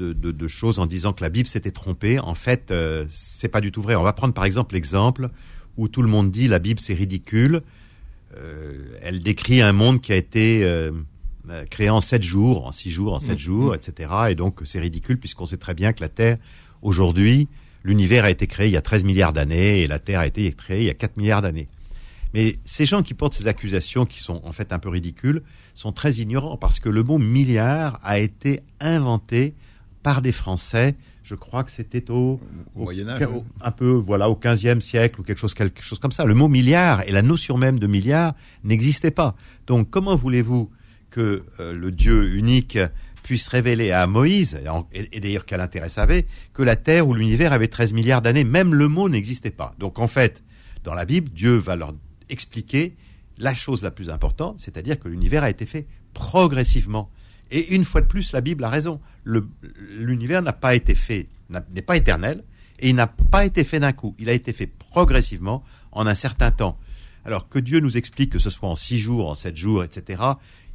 de, 0.01 0.13
de- 0.13 0.33
de 0.33 0.49
choses 0.49 0.79
en 0.79 0.87
disant 0.87 1.13
que 1.13 1.23
la 1.23 1.29
Bible 1.29 1.49
s'était 1.49 1.71
trompée. 1.71 2.19
En 2.19 2.35
fait, 2.35 2.71
euh, 2.71 3.05
c'est 3.11 3.49
pas 3.49 3.61
du 3.61 3.71
tout 3.73 3.83
vrai. 3.83 3.95
On 3.97 4.03
va 4.03 4.13
prendre 4.13 4.35
par 4.35 4.45
exemple 4.45 4.75
l'exemple 4.75 5.29
où 5.77 5.89
tout 5.89 6.03
le 6.03 6.09
monde 6.09 6.31
dit 6.31 6.49
la 6.49 6.59
Bible 6.59 6.81
c'est 6.81 6.95
ridicule. 6.95 7.61
Euh, 8.37 8.99
elle 9.03 9.21
décrit 9.23 9.61
un 9.61 9.73
monde 9.73 10.01
qui 10.01 10.13
a 10.13 10.17
été 10.17 10.63
euh, 10.65 10.93
euh, 11.51 11.65
créé 11.67 11.91
en 11.91 12.01
sept 12.01 12.23
jours, 12.23 12.67
en 12.67 12.73
six 12.73 12.91
jours, 12.91 13.15
en 13.15 13.19
sept 13.21 13.39
jours, 13.39 13.75
etc. 13.75 14.11
Et 14.31 14.35
donc 14.35 14.61
c'est 14.65 14.81
ridicule 14.81 15.19
puisqu'on 15.19 15.47
sait 15.47 15.57
très 15.57 15.75
bien 15.75 15.93
que 15.93 16.01
la 16.01 16.09
Terre, 16.09 16.39
aujourd'hui, 16.83 17.49
l'univers 17.85 18.25
a 18.25 18.31
été 18.31 18.47
créé 18.47 18.67
il 18.69 18.73
y 18.73 18.77
a 18.77 18.83
13 18.83 19.05
milliards 19.05 19.33
d'années 19.33 19.81
et 19.83 19.87
la 19.87 19.99
Terre 19.99 20.21
a 20.21 20.27
été 20.27 20.53
créée 20.53 20.81
il 20.83 20.87
y 20.87 20.91
a 20.91 20.95
4 20.95 21.17
milliards 21.17 21.43
d'années. 21.43 21.67
Mais 22.33 22.57
ces 22.65 22.85
gens 22.87 23.03
qui 23.03 23.15
portent 23.15 23.35
ces 23.35 23.49
accusations, 23.49 24.07
qui 24.07 24.21
sont 24.21 24.41
en 24.45 24.53
fait 24.53 24.73
un 24.73 24.79
peu 24.79 24.89
ridicules, 24.89 25.43
sont 25.75 25.91
très 25.91 26.13
ignorants 26.15 26.57
parce 26.57 26.79
que 26.79 26.89
le 26.89 27.03
mot 27.03 27.19
milliard 27.19 27.99
a 28.05 28.21
été 28.21 28.61
inventé 28.79 29.55
par 30.03 30.23
des 30.23 30.33
Français. 30.33 30.95
Je 31.23 31.35
crois 31.35 31.63
que 31.65 31.71
c'était 31.71 32.11
au, 32.11 32.41
Au 32.75 32.83
Moyen 32.85 33.09
Âge, 33.09 33.19
au- 33.29 33.45
un 33.61 33.71
peu 33.71 33.91
voilà 33.91 34.29
au 34.31 34.35
15e 34.35 34.81
siècle 34.81 35.21
ou 35.21 35.23
quelque 35.25 35.39
chose 35.39 35.55
quelque 35.55 35.83
chose 35.83 35.99
comme 35.99 36.13
ça. 36.13 36.25
Le 36.25 36.35
mot 36.35 36.49
milliard 36.49 37.03
et 37.07 37.13
la 37.13 37.23
notion 37.23 37.57
même 37.59 37.79
de 37.79 37.87
milliard 37.87 38.35
n'existait 38.65 39.11
pas. 39.11 39.37
Donc 39.67 39.91
comment 39.91 40.17
voulez-vous 40.17 40.71
que 41.11 41.45
euh, 41.61 41.73
le 41.73 41.93
Dieu 41.93 42.35
unique 42.35 42.79
puisse 43.23 43.47
révéler 43.49 43.93
à 43.93 44.07
Moïse, 44.07 44.59
et 44.93 45.21
d'ailleurs 45.21 45.45
quel 45.45 45.61
intérêt 45.61 45.89
ça 45.91 46.03
avait, 46.03 46.27
que 46.55 46.63
la 46.63 46.75
Terre 46.75 47.07
ou 47.07 47.15
l'univers 47.15 47.53
avait 47.53 47.69
13 47.69 47.93
milliards 47.93 48.23
d'années, 48.23 48.45
même 48.45 48.75
le 48.75 48.89
mot 48.89 49.09
n'existait 49.09 49.51
pas. 49.51 49.75
Donc 49.79 49.99
en 49.99 50.09
fait, 50.09 50.43
dans 50.85 50.95
la 50.95 51.05
Bible, 51.05 51.29
Dieu 51.29 51.57
va 51.57 51.77
leur 51.77 51.93
expliquer 52.29 52.97
la 53.39 53.55
chose 53.55 53.83
la 53.83 53.91
plus 53.91 54.09
importante, 54.11 54.57
c'est-à-dire 54.59 54.99
que 54.99 55.09
l'univers 55.09 55.43
a 55.45 55.51
été 55.51 55.67
fait 55.67 55.87
progressivement. 56.15 57.11
Et 57.51 57.75
une 57.75 57.85
fois 57.85 58.01
de 58.01 58.07
plus, 58.07 58.33
la 58.33 58.41
Bible 58.41 58.65
a 58.65 58.69
raison. 58.69 59.01
L'univers 59.99 60.43
n'a 60.43 60.53
pas 60.53 60.75
été 60.75 60.95
fait, 60.95 61.27
n'est 61.73 61.83
pas 61.83 61.97
éternel, 61.97 62.45
et 62.79 62.91
il 62.91 62.95
n'a 62.95 63.07
pas 63.07 63.45
été 63.45 63.65
fait 63.65 63.81
d'un 63.81 63.93
coup. 63.93 64.15
Il 64.19 64.29
a 64.29 64.33
été 64.33 64.53
fait 64.53 64.67
progressivement 64.67 65.63
en 65.93 66.07
un 66.07 66.15
certain 66.15 66.51
temps. 66.51 66.79
Alors 67.25 67.49
que 67.49 67.59
Dieu 67.59 67.81
nous 67.81 67.97
explique 67.97 68.31
que 68.31 68.39
ce 68.39 68.51
soit 68.51 68.69
en 68.69 68.77
six 68.77 68.99
jours, 68.99 69.29
en 69.29 69.35
sept 69.35 69.57
jours, 69.57 69.85
etc., 69.85 70.23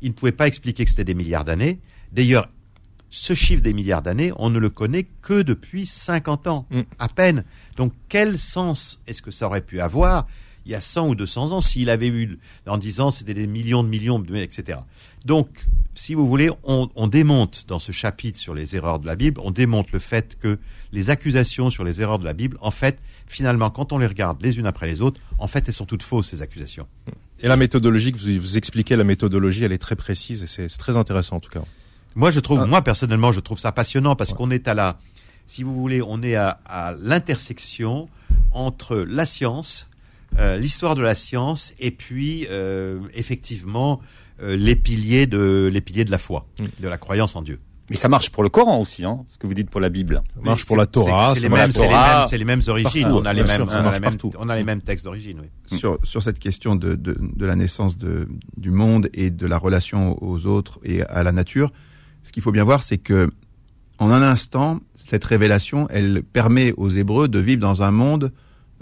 il 0.01 0.09
ne 0.09 0.13
pouvait 0.13 0.31
pas 0.31 0.47
expliquer 0.47 0.83
que 0.83 0.91
c'était 0.91 1.05
des 1.05 1.15
milliards 1.15 1.45
d'années. 1.45 1.79
D'ailleurs, 2.11 2.47
ce 3.09 3.33
chiffre 3.33 3.63
des 3.63 3.73
milliards 3.73 4.01
d'années, 4.01 4.31
on 4.37 4.49
ne 4.49 4.59
le 4.59 4.69
connaît 4.69 5.07
que 5.21 5.41
depuis 5.41 5.85
50 5.85 6.47
ans, 6.47 6.67
Mm. 6.69 6.81
à 6.99 7.07
peine. 7.07 7.43
Donc, 7.77 7.93
quel 8.09 8.37
sens 8.37 9.01
est-ce 9.07 9.21
que 9.21 9.31
ça 9.31 9.47
aurait 9.47 9.61
pu 9.61 9.79
avoir 9.79 10.27
il 10.65 10.71
y 10.71 10.75
a 10.75 10.81
100 10.81 11.09
ou 11.09 11.15
200 11.15 11.51
ans 11.51 11.61
s'il 11.61 11.89
avait 11.91 12.07
eu, 12.07 12.39
en 12.65 12.77
disant 12.79 13.11
c'était 13.11 13.35
des 13.35 13.45
millions 13.45 13.83
de 13.83 13.87
millions, 13.87 14.17
de, 14.17 14.35
etc. 14.35 14.79
Donc, 15.23 15.65
si 15.95 16.13
vous 16.13 16.27
voulez, 16.27 16.49
on, 16.63 16.89
on 16.95 17.07
démonte 17.07 17.65
dans 17.67 17.79
ce 17.79 17.91
chapitre 17.91 18.37
sur 18.37 18.53
les 18.53 18.75
erreurs 18.75 18.99
de 18.99 19.07
la 19.07 19.15
Bible, 19.15 19.39
on 19.43 19.51
démonte 19.51 19.91
le 19.91 19.99
fait 19.99 20.37
que 20.39 20.59
les 20.91 21.09
accusations 21.09 21.69
sur 21.69 21.83
les 21.83 22.01
erreurs 22.01 22.19
de 22.19 22.25
la 22.25 22.33
Bible, 22.33 22.57
en 22.61 22.71
fait, 22.71 22.99
finalement, 23.27 23.69
quand 23.69 23.91
on 23.93 23.97
les 23.97 24.07
regarde 24.07 24.41
les 24.41 24.57
unes 24.59 24.67
après 24.67 24.87
les 24.87 25.01
autres, 25.01 25.19
en 25.39 25.47
fait, 25.47 25.63
elles 25.67 25.73
sont 25.73 25.85
toutes 25.85 26.03
fausses, 26.03 26.27
ces 26.29 26.41
accusations. 26.41 26.85
Et 27.41 27.47
la 27.47 27.57
méthodologie 27.57 28.11
que 28.11 28.17
vous, 28.17 28.39
vous 28.39 28.57
expliquez, 28.57 28.95
la 28.95 29.03
méthodologie, 29.03 29.63
elle 29.63 29.71
est 29.73 29.77
très 29.77 29.95
précise 29.95 30.43
et 30.43 30.47
c'est 30.47 30.67
très 30.67 30.95
intéressant 30.97 31.37
en 31.37 31.39
tout 31.39 31.49
cas. 31.49 31.63
Moi, 32.15 32.31
je 32.31 32.39
trouve, 32.39 32.61
Ah. 32.63 32.65
moi 32.65 32.81
personnellement, 32.81 33.31
je 33.31 33.39
trouve 33.41 33.59
ça 33.59 33.71
passionnant 33.71 34.15
parce 34.15 34.31
Ouais. 34.31 34.37
qu'on 34.37 34.51
est 34.51 34.67
à 34.67 34.73
la, 34.73 34.99
si 35.45 35.63
vous 35.63 35.73
voulez, 35.73 36.01
on 36.01 36.21
est 36.23 36.35
à, 36.35 36.59
à 36.65 36.93
l'intersection 37.01 38.07
entre 38.51 38.97
la 39.07 39.25
science, 39.25 39.87
euh, 40.39 40.57
l'histoire 40.57 40.95
de 40.95 41.01
la 41.01 41.15
science, 41.15 41.73
et 41.79 41.91
puis 41.91 42.47
euh, 42.49 42.99
effectivement 43.13 44.01
les 44.41 44.75
piliers 44.75 45.27
de 45.27 45.69
les 45.71 45.81
piliers 45.81 46.05
de 46.05 46.11
la 46.11 46.17
foi, 46.17 46.45
Mm. 46.59 46.63
de 46.83 46.87
la 46.87 46.97
croyance 46.97 47.35
en 47.35 47.41
Dieu. 47.41 47.59
Mais 47.91 47.95
ça 47.95 48.09
marche 48.09 48.31
pour 48.31 48.41
le 48.41 48.49
Coran 48.49 48.79
aussi, 48.81 49.05
hein, 49.05 49.23
ce 49.27 49.37
que 49.37 49.45
vous 49.45 49.53
dites 49.53 49.69
pour 49.69 49.79
la 49.79 49.89
Bible. 49.89 50.23
Ça 50.35 50.41
marche 50.41 50.65
pour 50.65 50.75
la 50.75 50.87
Torah, 50.87 51.35
c'est 51.35 51.41
ça 51.41 51.45
les 51.45 51.49
marche 51.49 51.61
mêmes, 51.61 51.71
pour 51.73 51.81
c'est 51.83 51.87
les 51.87 51.93
Torah. 51.93 52.17
mêmes, 52.19 52.27
c'est 52.31 52.37
les 52.39 52.45
mêmes 52.45 52.61
origines. 52.67 53.01
Partout, 53.03 53.17
on 53.21 53.25
a 53.25 53.33
les 53.33 53.43
mêmes, 53.43 53.55
sûr, 53.55 53.67
on 53.69 53.69
a 53.85 53.91
même- 53.91 54.01
partout. 54.01 54.31
on 54.39 54.49
a 54.49 54.55
les 54.55 54.63
mêmes 54.63 54.81
textes 54.81 55.05
d'origine. 55.05 55.41
Oui. 55.71 55.77
sur, 55.79 55.99
sur 56.03 56.23
cette 56.23 56.39
question 56.39 56.75
de, 56.75 56.95
de, 56.95 57.15
de 57.19 57.45
la 57.45 57.55
naissance 57.55 57.95
de, 57.99 58.27
du 58.57 58.71
monde 58.71 59.07
et 59.13 59.29
de 59.29 59.45
la 59.45 59.59
relation 59.59 60.17
aux 60.23 60.47
autres 60.47 60.79
et 60.83 61.03
à 61.03 61.21
la 61.21 61.31
nature, 61.31 61.71
ce 62.23 62.31
qu'il 62.31 62.41
faut 62.41 62.51
bien 62.51 62.63
voir, 62.63 62.81
c'est 62.81 62.97
que 62.97 63.29
en 63.99 64.09
un 64.09 64.23
instant, 64.23 64.79
cette 64.95 65.23
révélation, 65.23 65.87
elle 65.91 66.23
permet 66.23 66.73
aux 66.77 66.89
Hébreux 66.89 67.27
de 67.27 67.37
vivre 67.39 67.61
dans 67.61 67.83
un 67.83 67.91
monde, 67.91 68.33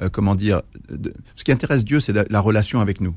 euh, 0.01 0.07
comment 0.09 0.33
dire, 0.33 0.61
de- 0.89 1.13
ce 1.35 1.43
qui 1.43 1.51
intéresse 1.51 1.83
Dieu, 1.83 1.99
c'est 1.99 2.13
la, 2.13 2.23
la 2.29 2.39
relation 2.39 2.79
avec 2.79 3.01
nous. 3.01 3.13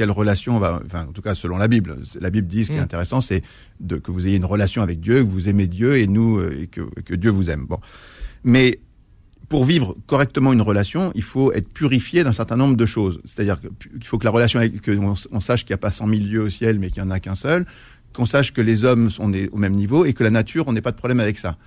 Quelle 0.00 0.10
relation 0.10 0.58
va, 0.58 0.80
enfin, 0.86 1.02
en 1.10 1.12
tout 1.12 1.20
cas 1.20 1.34
selon 1.34 1.58
la 1.58 1.68
Bible, 1.68 1.98
la 2.18 2.30
Bible 2.30 2.46
dit 2.46 2.64
ce 2.64 2.70
qui 2.70 2.78
est 2.78 2.80
Mm. 2.80 2.84
intéressant, 2.84 3.20
c'est 3.20 3.42
de, 3.80 3.96
que 3.96 4.10
vous 4.10 4.26
ayez 4.26 4.36
une 4.38 4.46
relation 4.46 4.80
avec 4.80 4.98
Dieu, 4.98 5.22
que 5.22 5.28
vous 5.28 5.46
aimez 5.50 5.66
Dieu 5.66 5.98
et 5.98 6.06
nous 6.06 6.38
euh, 6.38 6.58
et 6.62 6.68
que, 6.68 6.80
que 7.04 7.14
Dieu 7.14 7.28
vous 7.30 7.50
aime. 7.50 7.66
Bon, 7.68 7.78
mais 8.42 8.80
pour 9.50 9.66
vivre 9.66 9.94
correctement 10.06 10.54
une 10.54 10.62
relation, 10.62 11.12
il 11.14 11.22
faut 11.22 11.52
être 11.52 11.68
purifié 11.70 12.24
d'un 12.24 12.32
certain 12.32 12.56
nombre 12.56 12.76
de 12.78 12.86
choses. 12.86 13.20
C'est-à-dire 13.26 13.60
qu'il 13.60 14.02
faut 14.04 14.16
que 14.16 14.24
la 14.24 14.30
relation, 14.30 14.58
avec- 14.58 14.80
que 14.80 14.92
on, 15.32 15.40
sache 15.40 15.66
qu'il 15.66 15.74
n'y 15.74 15.80
a 15.80 15.82
pas 15.82 15.90
100 15.90 16.08
000 16.08 16.22
lieux 16.22 16.40
au 16.40 16.48
ciel, 16.48 16.78
mais 16.78 16.88
qu'il 16.90 17.02
n'y 17.02 17.06
en 17.06 17.10
a 17.10 17.20
qu'un 17.20 17.34
seul, 17.34 17.66
qu'on 18.14 18.24
sache 18.24 18.54
que 18.54 18.62
les 18.62 18.86
hommes 18.86 19.10
sont 19.10 19.30
au 19.52 19.58
même 19.58 19.74
niveau 19.74 20.06
et 20.06 20.14
que 20.14 20.24
la 20.24 20.30
nature, 20.30 20.64
on 20.66 20.72
n'est 20.72 20.80
pas 20.80 20.92
de 20.92 20.96
problème 20.96 21.20
avec 21.20 21.36
ça. 21.36 21.58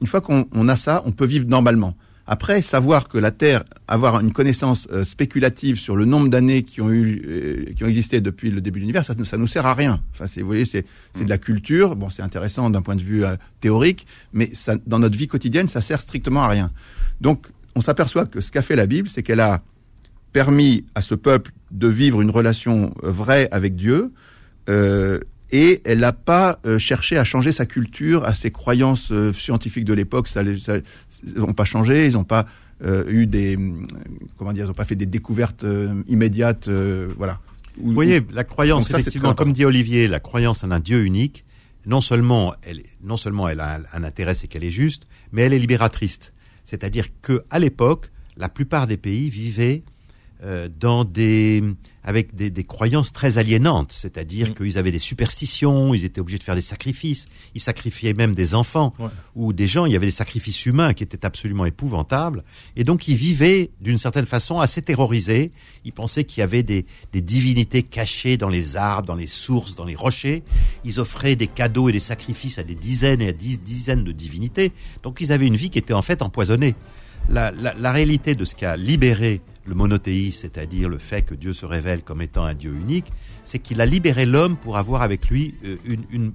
Une 0.00 0.06
fois 0.06 0.22
qu'on 0.22 0.46
on 0.52 0.68
a 0.68 0.76
ça, 0.76 1.02
on 1.04 1.12
peut 1.12 1.26
vivre 1.26 1.46
normalement. 1.46 1.94
Après, 2.26 2.62
savoir 2.62 3.08
que 3.08 3.18
la 3.18 3.30
Terre, 3.30 3.64
avoir 3.86 4.18
une 4.20 4.32
connaissance 4.32 4.88
euh, 4.90 5.04
spéculative 5.04 5.78
sur 5.78 5.94
le 5.94 6.06
nombre 6.06 6.28
d'années 6.28 6.62
qui 6.62 6.80
ont 6.80 6.90
eu, 6.90 7.22
euh, 7.26 7.72
qui 7.74 7.84
ont 7.84 7.86
existé 7.86 8.22
depuis 8.22 8.50
le 8.50 8.62
début 8.62 8.78
de 8.78 8.84
l'univers, 8.84 9.04
ça, 9.04 9.14
ne- 9.14 9.24
ça 9.24 9.36
nous 9.36 9.46
sert 9.46 9.66
à 9.66 9.74
rien. 9.74 10.00
Enfin, 10.12 10.26
c'est, 10.26 10.40
vous 10.40 10.46
voyez, 10.46 10.64
c'est, 10.64 10.86
de 11.22 11.28
la 11.28 11.36
culture. 11.36 11.96
Bon, 11.96 12.08
c'est 12.08 12.22
intéressant 12.22 12.70
d'un 12.70 12.80
point 12.80 12.96
de 12.96 13.02
vue 13.02 13.24
euh, 13.24 13.36
théorique, 13.60 14.06
mais 14.32 14.48
ça, 14.54 14.76
dans 14.86 14.98
notre 14.98 15.18
vie 15.18 15.28
quotidienne, 15.28 15.68
ça 15.68 15.82
sert 15.82 16.00
strictement 16.00 16.42
à 16.44 16.48
rien. 16.48 16.70
Donc, 17.20 17.46
on 17.74 17.82
s'aperçoit 17.82 18.24
que 18.24 18.40
ce 18.40 18.50
qu'a 18.50 18.62
fait 18.62 18.76
la 18.76 18.86
Bible, 18.86 19.08
c'est 19.08 19.22
qu'elle 19.22 19.40
a 19.40 19.62
permis 20.32 20.84
à 20.94 21.02
ce 21.02 21.14
peuple 21.14 21.52
de 21.72 21.88
vivre 21.88 22.22
une 22.22 22.30
relation 22.30 22.94
vraie 23.02 23.48
avec 23.50 23.76
Dieu, 23.76 24.12
et 25.56 25.80
elle 25.84 26.00
n'a 26.00 26.12
pas 26.12 26.58
euh, 26.66 26.80
cherché 26.80 27.16
à 27.16 27.22
changer 27.24 27.52
sa 27.52 27.64
culture, 27.64 28.24
à 28.24 28.34
ses 28.34 28.50
croyances 28.50 29.12
euh, 29.12 29.32
scientifiques 29.32 29.84
de 29.84 29.94
l'époque. 29.94 30.26
Ça, 30.26 30.42
ils 30.42 30.82
n'ont 31.36 31.52
pas 31.54 31.64
changé, 31.64 32.06
ils 32.06 32.14
n'ont 32.14 32.24
pas 32.24 32.44
euh, 32.82 33.04
eu 33.06 33.26
des, 33.28 33.56
comment 34.36 34.52
dire, 34.52 34.64
ils 34.64 34.68
n'ont 34.68 34.74
pas 34.74 34.84
fait 34.84 34.96
des 34.96 35.06
découvertes 35.06 35.64
immédiates, 36.08 36.68
voilà. 37.16 37.38
Ou- 37.78 37.86
Vous 37.88 37.92
voyez, 37.94 38.20
la 38.32 38.42
croyance, 38.44 38.88
ça, 38.88 38.98
effectivement, 38.98 39.34
comme 39.34 39.52
dit 39.52 39.64
Olivier, 39.64 40.08
la 40.08 40.18
croyance 40.20 40.64
en 40.64 40.70
un 40.72 40.80
Dieu 40.80 41.04
unique, 41.04 41.44
non 41.86 42.00
seulement 42.00 42.54
elle, 42.62 42.82
non 43.02 43.16
seulement 43.16 43.48
elle 43.48 43.60
a 43.60 43.76
un, 43.76 43.82
un 43.92 44.02
intérêt, 44.04 44.34
c'est 44.34 44.48
qu'elle 44.48 44.64
est 44.64 44.70
juste, 44.70 45.04
mais 45.32 45.42
elle 45.42 45.52
est 45.52 45.58
libératrice. 45.60 46.32
C'est-à-dire 46.64 47.06
que 47.22 47.44
à 47.50 47.58
l'époque, 47.60 48.10
la 48.36 48.48
plupart 48.48 48.86
des 48.88 48.96
pays 48.96 49.30
vivaient 49.30 49.82
dans 50.80 51.04
des 51.04 51.62
avec 52.04 52.34
des, 52.34 52.50
des 52.50 52.64
croyances 52.64 53.12
très 53.12 53.38
aliénantes, 53.38 53.90
c'est-à-dire 53.92 54.50
Mm. 54.50 54.54
qu'ils 54.54 54.78
avaient 54.78 54.92
des 54.92 54.98
superstitions, 54.98 55.94
ils 55.94 56.04
étaient 56.04 56.20
obligés 56.20 56.38
de 56.38 56.44
faire 56.44 56.54
des 56.54 56.60
sacrifices, 56.60 57.26
ils 57.54 57.60
sacrifiaient 57.60 58.12
même 58.12 58.34
des 58.34 58.54
enfants 58.54 58.92
Ouais. 58.98 59.08
ou 59.34 59.52
des 59.52 59.66
gens, 59.66 59.86
il 59.86 59.92
y 59.92 59.96
avait 59.96 60.06
des 60.06 60.12
sacrifices 60.12 60.66
humains 60.66 60.92
qui 60.92 61.02
étaient 61.02 61.24
absolument 61.24 61.64
épouvantables, 61.64 62.44
et 62.76 62.84
donc 62.84 63.08
ils 63.08 63.16
vivaient 63.16 63.70
d'une 63.80 63.98
certaine 63.98 64.26
façon 64.26 64.60
assez 64.60 64.82
terrorisés. 64.82 65.50
Ils 65.84 65.92
pensaient 65.92 66.24
qu'il 66.24 66.40
y 66.40 66.44
avait 66.44 66.62
des, 66.62 66.84
des 67.12 67.20
divinités 67.22 67.82
cachées 67.82 68.36
dans 68.36 68.48
les 68.50 68.76
arbres, 68.76 69.06
dans 69.06 69.16
les 69.16 69.26
sources, 69.26 69.74
dans 69.74 69.84
les 69.86 69.94
rochers. 69.94 70.42
Ils 70.84 71.00
offraient 71.00 71.36
des 71.36 71.46
cadeaux 71.46 71.88
et 71.88 71.92
des 71.92 72.00
sacrifices 72.00 72.58
à 72.58 72.62
des 72.62 72.74
dizaines 72.74 73.22
et 73.22 73.28
à 73.28 73.32
dix 73.32 73.58
dizaines 73.58 74.04
de 74.04 74.12
divinités. 74.12 74.72
Donc 75.02 75.18
ils 75.20 75.32
avaient 75.32 75.46
une 75.46 75.56
vie 75.56 75.70
qui 75.70 75.78
était 75.78 75.94
en 75.94 76.02
fait 76.02 76.20
empoisonnée. 76.22 76.74
La, 77.30 77.50
la, 77.52 77.72
la 77.74 77.92
réalité 77.92 78.34
de 78.34 78.44
ce 78.44 78.54
qui 78.54 78.66
a 78.66 78.76
libéré 78.76 79.40
le 79.66 79.74
monothéisme, 79.74 80.42
c'est-à-dire 80.42 80.88
le 80.88 80.98
fait 80.98 81.22
que 81.22 81.34
Dieu 81.34 81.52
se 81.52 81.66
révèle 81.66 82.02
comme 82.02 82.22
étant 82.22 82.44
un 82.44 82.54
Dieu 82.54 82.72
unique, 82.72 83.06
c'est 83.44 83.58
qu'il 83.58 83.80
a 83.80 83.86
libéré 83.86 84.26
l'homme 84.26 84.56
pour 84.56 84.76
avoir 84.76 85.02
avec 85.02 85.28
lui 85.28 85.54
euh, 85.64 85.76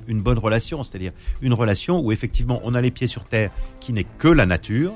une, 0.07 0.21
bonne 0.21 0.39
relation, 0.39 0.83
c'est-à-dire 0.83 1.11
une 1.41 1.53
relation 1.53 1.99
où 1.99 2.11
effectivement 2.11 2.59
on 2.63 2.75
a 2.75 2.81
les 2.81 2.91
pieds 2.91 3.07
sur 3.07 3.23
terre 3.23 3.51
qui 3.79 3.93
n'est 3.93 4.05
que 4.17 4.27
la 4.27 4.45
nature, 4.45 4.93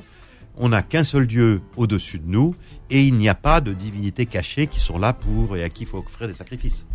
on 0.57 0.69
n'a 0.69 0.83
qu'un 0.83 1.03
seul 1.03 1.27
Dieu 1.27 1.61
au-dessus 1.75 2.19
de 2.19 2.29
nous, 2.29 2.55
et 2.89 3.03
il 3.03 3.15
n'y 3.15 3.29
a 3.29 3.35
pas 3.35 3.61
de 3.61 3.73
divinités 3.73 4.25
cachées 4.25 4.67
qui 4.67 4.79
sont 4.79 4.97
là 4.97 5.13
pour 5.13 5.57
et 5.57 5.63
à 5.63 5.69
qui 5.69 5.83
il 5.83 5.87
faut 5.87 5.99
offrir 5.99 6.27
des 6.27 6.33
sacrifices. 6.33 6.85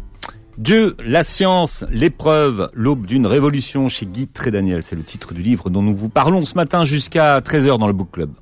Dieu, 0.59 0.97
la 1.05 1.23
science, 1.23 1.85
l'épreuve, 1.89 2.69
l'aube 2.75 3.07
d'une 3.07 3.27
révolution 3.27 3.89
chez 3.89 4.07
Guy 4.07 4.27
Trédaniel. 4.27 4.83
C'est 4.83 4.97
le 4.97 5.05
titre 5.05 5.33
du 5.33 5.41
livre 5.41 5.71
dont 5.71 5.83
nous 5.83 5.95
vous 5.95 6.09
parlons 6.09 6.45
ce 6.45 6.57
matin 6.57 6.85
jusqu'à 6.85 7.39
13h 7.39 7.79
dans 7.79 7.87
le 7.87 7.93
Book 7.93 8.11
Club. 8.11 8.33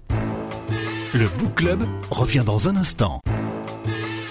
Le 1.18 1.29
Book 1.38 1.55
Club 1.55 1.83
revient 2.11 2.42
dans 2.44 2.68
un 2.68 2.76
instant. 2.76 3.22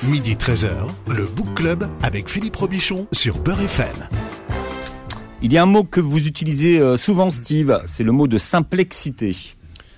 Midi 0.04 0.36
13h, 0.36 0.70
le 1.08 1.26
Book 1.26 1.56
Club 1.56 1.90
avec 2.04 2.30
Philippe 2.30 2.56
Robichon 2.58 3.08
sur 3.12 3.40
Beurre 3.40 3.62
FM. 3.62 4.08
Il 5.42 5.52
y 5.52 5.58
a 5.58 5.64
un 5.64 5.66
mot 5.66 5.84
que 5.84 6.00
vous 6.00 6.28
utilisez 6.28 6.80
euh, 6.80 6.96
souvent, 6.96 7.32
Steve, 7.32 7.82
c'est 7.88 8.04
le 8.04 8.12
mot 8.12 8.28
de 8.28 8.38
simplexité. 8.38 9.36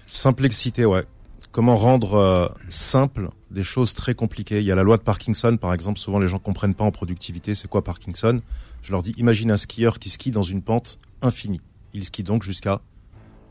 Simplexité, 0.05 0.85
ouais. 0.85 1.03
Comment 1.51 1.75
rendre 1.75 2.13
euh, 2.13 2.47
simple 2.69 3.31
des 3.51 3.65
choses 3.65 3.93
très 3.93 4.15
compliquées. 4.15 4.59
Il 4.59 4.65
y 4.65 4.71
a 4.71 4.75
la 4.75 4.83
loi 4.83 4.95
de 4.95 5.03
Parkinson, 5.03 5.57
par 5.57 5.73
exemple. 5.73 5.99
Souvent, 5.99 6.19
les 6.19 6.29
gens 6.29 6.39
comprennent 6.39 6.73
pas 6.73 6.85
en 6.85 6.91
productivité. 6.91 7.53
C'est 7.53 7.67
quoi 7.67 7.83
Parkinson? 7.83 8.41
Je 8.81 8.93
leur 8.93 9.03
dis, 9.03 9.11
imagine 9.17 9.51
un 9.51 9.57
skieur 9.57 9.99
qui 9.99 10.09
skie 10.09 10.31
dans 10.31 10.41
une 10.41 10.61
pente 10.61 10.99
infinie. 11.21 11.59
Il 11.91 12.05
skie 12.05 12.23
donc 12.23 12.43
jusqu'à 12.43 12.79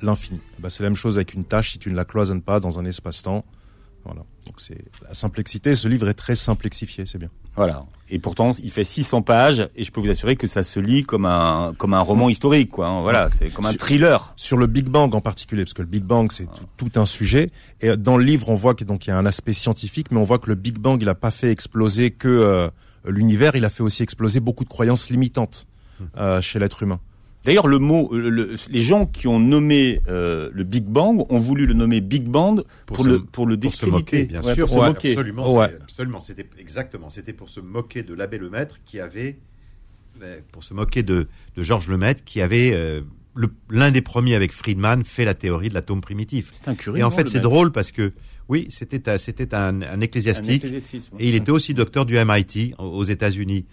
l'infini. 0.03 0.41
Eh 0.59 0.63
ben, 0.63 0.69
c'est 0.71 0.83
la 0.83 0.89
même 0.91 0.97
chose 0.97 1.17
avec 1.17 1.35
une 1.35 1.45
tâche 1.45 1.73
si 1.73 1.79
tu 1.79 1.91
ne 1.91 1.97
la 1.97 2.05
cloisonnes 2.05 2.43
pas 2.43 2.61
dans 2.61 2.79
un 2.79 2.85
espace-temps. 2.85 3.45
Voilà. 4.05 4.21
Donc 4.47 4.55
c'est 4.61 4.85
la 5.03 5.15
simplexité. 5.15 5.75
Ce 5.75 5.89
livre 5.89 6.09
est 6.09 6.15
très 6.15 6.37
simplexifié, 6.37 7.07
c'est 7.07 7.19
bien. 7.19 7.31
Voilà. 7.57 7.85
Et 8.09 8.21
pourtant, 8.21 8.53
il 8.63 8.71
fait 8.71 8.85
600 8.85 9.23
pages 9.23 9.69
et 9.75 9.83
je 9.83 9.91
peux 9.91 10.01
vous 10.01 10.11
assurer 10.11 10.37
que 10.37 10.47
ça 10.47 10.63
se 10.63 10.79
lit 10.79 11.03
comme 11.03 11.25
un 11.25 11.75
comme 11.77 11.93
un 11.93 12.01
roman 12.01 12.29
historique, 12.29 12.71
quoi. 12.71 12.87
hein. 12.87 13.01
Voilà, 13.01 13.29
c'est 13.31 13.49
comme 13.49 13.67
un 13.67 13.73
thriller. 13.73 14.33
Sur 14.37 14.59
le 14.59 14.69
Big 14.69 14.89
Bang 14.89 15.13
en 15.15 15.21
particulier, 15.21 15.65
parce 15.65 15.75
que 15.75 15.83
le 15.83 15.89
Big 15.89 16.05
Bang 16.05 16.31
c'est 16.31 16.45
tout, 16.45 16.89
tout 16.89 17.01
un 17.01 17.07
sujet. 17.07 17.49
Et 17.81 17.97
dans 17.97 18.17
le 18.17 18.23
livre, 18.23 18.49
on 18.49 18.55
voit 18.55 18.75
que 18.75 18.85
donc 18.85 19.07
il 19.07 19.11
y 19.11 19.13
a 19.13 19.19
un 19.19 19.27
aspect 19.27 19.55
scientifique, 19.55 20.13
mais 20.13 20.19
on 20.21 20.25
voit 20.25 20.39
que 20.39 20.49
le 20.49 20.55
Big 20.55 20.79
Bang 20.79 21.03
il 21.03 21.09
a 21.09 21.17
pas 21.17 21.33
fait 21.33 21.51
exploser 21.51 22.13
que 22.13 22.29
euh, 22.29 22.69
l'univers, 23.07 23.57
il 23.57 23.65
a 23.65 23.71
fait 23.71 23.83
aussi 23.83 24.05
exploser 24.05 24.39
beaucoup 24.39 24.63
de 24.63 24.69
croyances 24.69 25.11
limitantes 25.11 25.67
euh, 26.19 26.41
chez 26.41 26.61
l'être 26.61 26.83
humain. 26.85 27.01
D'ailleurs, 27.47 27.67
le 27.69 27.79
mot, 27.79 28.11
le- 28.13 28.29
le- 28.31 28.57
les 28.69 28.81
gens 28.83 29.07
qui 29.07 29.27
ont 29.29 29.39
nommé 29.41 30.01
euh, 30.09 30.51
le 30.53 30.65
Big 30.65 30.85
Bang 30.85 31.25
ont 31.31 31.39
voulu 31.39 31.65
le 31.67 31.73
nommer 31.75 32.01
Big 32.01 32.25
Bang 32.25 32.63
pour, 32.87 33.05
se- 33.05 33.09
le 33.09 33.21
pour 33.25 33.47
le 33.47 33.55
se 33.55 33.61
discréditer, 33.61 33.97
moquer, 33.99 34.25
bien 34.27 34.43
Ouais, 34.43 34.55
sûr. 34.55 34.67
pour 34.67 34.75
se 34.77 34.81
Ouais, 34.81 34.89
moquer. 34.89 35.13
Absolument, 35.13 35.57
Ouais. 35.57 35.75
absolument. 35.83 36.21
C'était 36.21 36.47
exactement. 36.59 37.09
C'était 37.09 37.33
pour 37.33 37.49
se 37.49 37.61
moquer 37.61 38.03
de 38.03 38.15
l'abbé 38.15 38.37
Lemaître 38.39 38.81
qui 38.85 39.01
avait, 39.01 39.39
euh, 40.23 40.41
pour 40.53 40.63
se 40.65 40.75
moquer 40.75 41.03
de, 41.03 41.27
de 41.57 41.63
Georges 41.63 41.89
Lemaître 41.89 42.23
qui 42.25 42.41
avait 42.41 42.73
euh, 42.75 43.01
l'un 43.71 43.91
des 43.91 44.01
premiers 44.03 44.35
avec 44.35 44.53
Friedman 44.53 45.05
fait 45.05 45.25
la 45.25 45.35
théorie 45.35 45.69
de 45.69 45.75
l'atome 45.75 46.01
primitif. 46.01 46.53
Curé. 46.79 47.01
Et 47.01 47.03
en 47.03 47.11
fait, 47.11 47.29
c'est 47.29 47.41
drôle 47.41 47.71
parce 47.71 47.93
que 47.93 48.13
oui, 48.49 48.67
c'était 48.71 49.09
un- 49.11 49.19
c'était 49.19 49.55
un, 49.55 50.01
ecclésiastique 50.01 50.65
et 50.65 51.29
il 51.29 51.35
était 51.35 51.51
aussi 51.51 51.75
docteur 51.75 52.07
du 52.07 52.17
MIT 52.17 52.75
aux 52.79 53.05
États-Unis. 53.05 53.67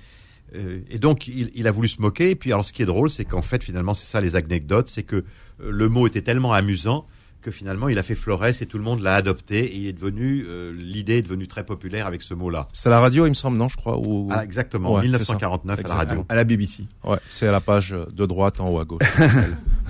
Euh, 0.56 0.80
et 0.89 1.00
donc, 1.00 1.28
il, 1.28 1.50
il 1.56 1.68
a 1.68 1.72
voulu 1.72 1.88
se 1.88 2.02
moquer. 2.02 2.32
Et 2.32 2.36
puis, 2.36 2.52
alors, 2.52 2.66
ce 2.66 2.74
qui 2.74 2.82
est 2.82 2.86
drôle, 2.86 3.10
c'est 3.10 3.26
qu'en 3.26 3.42
fait, 3.42 3.63
finalement, 3.63 3.94
c'est 3.94 4.06
ça 4.06 4.22
les 4.22 4.36
anecdotes, 4.36 4.88
c'est 4.88 5.04
que 5.04 5.18
euh, 5.18 5.24
le 5.60 5.89
mot 5.89 6.08
était 6.08 6.22
tellement 6.22 6.54
amusant 6.54 7.06
que 7.42 7.52
finalement, 7.52 7.89
il 7.89 8.00
a 8.00 8.04
fait 8.04 8.16
florès 8.16 8.62
et 8.62 8.66
tout 8.66 8.78
le 8.78 8.86
monde 8.86 9.02
l'a 9.02 9.16
adopté. 9.16 9.66
Et 9.66 9.78
il 9.78 9.88
est 9.88 9.94
devenu, 9.94 10.46
euh, 10.48 10.72
l'idée 10.78 11.18
est 11.18 11.22
devenue 11.24 11.46
très 11.48 11.66
populaire 11.66 12.08
avec 12.08 12.22
ce 12.22 12.34
mot-là. 12.34 12.70
C'est 12.72 12.88
à 12.88 12.92
la 12.92 13.02
radio, 13.02 13.26
il 13.26 13.30
me 13.30 13.34
semble, 13.34 13.58
non, 13.58 13.68
je 13.68 13.76
crois. 13.76 13.98
Ou... 13.98 14.30
Ah, 14.32 14.46
exactement, 14.46 14.94
Ouais, 14.94 15.02
1949 15.04 15.80
à 15.80 15.88
la 15.89 15.94
radio. 15.94 16.26
à 16.30 16.36
la 16.36 16.46
BBC. 16.46 16.84
Ouais, 17.04 17.18
c'est 17.28 17.46
à 17.48 17.52
la 17.52 17.60
page 17.60 17.89
de 17.92 18.26
droite 18.26 18.62
en 18.62 18.70
haut 18.70 18.80
à 18.80 18.86
gauche. 18.86 19.02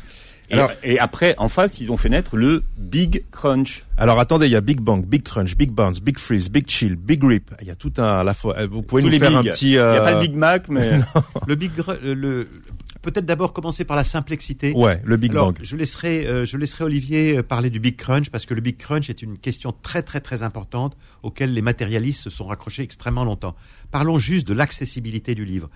Et, 0.50 0.54
Alors- 0.54 0.72
et 0.84 1.00
après, 1.00 1.36
en 1.38 1.50
face, 1.50 1.80
ils 1.80 1.92
ont 1.92 1.98
fait 1.98 2.10
naître 2.10 2.36
le 2.36 2.64
Big 2.78 3.24
Crunch. 3.32 3.86
Alors 3.98 4.20
attendez, 4.20 4.46
il 4.48 4.52
y 4.52 4.56
a 4.56 4.62
Big 4.62 4.82
Bang, 4.82 5.06
Big 5.06 5.24
Crunch, 5.24 5.56
Big 5.56 5.72
Bounce, 5.72 6.02
Big 6.02 6.18
Freeze, 6.20 6.50
Big 6.50 6.70
Chill, 6.70 6.96
Big 6.96 7.24
Rip. 7.24 7.52
Il 7.62 7.68
y 7.68 7.72
a 7.72 7.76
tout 7.76 7.94
un 7.98 8.04
à 8.20 8.24
la 8.24 8.34
fois. 8.34 8.58
Euh, 8.60 8.68
Vous 8.70 8.82
pouvez 8.84 9.02
Tous 9.02 9.08
nous 9.08 9.12
les 9.14 9.20
faire 9.20 9.30
big. 9.30 9.38
un 9.50 9.52
petit. 9.52 9.68
Il 9.68 9.72
n'y 9.72 9.78
a 9.78 9.84
euh, 9.86 10.02
pas 10.02 10.14
le 10.16 10.20
Big 10.20 10.36
Mac, 10.36 10.68
mais 10.70 11.00
Le 11.48 11.56
big, 11.56 11.72
euh, 11.88 12.14
le, 12.16 12.48
peut-être 13.02 13.26
d'abord 13.26 13.54
commencer 13.54 13.84
par 13.86 13.96
la 13.96 14.04
simplicité. 14.04 14.74
Ouais, 14.74 15.02
le 15.04 15.18
Big 15.18 15.32
Alors, 15.32 15.54
Bang. 15.54 15.60
je 15.62 15.76
laisserai, 15.76 16.26
euh, 16.28 16.46
je 16.46 16.58
laisserai 16.58 16.84
Olivier 16.84 17.38
euh, 17.38 17.44
parler 17.44 17.70
du 17.70 17.80
Big 17.80 17.96
Crunch 17.96 18.30
parce 18.30 18.46
que 18.46 18.54
le 18.54 18.62
Big 18.62 18.78
Crunch 18.78 19.10
est 19.10 19.22
une 19.22 19.38
question 19.38 19.74
très 19.82 20.02
très 20.04 20.20
très 20.20 20.44
importante 20.44 20.96
auquel 21.24 21.54
les 21.54 21.62
matérialistes 21.62 22.22
se 22.24 22.30
sont 22.30 22.46
raccrochés 22.46 22.84
extrêmement 22.84 23.24
longtemps. 23.26 23.56
Parlons 23.92 24.20
juste 24.20 24.48
de 24.48 24.54
l'accessibilité 24.54 25.36
du 25.36 25.46
livre. 25.46 25.70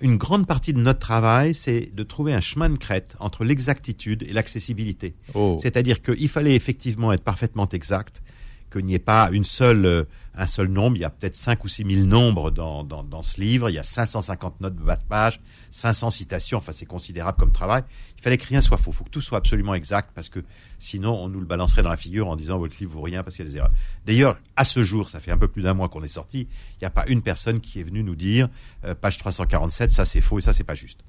Une 0.00 0.16
grande 0.16 0.46
partie 0.46 0.72
de 0.72 0.78
notre 0.78 1.00
travail, 1.00 1.54
c'est 1.54 1.92
de 1.92 2.02
trouver 2.04 2.32
un 2.32 2.40
chemin 2.40 2.70
de 2.70 2.78
crête 2.78 3.16
entre 3.18 3.44
l'exactitude 3.44 4.22
et 4.28 4.32
l'accessibilité. 4.32 5.14
Oh. 5.34 5.58
C'est-à-dire 5.60 6.00
qu'il 6.00 6.28
fallait 6.28 6.54
effectivement 6.54 7.12
être 7.12 7.24
parfaitement 7.24 7.68
exact, 7.68 8.22
qu'il 8.70 8.84
n'y 8.84 8.94
ait 8.94 9.00
pas 9.00 9.28
une 9.32 9.44
seule, 9.44 9.86
euh, 9.86 10.04
un 10.38 10.46
seul 10.46 10.68
nombre. 10.68 10.96
Il 10.96 11.00
y 11.00 11.04
a 11.04 11.10
peut-être 11.10 11.36
5 11.36 11.64
ou 11.64 11.68
6 11.68 11.84
000 11.84 12.06
nombres 12.06 12.50
dans, 12.50 12.84
dans, 12.84 13.02
dans 13.02 13.22
ce 13.22 13.40
livre. 13.40 13.68
Il 13.68 13.74
y 13.74 13.78
a 13.78 13.82
550 13.82 14.60
notes 14.60 14.76
de 14.76 14.82
bas 14.82 14.96
de 14.96 15.04
page, 15.04 15.40
500 15.72 16.10
citations. 16.10 16.58
Enfin, 16.58 16.72
c'est 16.72 16.86
considérable 16.86 17.36
comme 17.36 17.52
travail. 17.52 17.82
Il 18.16 18.22
fallait 18.22 18.38
que 18.38 18.46
rien 18.46 18.60
soit 18.60 18.76
faux. 18.76 18.92
Il 18.92 18.96
faut 18.96 19.04
que 19.04 19.10
tout 19.10 19.20
soit 19.20 19.38
absolument 19.38 19.74
exact 19.74 20.10
parce 20.14 20.28
que 20.28 20.40
sinon, 20.78 21.14
on 21.14 21.28
nous 21.28 21.40
le 21.40 21.46
balancerait 21.46 21.82
dans 21.82 21.90
la 21.90 21.96
figure 21.96 22.28
en 22.28 22.36
disant 22.36 22.58
votre 22.58 22.76
livre 22.78 22.92
vaut 22.92 23.02
rien 23.02 23.22
parce 23.22 23.36
qu'il 23.36 23.44
y 23.44 23.48
a 23.48 23.50
des 23.50 23.56
erreurs. 23.58 23.72
D'ailleurs, 24.06 24.40
à 24.56 24.64
ce 24.64 24.82
jour, 24.82 25.08
ça 25.08 25.20
fait 25.20 25.32
un 25.32 25.38
peu 25.38 25.48
plus 25.48 25.62
d'un 25.62 25.74
mois 25.74 25.88
qu'on 25.88 26.02
est 26.04 26.08
sorti. 26.08 26.48
Il 26.74 26.78
n'y 26.82 26.86
a 26.86 26.90
pas 26.90 27.04
une 27.08 27.22
personne 27.22 27.60
qui 27.60 27.80
est 27.80 27.84
venue 27.84 28.04
nous 28.04 28.16
dire 28.16 28.48
euh, 28.84 28.94
page 28.94 29.18
347, 29.18 29.90
ça 29.90 30.04
c'est 30.04 30.20
faux 30.20 30.38
et 30.38 30.42
ça 30.42 30.52
c'est 30.52 30.64
pas 30.64 30.76
juste. 30.76 31.00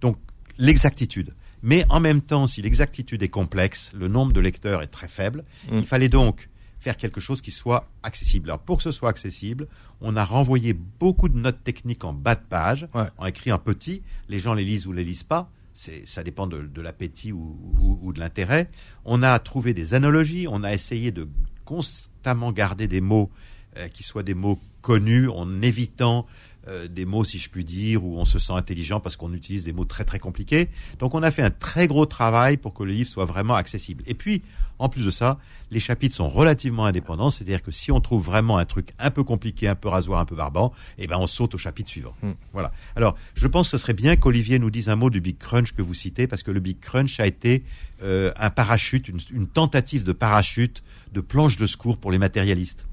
Donc, 0.00 0.18
l'exactitude. 0.58 1.34
Mais 1.62 1.84
en 1.88 2.00
même 2.00 2.20
temps, 2.20 2.48
si 2.48 2.60
l'exactitude 2.60 3.22
est 3.22 3.28
complexe, 3.28 3.92
le 3.94 4.08
nombre 4.08 4.32
de 4.32 4.40
lecteurs 4.40 4.82
est 4.82 4.88
très 4.88 5.06
faible. 5.06 5.44
Mm. 5.70 5.78
Il 5.78 5.86
fallait 5.86 6.08
donc 6.08 6.48
faire 6.82 6.96
quelque 6.96 7.20
chose 7.20 7.40
qui 7.40 7.52
soit 7.52 7.88
accessible. 8.02 8.50
Alors, 8.50 8.58
pour 8.58 8.78
que 8.78 8.82
ce 8.82 8.90
soit 8.90 9.08
accessible, 9.08 9.68
on 10.00 10.16
a 10.16 10.24
renvoyé 10.24 10.72
beaucoup 10.72 11.28
de 11.28 11.38
notes 11.38 11.62
techniques 11.62 12.02
en 12.04 12.12
bas 12.12 12.34
de 12.34 12.40
page, 12.48 12.88
Ouais. 12.92 13.06
en 13.18 13.26
écrit 13.26 13.52
en 13.52 13.58
petit. 13.58 14.02
Les 14.28 14.40
gens 14.40 14.52
les 14.54 14.64
lisent 14.64 14.86
ou 14.88 14.92
les 14.92 15.04
lisent 15.04 15.22
pas. 15.22 15.48
Ça 15.74 16.22
dépend 16.24 16.46
de, 16.48 16.60
de 16.62 16.82
l'appétit 16.82 17.32
ou, 17.32 17.56
ou- 17.80 17.98
ou 18.02 18.12
de 18.12 18.18
l'intérêt. 18.20 18.68
On 19.04 19.22
a 19.22 19.38
trouvé 19.38 19.72
des 19.74 19.94
analogies. 19.94 20.46
On 20.50 20.64
a 20.64 20.72
essayé 20.74 21.12
de 21.12 21.28
constamment 21.64 22.52
garder 22.52 22.88
des 22.88 23.00
mots 23.00 23.30
euh, 23.78 23.88
qui 23.88 24.02
soient 24.02 24.22
des 24.24 24.34
mots 24.34 24.58
connus 24.82 25.28
en 25.28 25.62
évitant 25.62 26.26
euh, 26.68 26.86
des 26.88 27.04
mots, 27.04 27.24
si 27.24 27.38
je 27.38 27.50
puis 27.50 27.64
dire, 27.64 28.04
où 28.04 28.18
on 28.18 28.24
se 28.24 28.38
sent 28.38 28.52
intelligent 28.52 29.00
parce 29.00 29.16
qu'on 29.16 29.32
utilise 29.32 29.64
des 29.64 29.72
mots 29.72 29.84
très 29.84 30.04
très 30.04 30.18
compliqués. 30.18 30.68
Donc 30.98 31.14
on 31.14 31.22
a 31.22 31.30
fait 31.30 31.42
un 31.42 31.50
très 31.50 31.86
gros 31.86 32.06
travail 32.06 32.56
pour 32.56 32.72
que 32.72 32.84
le 32.84 32.92
livre 32.92 33.10
soit 33.10 33.24
vraiment 33.24 33.54
accessible. 33.54 34.04
Et 34.06 34.14
puis, 34.14 34.42
en 34.78 34.88
plus 34.88 35.04
de 35.04 35.10
ça, 35.10 35.38
les 35.70 35.80
chapitres 35.80 36.14
sont 36.14 36.28
relativement 36.28 36.84
indépendants, 36.84 37.30
c'est-à-dire 37.30 37.62
que 37.62 37.70
si 37.70 37.90
on 37.90 38.00
trouve 38.00 38.24
vraiment 38.24 38.58
un 38.58 38.64
truc 38.64 38.90
un 38.98 39.10
peu 39.10 39.24
compliqué, 39.24 39.68
un 39.68 39.74
peu 39.74 39.88
rasoir, 39.88 40.20
un 40.20 40.24
peu 40.24 40.36
barbant, 40.36 40.72
eh 40.98 41.06
ben 41.06 41.16
on 41.18 41.26
saute 41.26 41.54
au 41.54 41.58
chapitre 41.58 41.88
suivant. 41.88 42.14
Hmm. 42.22 42.32
Voilà. 42.52 42.72
Alors, 42.94 43.16
je 43.34 43.46
pense 43.46 43.66
que 43.66 43.78
ce 43.78 43.82
serait 43.82 43.92
bien 43.92 44.16
qu'Olivier 44.16 44.58
nous 44.58 44.70
dise 44.70 44.88
un 44.88 44.96
mot 44.96 45.10
du 45.10 45.20
Big 45.20 45.38
Crunch 45.38 45.72
que 45.72 45.82
vous 45.82 45.94
citez, 45.94 46.26
parce 46.26 46.42
que 46.42 46.50
le 46.50 46.60
Big 46.60 46.78
Crunch 46.78 47.18
a 47.20 47.26
été 47.26 47.64
euh, 48.02 48.32
un 48.36 48.50
parachute, 48.50 49.08
une, 49.08 49.20
une 49.32 49.46
tentative 49.46 50.04
de 50.04 50.12
parachute, 50.12 50.82
de 51.12 51.20
planche 51.20 51.56
de 51.56 51.66
secours 51.66 51.96
pour 51.96 52.12
les 52.12 52.18
matérialistes. 52.18 52.86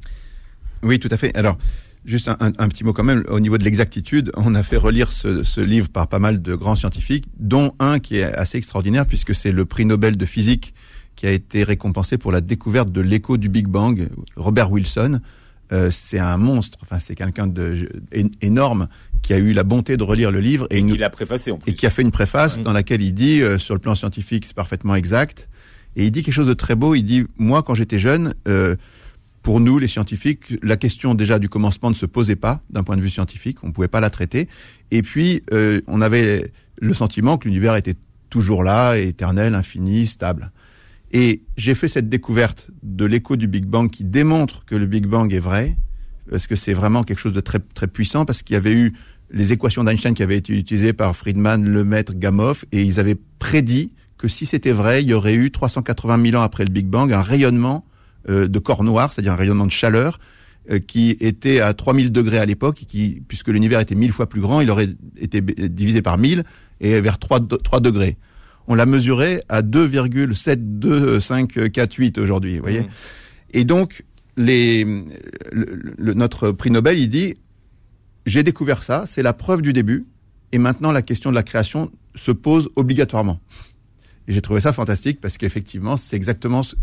Oui, 0.82 1.00
tout 1.00 1.10
à 1.12 1.18
fait. 1.18 1.36
Alors, 1.36 1.58
juste 2.10 2.28
un, 2.28 2.38
un- 2.40 2.52
un 2.58 2.68
petit 2.68 2.84
mot 2.84 2.92
quand 2.94 3.04
même. 3.04 3.24
Au 3.30 3.40
niveau 3.40 3.58
de 3.58 3.64
l'exactitude, 3.64 4.32
on 4.36 4.56
a 4.56 4.64
fait 4.64 4.78
relire 4.78 5.12
ce, 5.12 5.44
ce 5.44 5.62
livre 5.62 5.90
par 5.90 6.08
pas 6.08 6.20
mal 6.20 6.42
de 6.42 6.56
grands 6.56 6.76
scientifiques, 6.76 7.26
dont 7.40 7.74
un 7.80 8.00
qui 8.00 8.18
est 8.18 8.24
assez 8.24 8.58
extraordinaire 8.58 9.06
puisque 9.06 9.34
c'est 9.36 9.52
le 9.52 9.66
prix 9.66 9.86
Nobel 9.86 10.18
de 10.18 10.26
physique 10.26 10.74
qui 11.16 11.28
a 11.28 11.32
été 11.32 11.64
récompensé 11.64 12.18
pour 12.18 12.32
la 12.32 12.42
découverte 12.42 12.92
de 12.92 13.02
l'écho 13.02 13.38
du 13.38 13.50
Big 13.50 13.68
Bang, 13.68 14.10
Robert 14.36 14.72
Wilson. 14.72 15.20
Euh, 15.72 15.90
c'est 15.92 16.18
un 16.18 16.38
monstre. 16.38 16.80
Enfin, 16.82 16.98
c'est 17.00 17.14
quelqu'un 17.14 17.46
de 17.46 17.90
é- 18.12 18.26
énorme 18.42 18.88
qui 19.22 19.34
a 19.34 19.38
eu 19.38 19.54
la 19.54 19.64
bonté 19.64 19.98
de 19.98 20.04
relire 20.04 20.32
le 20.32 20.40
livre 20.40 20.66
et, 20.72 20.80
et 20.80 20.86
qu'il 20.86 21.04
a 21.04 21.10
préfacé 21.12 21.52
en 21.52 21.58
plus. 21.58 21.72
et 21.72 21.76
qui 21.76 21.86
a 21.86 21.90
fait 21.92 22.02
une 22.02 22.10
préface 22.12 22.58
dans 22.60 22.74
laquelle 22.74 23.02
il 23.04 23.14
dit, 23.14 23.42
euh, 23.44 23.58
sur 23.60 23.76
le 23.76 23.80
plan 23.80 23.94
scientifique, 23.94 24.46
c'est 24.48 24.56
parfaitement 24.56 24.96
exact. 24.96 25.48
Et 25.96 26.06
il 26.06 26.12
dit 26.12 26.24
quelque 26.24 26.34
chose 26.34 26.48
de 26.48 26.54
très 26.54 26.74
beau. 26.76 26.96
Il 26.96 27.04
dit, 27.04 27.26
moi, 27.38 27.62
quand 27.62 27.76
j'étais 27.76 28.00
jeune, 28.00 28.34
euh, 28.48 28.76
pour 29.42 29.60
nous, 29.60 29.80
les 29.80 29.88
scientifiques, 29.88 30.54
la 30.62 30.78
question 30.78 31.16
déjà 31.16 31.40
du 31.40 31.50
commencement 31.50 31.90
ne 31.90 31.96
se 31.96 32.06
posait 32.06 32.36
pas 32.36 32.62
d'un 32.70 32.84
point 32.84 32.98
de 32.98 33.02
vue 33.02 33.10
scientifique. 33.10 33.64
On 33.64 33.68
ne 33.68 33.72
pouvait 33.72 33.88
pas 33.88 34.02
la 34.02 34.10
traiter. 34.10 34.50
Et 34.92 35.02
puis, 35.02 35.44
euh, 35.54 35.82
on 35.88 36.02
avait 36.02 36.52
le 36.80 36.94
sentiment 36.94 37.38
que 37.38 37.48
l'univers 37.48 37.76
était 37.76 37.96
toujours 38.30 38.64
là, 38.64 38.96
éternel, 38.96 39.56
infini, 39.56 40.06
stable. 40.06 40.52
Et 41.12 41.42
j'ai 41.58 41.74
fait 41.74 41.88
cette 41.88 42.10
découverte 42.10 42.70
de 42.84 43.06
l'écho 43.06 43.36
du 43.36 43.48
Big 43.48 43.66
Bang 43.66 43.90
qui 43.90 44.04
démontre 44.04 44.66
que 44.66 44.76
le 44.76 44.86
Big 44.86 45.08
Bang 45.08 45.34
est 45.34 45.40
vrai, 45.40 45.76
parce 46.30 46.46
que 46.46 46.56
c'est 46.56 46.74
vraiment 46.74 47.04
quelque 47.04 47.20
chose 47.20 47.34
de 47.34 47.40
très 47.40 47.60
très 47.60 47.88
puissant, 47.88 48.26
parce 48.26 48.44
qu'il 48.44 48.54
y 48.54 48.58
avait 48.58 48.74
eu 48.74 48.94
les 49.32 49.52
équations 49.52 49.84
d'Einstein 49.84 50.14
qui 50.14 50.24
avaient 50.24 50.38
été 50.38 50.54
utilisées 50.54 50.94
par 50.94 51.16
Friedman, 51.16 51.68
Lemaitre, 51.68 52.14
Gamow, 52.14 52.54
et 52.72 52.84
ils 52.84 53.00
avaient 53.00 53.18
prédit 53.40 53.92
que 54.18 54.28
si 54.28 54.46
c'était 54.46 54.72
vrai, 54.72 55.02
il 55.02 55.10
y 55.10 55.14
aurait 55.14 55.34
eu 55.34 55.50
380 55.50 56.32
000 56.32 56.42
ans 56.42 56.44
après 56.44 56.66
le 56.66 56.70
Big 56.70 56.86
Bang 56.86 57.12
un 57.12 57.22
rayonnement 57.22 57.86
de 58.28 58.60
corps 58.60 58.84
noirs, 58.84 59.14
c'est-à-dire 59.14 59.34
un 59.34 59.38
rayonnement 59.38 59.66
de 59.66 59.72
chaleur, 59.72 60.20
euh, 60.72 60.80
qui 60.80 61.16
était 61.20 61.62
à 61.62 61.74
3000 61.74 62.12
degrés 62.12 62.38
à 62.40 62.46
l'époque, 62.46 62.84
et 62.84 62.86
qui, 62.86 63.22
puisque 63.28 63.48
l'univers 63.48 63.80
était 63.80 63.96
mille 63.96 64.12
fois 64.12 64.28
plus 64.28 64.42
grand, 64.42 64.62
il 64.62 64.70
aurait 64.70 64.90
été 65.18 65.42
divisé 65.42 66.02
par 66.02 66.18
1000 66.18 66.44
et 66.82 67.00
vers 67.02 67.18
3, 67.20 67.40
de- 67.40 67.56
3 67.56 67.80
degrés. 67.80 68.18
On 68.68 68.76
l'a 68.76 68.86
mesuré 68.86 69.42
à 69.50 69.62
2,72548 69.62 72.18
aujourd'hui, 72.20 72.56
vous 72.58 72.62
voyez. 72.62 72.82
Mhm. 72.82 72.88
Et 73.54 73.66
donc, 73.66 74.04
les, 74.38 74.84
le- 75.52 75.94
le- 75.98 76.14
notre 76.14 76.52
prix 76.52 76.70
Nobel, 76.72 76.98
il 77.00 77.10
dit, 77.10 77.36
j'ai 78.26 78.44
découvert 78.44 78.84
ça, 78.84 79.06
c'est 79.08 79.24
la 79.24 79.34
preuve 79.34 79.62
du 79.62 79.74
début, 79.74 80.06
et 80.52 80.58
maintenant 80.58 80.92
la 80.92 81.02
question 81.02 81.30
de 81.32 81.36
la 81.36 81.44
création 81.44 81.92
se 82.16 82.32
pose 82.32 82.70
obligatoirement. 82.76 83.40
Et 84.30 84.34
j'ai 84.34 84.42
trouvé 84.42 84.62
ça 84.62 84.72
fantastique 84.72 85.20
parce 85.20 85.38
qu'effectivement, 85.38 85.98
c'est 85.98 86.16
exactement 86.16 86.64
ce, 86.64 86.76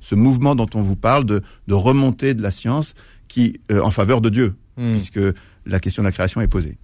ce, 0.00 0.14
mouvement 0.14 0.54
dont 0.54 0.70
on 0.74 0.80
vous 0.80 0.96
parle 0.96 1.26
de, 1.26 1.42
de 1.68 1.74
remontée 1.74 2.32
de 2.32 2.42
la 2.42 2.50
science 2.50 2.94
qui 3.28 3.60
euh, 3.70 3.82
en 3.82 3.90
faveur 3.90 4.22
de 4.22 4.30
Dieu, 4.30 4.54
Hmm. 4.76 4.92
puisque 4.92 5.20
la 5.66 5.80
question 5.80 6.02
de 6.02 6.08
la 6.08 6.12
création 6.12 6.40
est 6.40 6.48
posée. 6.48 6.78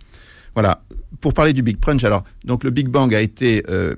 Voilà. 0.55 0.83
Pour 1.23 1.33
parler 1.33 1.55
du 1.55 1.63
Big 1.63 1.81
Crunch, 1.81 2.05
alors 2.05 2.23
donc 2.45 2.63
le 2.65 2.71
Big 2.71 2.89
Bang 2.89 3.15
a 3.15 3.21
été 3.21 3.65
euh, 3.71 3.95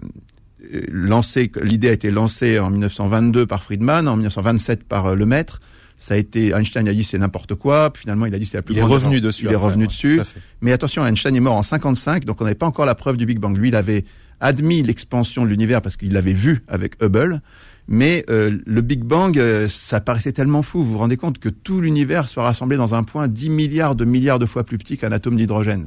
euh, 0.72 0.83
lancé, 0.88 1.50
l'idée 1.61 1.88
a 1.88 1.92
été 1.92 2.11
lancée 2.12 2.61
en 2.61 2.70
1922 2.70 3.46
par 3.46 3.64
Friedman, 3.64 4.06
en 4.06 4.14
1927 4.14 4.85
par 4.85 5.06
euh, 5.06 5.14
Lemaître. 5.16 5.61
Ça 5.98 6.14
a 6.14 6.16
été 6.16 6.52
Einstein 6.52 6.87
a 6.88 6.92
dit 6.92 7.02
c'est 7.02 7.18
n'importe 7.18 7.56
quoi. 7.56 7.92
Puis 7.92 8.02
finalement, 8.02 8.26
il 8.26 8.35
a 8.35 8.38
dit 8.38 8.46
c'est 8.46 8.59
la 8.59 8.62
plus 8.62 8.74
Il 8.74 8.78
est 8.78 8.80
grande 8.80 8.92
revenu 8.92 9.16
erreur. 9.16 9.26
dessus. 9.26 9.46
Il 9.46 9.52
est 9.52 9.56
revenu 9.56 9.83
ouais, 9.83 9.88
dessus. 9.88 10.20
Mais 10.61 10.72
attention, 10.72 11.04
Einstein 11.04 11.35
est 11.35 11.40
mort 11.40 11.56
en 11.56 11.62
55, 11.64 12.24
donc 12.24 12.40
on 12.40 12.44
n'avait 12.44 12.54
pas 12.54 12.66
encore 12.66 12.87
la 12.87 12.94
preuve 12.94 13.16
du 13.16 13.26
Big 13.26 13.38
Bang. 13.38 13.56
Lui, 13.56 13.68
il 13.68 13.76
avait 13.76 14.04
admis 14.40 14.83
l'expansion 14.83 15.44
de 15.44 15.48
l'univers 15.48 15.83
parce 15.83 15.96
qu'il 15.96 16.12
l'avait 16.12 16.33
vu 16.33 16.62
avec 16.68 17.03
Hubble. 17.03 17.40
Mais 17.88 18.24
euh, 18.31 18.57
le 18.66 18.81
Big 18.83 19.03
Bang, 19.03 19.37
euh, 19.37 19.66
ça 19.66 20.00
paraissait 20.00 20.33
tellement 20.33 20.62
fou. 20.62 20.85
Vous 20.85 20.92
vous 20.92 20.98
rendez 20.98 21.16
compte 21.16 21.38
que 21.38 21.48
tout 21.48 21.81
l'univers 21.81 22.29
soit 22.29 22.44
rassemblé 22.44 22.76
dans 22.76 22.94
un 22.94 23.03
point 23.03 23.26
10 23.26 23.50
milliards 23.50 23.96
de 23.96 24.05
milliards 24.05 24.38
de 24.38 24.46
fois 24.46 24.62
plus 24.64 24.79
petit 24.79 24.96
qu'un 24.96 25.11
atome 25.11 25.37
d'hydrogène. 25.37 25.87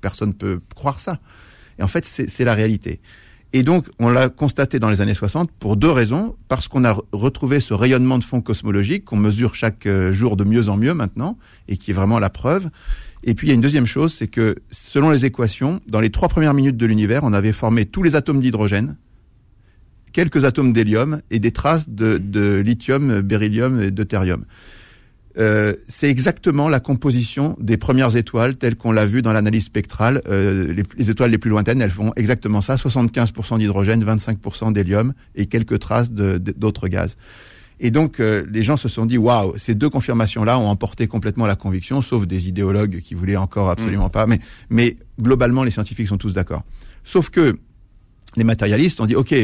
Personne 0.00 0.30
ne 0.30 0.34
peut 0.34 0.60
croire 0.74 0.98
ça. 0.98 1.20
Et 1.78 1.82
en 1.82 1.88
fait, 1.88 2.04
c'est 2.04 2.44
la 2.44 2.54
réalité. 2.54 3.00
Et 3.52 3.62
donc, 3.62 3.88
on 3.98 4.08
l'a 4.08 4.28
constaté 4.28 4.78
dans 4.78 4.90
les 4.90 5.00
années 5.00 5.14
60 5.14 5.50
pour 5.52 5.76
deux 5.76 5.90
raisons. 5.90 6.36
Parce 6.48 6.66
qu'on 6.68 6.84
a 6.84 6.94
re- 6.94 7.02
retrouvé 7.12 7.60
ce 7.60 7.74
rayonnement 7.74 8.18
de 8.18 8.24
fond 8.24 8.40
cosmologique 8.40 9.04
qu'on 9.04 9.16
mesure 9.16 9.54
chaque 9.54 9.86
euh, 9.86 10.12
jour 10.12 10.36
de 10.36 10.44
mieux 10.44 10.68
en 10.68 10.76
mieux 10.76 10.94
maintenant, 10.94 11.38
et 11.68 11.76
qui 11.76 11.92
est 11.92 11.94
vraiment 11.94 12.18
la 12.18 12.30
preuve. 12.30 12.70
Et 13.22 13.34
puis, 13.34 13.46
il 13.46 13.50
y 13.50 13.52
a 13.52 13.54
une 13.54 13.60
deuxième 13.60 13.86
chose, 13.86 14.14
c'est 14.14 14.28
que 14.28 14.56
selon 14.70 15.10
les 15.10 15.24
équations, 15.24 15.80
dans 15.86 16.00
les 16.00 16.10
trois 16.10 16.28
premières 16.28 16.54
minutes 16.54 16.76
de 16.76 16.86
l'univers, 16.86 17.22
on 17.22 17.32
avait 17.32 17.52
formé 17.52 17.84
tous 17.84 18.02
les 18.02 18.16
atomes 18.16 18.40
d'hydrogène, 18.40 18.96
quelques 20.12 20.44
atomes 20.44 20.72
d'hélium 20.72 21.20
et 21.30 21.38
des 21.38 21.50
traces 21.52 21.88
de, 21.88 22.60
lithium, 22.60 23.20
beryllium 23.20 23.80
et 23.80 23.90
deutérium. 23.90 24.44
Euh, 25.38 25.74
c'est 25.86 26.10
exactement 26.10 26.68
la 26.68 26.80
composition 26.80 27.56
des 27.60 27.76
premières 27.76 28.16
étoiles 28.16 28.56
telles 28.56 28.74
qu'on 28.74 28.90
l'a 28.90 29.06
vu 29.06 29.22
dans 29.22 29.32
l'analyse 29.32 29.64
spectrale. 29.64 30.22
Euh, 30.26 30.72
les, 30.72 30.82
les 30.96 31.10
étoiles 31.10 31.30
les 31.30 31.38
plus 31.38 31.50
lointaines, 31.50 31.80
elles 31.80 31.90
font 31.90 32.12
exactement 32.16 32.60
ça 32.60 32.74
75% 32.74 33.58
d'hydrogène, 33.58 34.02
25% 34.04 34.72
d'hélium 34.72 35.12
et 35.36 35.46
quelques 35.46 35.78
traces 35.78 36.10
d'autres 36.10 36.88
gaz. 36.88 37.16
Et 37.82 37.90
donc, 37.90 38.20
euh, 38.20 38.44
les 38.50 38.62
gens 38.62 38.76
se 38.76 38.88
sont 38.88 39.06
dit 39.06 39.16
waouh, 39.18 39.56
ces 39.56 39.74
deux 39.74 39.88
confirmations-là 39.88 40.58
ont 40.58 40.66
emporté 40.68 41.06
complètement 41.08 41.46
la 41.46 41.56
conviction, 41.56 42.00
sauf 42.02 42.26
des 42.26 42.46
idéologues 42.46 43.00
qui 43.00 43.14
voulaient 43.14 43.36
encore 43.36 43.70
absolument 43.70 44.10
pas. 44.10 44.26
Mais, 44.26 44.38
mais 44.68 44.96
globalement, 45.20 45.64
les 45.64 45.70
scientifiques 45.70 46.08
sont 46.08 46.18
tous 46.18 46.34
d'accord. 46.34 46.62
Sauf 47.04 47.30
que 47.30 47.56
les 48.36 48.44
matérialistes 48.44 49.00
ont 49.00 49.06
dit 49.06 49.16
ok, 49.16 49.34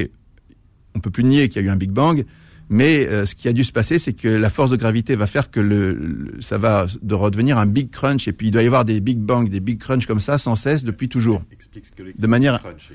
on 0.95 1.01
peut 1.01 1.11
plus 1.11 1.25
nier 1.25 1.49
qu'il 1.49 1.63
y 1.63 1.65
a 1.65 1.69
eu 1.69 1.71
un 1.71 1.77
Big 1.77 1.91
Bang, 1.91 2.25
mais 2.69 3.07
euh, 3.07 3.25
ce 3.27 3.35
qui 3.35 3.49
a 3.49 3.53
dû 3.53 3.65
se 3.65 3.73
passer, 3.73 3.99
c'est 3.99 4.13
que 4.13 4.29
la 4.29 4.51
force 4.51 4.71
de 4.71 4.77
gravité 4.77 5.15
va 5.17 5.27
faire 5.27 5.51
que 5.51 5.61
le, 5.61 5.95
le- 5.95 6.43
ça 6.43 6.59
va 6.59 6.87
de 7.01 7.15
redevenir 7.15 7.59
un 7.59 7.67
Big 7.67 7.91
Crunch, 7.91 8.29
et 8.29 8.33
puis 8.33 8.49
il 8.49 8.51
doit 8.51 8.63
y 8.63 8.67
avoir 8.67 8.85
des 8.85 9.01
Big 9.01 9.19
Bang, 9.19 9.49
des 9.49 9.61
Big 9.61 9.79
Crunch 9.79 10.05
comme 10.07 10.21
ça, 10.21 10.37
sans 10.37 10.57
cesse, 10.57 10.85
depuis 10.85 11.09
toujours. 11.09 11.43
Explique 11.53 11.87
ce 11.87 11.93
que 11.93 12.03
les 12.03 12.13
De 12.13 12.27
manière- 12.27 12.61
crunch. 12.61 12.91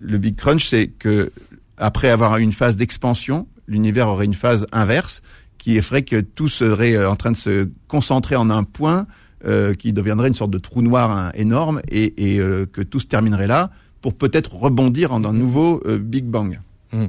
Le 0.00 0.18
Big 0.18 0.36
Crunch, 0.36 0.66
c'est 0.66 0.88
que 0.88 1.30
après 1.76 2.08
avoir 2.08 2.38
eu 2.38 2.42
une 2.42 2.52
phase 2.52 2.76
d'expansion, 2.76 3.46
l'univers 3.68 4.08
aurait 4.08 4.24
une 4.24 4.34
phase 4.34 4.66
inverse, 4.72 5.22
qui 5.58 5.80
ferait 5.82 6.02
que 6.02 6.20
tout 6.20 6.48
serait 6.48 6.94
euh, 6.96 7.08
en 7.10 7.14
train 7.16 7.30
de 7.32 7.36
se 7.36 7.68
concentrer 7.86 8.34
en 8.36 8.50
un 8.50 8.64
point, 8.64 9.06
euh, 9.46 9.74
qui 9.74 9.92
deviendrait 9.92 10.28
une 10.28 10.34
sorte 10.34 10.50
de 10.50 10.58
trou 10.58 10.82
noir 10.82 11.10
hein, 11.10 11.30
énorme, 11.34 11.80
et, 11.88 12.34
et, 12.34 12.40
euh, 12.40 12.66
que 12.66 12.80
tout 12.82 12.98
se 13.00 13.06
terminerait 13.06 13.46
là, 13.46 13.70
pour 14.00 14.14
peut-être 14.14 14.54
rebondir 14.54 15.12
en 15.12 15.24
un 15.24 15.32
nouveau 15.32 15.80
euh, 15.86 15.98
Big 15.98 16.24
Bang. 16.24 16.58
Mm. 16.92 17.06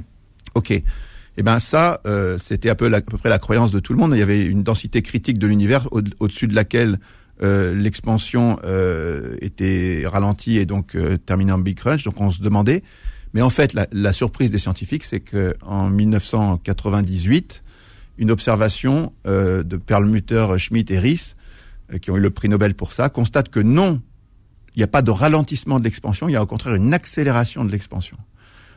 Ok. 0.54 0.70
Eh 1.36 1.42
ben 1.42 1.58
ça, 1.60 2.00
euh, 2.06 2.36
c'était 2.38 2.68
à 2.68 2.74
peu, 2.74 2.88
la- 2.88 2.98
à 2.98 3.00
peu 3.00 3.16
près 3.16 3.28
la 3.30 3.38
croyance 3.38 3.70
de 3.70 3.78
tout 3.80 3.92
le 3.92 3.98
monde. 4.00 4.12
Il 4.14 4.18
y 4.18 4.22
avait 4.22 4.44
une 4.44 4.62
densité 4.62 5.00
critique 5.00 5.38
de 5.38 5.46
l'univers 5.46 5.88
au- 5.92 6.02
au-dessus 6.18 6.48
de 6.48 6.54
laquelle 6.54 6.98
euh, 7.42 7.72
l'expansion 7.74 8.58
euh, 8.64 9.36
était 9.40 10.02
ralentie 10.06 10.58
et 10.58 10.66
donc 10.66 10.94
euh, 10.96 11.16
terminée 11.16 11.52
en 11.52 11.58
Big 11.58 11.76
Crunch. 11.78 12.04
Donc 12.04 12.20
on 12.20 12.30
se 12.30 12.42
demandait. 12.42 12.82
Mais 13.32 13.42
en 13.42 13.50
fait, 13.50 13.74
la, 13.74 13.86
la 13.92 14.12
surprise 14.12 14.50
des 14.50 14.58
scientifiques, 14.58 15.04
c'est 15.04 15.20
que 15.20 15.56
en 15.62 15.88
1998, 15.88 17.62
une 18.20 18.30
observation 18.30 19.12
euh, 19.26 19.62
de 19.62 19.76
Perlmutter, 19.76 20.46
Schmidt 20.58 20.92
et 20.92 20.98
Ries, 20.98 21.34
euh, 21.92 21.98
qui 21.98 22.10
ont 22.10 22.16
eu 22.16 22.20
le 22.20 22.30
prix 22.30 22.48
Nobel 22.48 22.74
pour 22.74 22.92
ça, 22.92 23.08
constate 23.08 23.48
que 23.48 23.60
non, 23.60 24.00
il 24.76 24.78
n'y 24.78 24.84
a 24.84 24.88
pas 24.88 25.02
de 25.02 25.10
ralentissement 25.10 25.78
de 25.78 25.84
l'expansion, 25.84 26.28
il 26.28 26.32
y 26.32 26.36
a 26.36 26.42
au 26.42 26.46
contraire 26.46 26.74
une 26.74 26.92
accélération 26.94 27.64
de 27.64 27.72
l'expansion. 27.72 28.18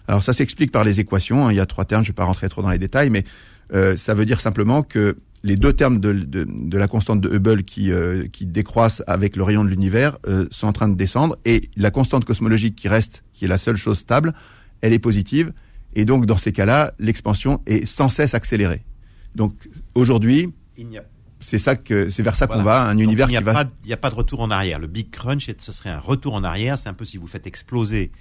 Alors 0.08 0.24
ça 0.24 0.34
s'explique 0.34 0.72
par 0.72 0.84
les 0.84 1.00
équations, 1.00 1.48
hein, 1.48 1.52
il 1.52 1.58
y 1.58 1.60
a 1.60 1.66
trois 1.66 1.86
termes, 1.86 2.04
je 2.04 2.10
ne 2.10 2.14
vais 2.14 2.16
pas 2.16 2.24
rentrer 2.24 2.50
trop 2.50 2.62
dans 2.62 2.70
les 2.70 2.78
détails, 2.78 3.10
mais 3.10 3.26
euh, 3.74 3.98
ça 3.98 4.14
veut 4.14 4.26
dire 4.26 4.40
simplement 4.40 4.82
que 4.82 5.18
les 5.44 5.58
deux 5.58 5.74
termes 5.74 6.00
de, 6.00 6.14
de- 6.14 6.48
de 6.48 6.78
la 6.78 6.88
constante 6.88 7.20
de 7.22 7.30
Hubble 7.36 7.64
qui, 7.64 7.92
euh, 7.92 8.28
qui 8.32 8.46
décroissent 8.46 9.04
avec 9.08 9.36
le 9.36 9.44
rayon 9.44 9.64
de 9.66 9.70
l'univers 9.70 10.18
euh, 10.28 10.48
sont 10.52 10.68
en 10.68 10.74
train 10.74 10.88
de 10.90 10.96
descendre, 10.96 11.38
et 11.46 11.70
la 11.76 11.92
constante 11.92 12.24
cosmologique 12.26 12.76
qui 12.76 12.88
reste, 12.88 13.24
qui 13.34 13.46
est 13.46 13.50
la 13.50 13.58
seule 13.58 13.76
chose 13.76 13.98
stable, 14.00 14.34
elle 14.82 14.94
est 14.94 15.00
positive, 15.00 15.52
et 15.96 16.06
donc 16.06 16.26
dans 16.26 16.38
ces 16.38 16.52
cas-là, 16.54 16.94
l'expansion 17.00 17.62
est 17.66 17.86
sans 17.86 18.10
cesse 18.10 18.34
accélérée. 18.34 18.84
Donc 19.36 19.54
aujourd'hui, 19.96 20.54
c'est 21.42 21.58
ça 21.60 21.76
que 21.76 22.10
c'est 22.10 22.24
vers 22.24 22.36
ça 22.38 22.48
qu'on 22.48 22.64
va, 22.64 22.84
un 22.84 22.94
Donc, 22.96 23.04
univers 23.04 23.28
il 23.28 23.32
n'y 23.32 23.38
a 23.38 23.40
qui 23.42 23.46
va 23.46 23.64
il 23.84 23.88
n'y 23.88 23.94
a 23.94 23.98
pas 23.98 24.10
de 24.10 24.16
retour 24.16 24.40
en 24.40 24.50
arrière. 24.50 24.80
Le 24.80 24.88
Big 24.88 25.10
Crunch, 25.10 25.50
ce 25.58 25.72
serait 25.74 25.90
un 25.90 26.00
retour 26.00 26.36
en 26.36 26.44
arrière. 26.46 26.78
C'est 26.78 26.88
un 26.88 26.94
peu 26.94 27.04
si 27.06 27.18
vous 27.18 27.28
faites 27.28 27.46
exploser 27.48 28.12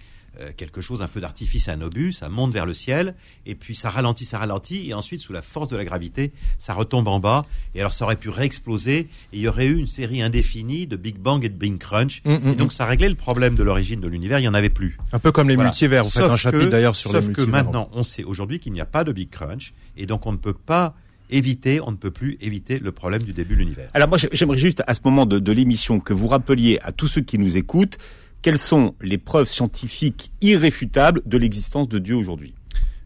quelque 0.57 0.81
chose, 0.81 1.03
un 1.03 1.07
feu 1.07 1.21
d'artifice, 1.21 1.69
un 1.69 1.81
obus, 1.83 2.13
ça 2.13 2.29
monte 2.29 2.53
vers 2.53 2.67
le 2.67 2.75
ciel, 2.75 3.15
et 3.47 3.55
puis 3.55 3.75
ça 3.75 3.91
ralentit, 3.91 4.25
ça 4.25 4.39
ralentit, 4.39 4.89
et 4.89 4.95
ensuite, 4.95 5.21
sous 5.21 5.33
la 5.33 5.43
force 5.43 5.69
de 5.69 5.77
la 5.77 5.85
gravité, 5.85 6.33
ça 6.59 6.73
retombe 6.75 7.07
en 7.09 7.21
bas, 7.21 7.45
et 7.75 7.81
alors 7.81 7.93
ça 7.93 8.05
aurait 8.07 8.17
pu 8.17 8.29
réexploser, 8.31 8.99
et 9.01 9.09
il 9.33 9.41
y 9.41 9.49
aurait 9.49 9.67
eu 9.67 9.77
une 9.77 9.87
série 9.87 10.23
indéfinie 10.23 10.87
de 10.87 10.97
Big 10.97 11.19
Bang 11.19 11.45
et 11.45 11.49
de 11.49 11.55
Big 11.57 11.79
Crunch, 11.79 12.23
Mm, 12.25 12.33
mm, 12.33 12.49
et 12.49 12.55
donc 12.55 12.73
ça 12.73 12.87
réglait 12.87 13.09
le 13.09 13.15
problème 13.15 13.55
de 13.55 13.63
l'origine 13.63 14.01
de 14.01 14.09
l'univers, 14.09 14.39
il 14.39 14.43
n'y 14.43 14.49
en 14.49 14.55
avait 14.55 14.71
plus. 14.71 14.97
Un 15.13 15.19
peu 15.19 15.33
comme 15.33 15.49
les 15.49 15.55
Voilà. 15.55 15.71
multivers. 15.71 16.05
Vous 16.05 16.11
faites 16.11 16.23
Sauf 16.23 16.33
un 16.33 16.37
chapitre 16.37 16.65
que- 16.65 16.71
d'ailleurs 16.71 16.97
sur 16.97 17.11
les 17.11 17.17
Sauf 17.17 17.25
que 17.25 17.41
multivers. 17.41 17.49
maintenant, 17.65 17.89
on 17.93 18.03
sait 18.03 18.25
aujourd'hui 18.25 18.59
qu'il 18.59 18.73
n'y 18.73 18.81
a 18.81 18.87
pas 18.87 19.05
de 19.05 19.13
Big 19.13 19.29
Crunch, 19.31 19.73
et 19.97 20.07
donc 20.07 20.27
on 20.27 20.33
ne 20.33 20.37
peut 20.39 20.55
pas 20.55 20.95
éviter, 21.31 21.81
on 21.81 21.91
ne 21.93 21.97
peut 21.97 22.11
plus 22.11 22.37
éviter 22.41 22.79
le 22.79 22.93
problème 22.93 23.23
du 23.23 23.33
début 23.33 23.55
de 23.55 23.61
l'univers. 23.61 23.89
Alors 23.95 24.09
moi, 24.09 24.19
j'aimerais 24.33 24.59
juste 24.59 24.83
à 24.87 24.93
ce 24.95 25.01
moment 25.05 25.25
de, 25.25 25.39
de 25.39 25.53
l'émission 25.53 25.99
que 25.99 26.13
vous 26.13 26.27
rappeliez 26.27 26.79
à 26.83 26.93
tous 26.93 27.07
ceux 27.07 27.23
qui 27.23 27.39
nous 27.39 27.57
écoutent 27.57 27.97
quelles 28.43 28.59
sont 28.59 28.95
les 29.01 29.19
preuves 29.19 29.47
scientifiques 29.47 30.33
irréfutables 30.41 31.23
de 31.25 31.39
l'existence 31.39 31.89
de 31.89 31.99
Dieu 31.99 32.17
aujourd'hui? 32.17 32.55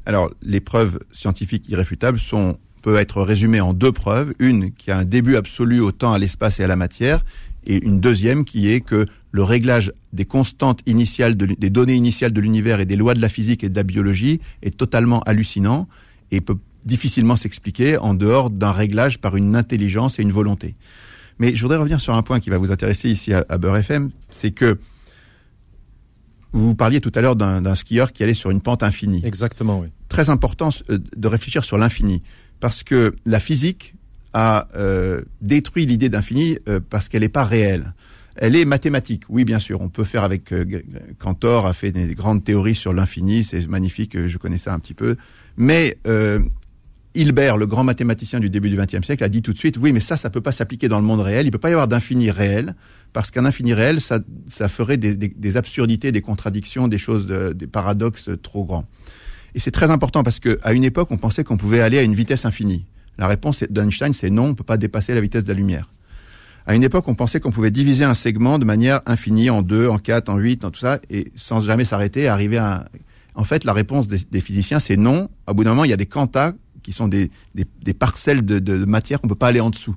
Alors, 0.07 0.31
les 0.43 0.61
preuves 0.61 0.99
scientifiques 1.13 1.69
irréfutables 1.69 2.19
sont 2.19 2.59
peuvent 2.83 2.99
être 2.99 3.23
résumées 3.23 3.61
en 3.61 3.75
deux 3.75 3.91
preuves. 3.91 4.33
Une 4.39 4.73
qui 4.73 4.93
a 4.93 4.99
un 4.99 5.05
début 5.05 5.35
absolu 5.35 5.81
au 5.81 5.91
temps, 5.91 6.13
à 6.13 6.19
l'espace 6.19 6.61
et 6.61 6.65
à 6.65 6.69
la 6.69 6.77
matière, 6.77 7.25
et 7.67 7.85
une 7.85 7.99
deuxième 7.99 8.45
qui 8.45 8.71
est 8.71 8.81
que 8.81 9.07
le 9.33 9.43
réglage 9.43 9.93
des 10.13 10.25
constantes 10.25 10.81
initiales, 10.87 11.35
des 11.35 11.71
données 11.71 11.97
initiales 11.97 12.33
de 12.33 12.41
l'univers 12.41 12.79
et 12.79 12.87
des 12.87 12.95
lois 12.95 13.15
de 13.15 13.21
la 13.21 13.29
physique 13.29 13.65
et 13.65 13.69
de 13.69 13.75
la 13.75 13.83
biologie 13.83 14.41
est 14.63 14.77
totalement 14.77 15.21
hallucinant 15.23 15.89
et 16.31 16.41
peut 16.41 16.59
difficilement 16.85 17.35
s'expliquer 17.35 17.99
en 17.99 18.15
dehors 18.15 18.51
d'un 18.51 18.71
réglage 18.71 19.19
par 19.19 19.37
une 19.37 19.57
intelligence 19.57 20.21
et 20.21 20.23
une 20.23 20.31
volonté. 20.31 20.77
Mais 21.41 21.57
je 21.57 21.63
voudrais 21.63 21.79
revenir 21.79 22.01
sur 22.01 22.15
un 22.15 22.23
point 22.23 22.39
qui 22.39 22.51
va 22.51 22.59
vous 22.59 22.71
intéresser 22.71 23.11
ici 23.11 23.35
à, 23.35 23.45
à 23.49 23.59
Beurre 23.59 23.79
FM, 23.79 24.11
c'est 24.31 24.53
que 24.53 24.79
vous 26.53 26.75
parliez 26.75 27.01
tout 27.01 27.13
à 27.15 27.21
l'heure 27.21 27.37
d'un 27.37 27.75
skieur 27.75 28.13
qui 28.13 28.23
allait 28.23 28.35
sur 28.35 28.51
une 28.51 28.61
pente 28.61 28.83
infinie 28.83 29.23
Exactement, 29.25 29.81
oui. 29.81 29.89
très 30.09 30.31
important 30.31 30.71
euh, 30.91 30.99
de 31.17 31.29
réfléchir 31.29 31.65
sur 31.65 31.79
l'infini, 31.79 32.23
parce 32.61 32.83
que 32.83 33.15
la 33.25 33.41
physique 33.41 33.95
a 34.33 34.69
euh, 34.77 35.23
détruit 35.41 35.87
l'idée 35.87 36.11
d'infini 36.11 36.59
euh, 36.69 36.79
parce 36.91 37.09
qu'elle 37.09 37.23
n'est 37.23 37.31
pas 37.31 37.45
réelle. 37.45 37.95
Elle 38.37 38.55
est 38.55 38.67
mathématique, 38.67 39.23
oui 39.31 39.47
bien 39.47 39.59
sûr. 39.59 39.81
On 39.81 39.89
peut 39.89 40.05
faire 40.05 40.25
avec 40.25 40.53
euh, 40.53 40.65
Cantor 41.19 41.67
a 41.67 41.73
fait 41.73 41.91
des 41.91 42.15
grandes 42.15 42.45
théories 42.45 42.75
sur 42.75 42.93
l'infini, 42.93 43.45
c'est 43.45 43.67
magnifique, 43.67 44.29
je 44.29 44.37
connais 44.37 44.59
ça 44.59 44.75
un 44.75 44.79
petit 44.79 44.93
peu. 44.93 45.17
Mais 45.57 45.97
Hilbert, 47.15 47.57
le 47.57 47.67
grand 47.67 47.83
mathématicien 47.83 48.39
du 48.39 48.51
début 48.51 48.69
du 48.69 48.77
XXe 48.77 49.07
siècle, 49.07 49.25
a 49.25 49.31
dit 49.31 49.41
tout 49.41 49.55
de 49.55 49.59
suite 49.59 49.79
oui, 49.79 49.93
mais 49.93 50.01
ça, 50.01 50.19
ça 50.19 50.29
peut 50.29 50.43
pas 50.43 50.53
s'appliquer 50.53 50.89
dans 50.89 51.01
le 51.01 51.07
monde 51.07 51.23
réel. 51.23 51.47
Il 51.47 51.51
peut 51.51 51.59
pas 51.59 51.71
y 51.71 51.73
avoir 51.73 51.89
d'infini 51.89 52.31
réel 52.31 52.75
parce 53.17 53.31
qu'un 53.31 53.47
infini 53.47 53.73
réel, 53.73 54.03
ça, 54.03 54.19
ça 54.47 54.69
ferait 54.69 54.99
des, 54.99 55.57
absurdités, 55.57 56.13
des 56.13 56.21
contradictions, 56.21 56.87
des 56.87 56.99
choses, 56.99 57.27
de- 57.27 57.55
des 57.55 57.67
paradoxes 57.67 58.29
trop 58.43 58.67
grands. 58.67 58.85
Et 59.55 59.59
c'est 59.59 59.71
très 59.71 59.91
important 59.91 60.23
parce 60.23 60.39
que 60.39 60.59
à 60.63 60.75
une 60.75 60.85
époque, 60.85 61.09
on 61.11 61.17
pensait 61.17 61.43
qu'on 61.43 61.57
pouvait 61.57 61.81
aller 61.81 61.97
à 61.97 62.03
une 62.03 62.15
vitesse 62.15 62.45
infinie. 62.45 62.85
La 63.17 63.27
réponse 63.27 63.65
d'Einstein, 63.71 64.13
c'est 64.13 64.29
non, 64.29 64.49
on 64.49 64.55
peut 64.55 64.65
pas 64.65 64.77
dépasser 64.77 65.15
la 65.15 65.23
vitesse 65.23 65.45
de 65.45 65.49
la 65.49 65.55
lumière. 65.55 65.95
À 66.67 66.75
une 66.75 66.83
époque, 66.83 67.09
on 67.09 67.15
pensait 67.15 67.41
qu'on 67.41 67.53
pouvait 67.53 67.71
diviser 67.71 68.05
un 68.05 68.13
segment 68.13 68.59
de 68.59 68.67
manière 68.67 69.01
infinie 69.07 69.49
en 69.49 69.63
deux, 69.63 69.89
en 69.89 69.97
quatre, 69.97 70.29
en 70.29 70.37
huit, 70.37 70.63
en 70.67 70.71
tout 70.71 70.81
ça, 70.81 71.01
et 71.09 71.33
sans 71.37 71.61
jamais 71.61 71.87
s'arrêter, 71.87 72.29
arriver 72.29 72.59
à. 72.59 72.85
En 73.35 73.45
fait, 73.45 73.65
la 73.65 73.73
réponse 73.73 74.09
des, 74.09 74.41
physiciens, 74.43 74.79
c'est 74.79 74.99
non. 74.99 75.31
Au 75.47 75.55
bout 75.55 75.65
d'un 75.65 75.71
moment, 75.71 75.85
il 75.85 75.91
y 75.91 75.95
a 75.95 75.97
des 75.97 76.05
quantas 76.05 76.53
qui 76.83 76.93
sont 76.93 77.09
des, 77.09 77.31
des, 77.55 77.95
parcelles 77.95 78.45
de, 78.45 78.59
de, 78.59 78.85
matière 78.85 79.23
qu'on 79.23 79.29
peut 79.29 79.35
pas 79.35 79.49
aller 79.49 79.61
en 79.61 79.71
dessous. 79.71 79.97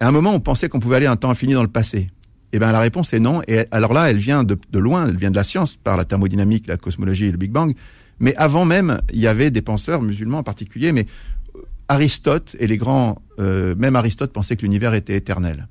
À 0.00 0.08
un 0.08 0.12
moment, 0.12 0.34
on 0.34 0.40
pensait 0.40 0.70
qu'on 0.70 0.80
pouvait 0.80 0.96
aller 0.96 1.06
un 1.06 1.16
temps 1.16 1.30
infini 1.30 1.52
dans 1.52 1.62
le 1.62 1.68
passé. 1.68 2.08
Eh 2.52 2.58
bien, 2.58 2.72
la 2.72 2.80
réponse 2.80 3.12
est 3.12 3.20
non. 3.20 3.42
Et 3.46 3.66
alors 3.70 3.92
là, 3.92 4.10
elle 4.10 4.16
vient 4.16 4.44
de, 4.44 4.58
loin, 4.72 5.06
elle 5.06 5.16
vient 5.16 5.30
de 5.30 5.36
la 5.36 5.44
science, 5.44 5.76
par 5.76 5.98
la 5.98 6.06
thermodynamique, 6.06 6.66
la 6.66 6.78
cosmologie 6.78 7.26
et 7.26 7.30
le 7.30 7.36
Big 7.36 7.52
Bang. 7.52 7.74
Mais 8.18 8.34
avant 8.36 8.64
même, 8.64 8.98
il 9.12 9.20
y 9.20 9.26
avait 9.26 9.50
des 9.50 9.60
penseurs 9.60 10.00
musulmans 10.00 10.38
en 10.38 10.42
particulier, 10.42 10.92
mais 10.92 11.06
euh, 11.54 11.60
Aristote 11.88 12.56
et 12.58 12.66
les 12.66 12.78
grands, 12.78 13.20
euh, 13.38 13.74
même 13.76 13.94
Aristote 13.94 14.32
pensait 14.32 14.56
que 14.56 14.62
l'univers 14.62 14.94
était 14.94 15.16
éternel. 15.16 15.68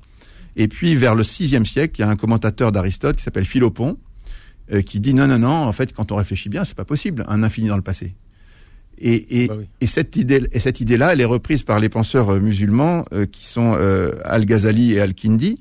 Et 0.56 0.68
puis, 0.68 0.96
vers 0.96 1.16
le 1.16 1.24
sixième 1.24 1.66
siècle, 1.66 1.96
il 1.98 2.02
y 2.02 2.04
a 2.04 2.10
un 2.10 2.16
commentateur 2.16 2.72
d'Aristote 2.72 3.18
qui 3.18 3.24
s'appelle 3.24 3.46
Philopon, 3.46 3.98
euh, 4.72 4.82
qui 4.82 5.00
dit 5.00 5.16
non, 5.16 5.26
non, 5.26 5.40
non, 5.40 5.50
en 5.50 5.72
fait, 5.74 5.92
quand 5.92 6.12
on 6.12 6.16
réfléchit 6.16 6.50
bien, 6.50 6.66
c'est 6.66 6.78
pas 6.78 6.86
possible, 6.86 7.26
un 7.28 7.42
infini 7.42 7.68
dans 7.68 7.78
le 7.78 7.82
passé. 7.82 8.14
Et, 9.00 9.44
et, 9.44 9.48
Bah 9.48 9.56
oui. 9.58 9.66
et 9.82 9.88
cette 9.88 10.16
idée, 10.16 10.48
et 10.52 10.60
cette 10.60 10.82
idée-là, 10.82 11.14
elle 11.14 11.22
est 11.22 11.26
reprise 11.26 11.64
par 11.64 11.80
les 11.80 11.90
penseurs 11.90 12.30
euh, 12.30 12.40
musulmans 12.40 13.06
euh, 13.14 13.26
qui 13.26 13.48
sont 13.48 13.76
euh, 13.78 14.12
Al-Ghazali 14.26 14.94
et 14.94 15.00
Al-Kindi, 15.00 15.58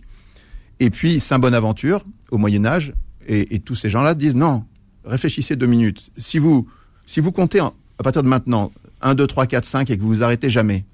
et 0.80 0.91
puis 0.91 1.20
Saint 1.20 1.39
Bonaventure 1.39 2.05
au 2.30 2.39
Moyen 2.39 2.64
Âge, 2.66 2.95
et, 3.26 3.55
et 3.55 3.61
tous 3.61 3.74
ces 3.76 3.91
gens-là 3.91 4.14
disent 4.14 4.34
non, 4.34 4.64
réfléchissez 5.05 5.57
deux 5.57 5.66
minutes. 5.66 6.11
Si 6.18 6.39
vous 6.39 6.68
si 7.07 7.20
vous 7.20 7.32
comptez 7.32 7.61
en, 7.61 7.72
à 7.99 8.03
partir 8.03 8.22
de 8.22 8.28
maintenant, 8.28 8.70
1, 9.01 9.14
2, 9.14 9.26
3, 9.26 9.47
4, 9.47 9.64
5, 9.64 9.91
et 9.91 9.97
que 9.97 10.03
vous 10.03 10.09
vous 10.09 10.22
arrêtez 10.22 10.51
jamais, 10.51 10.84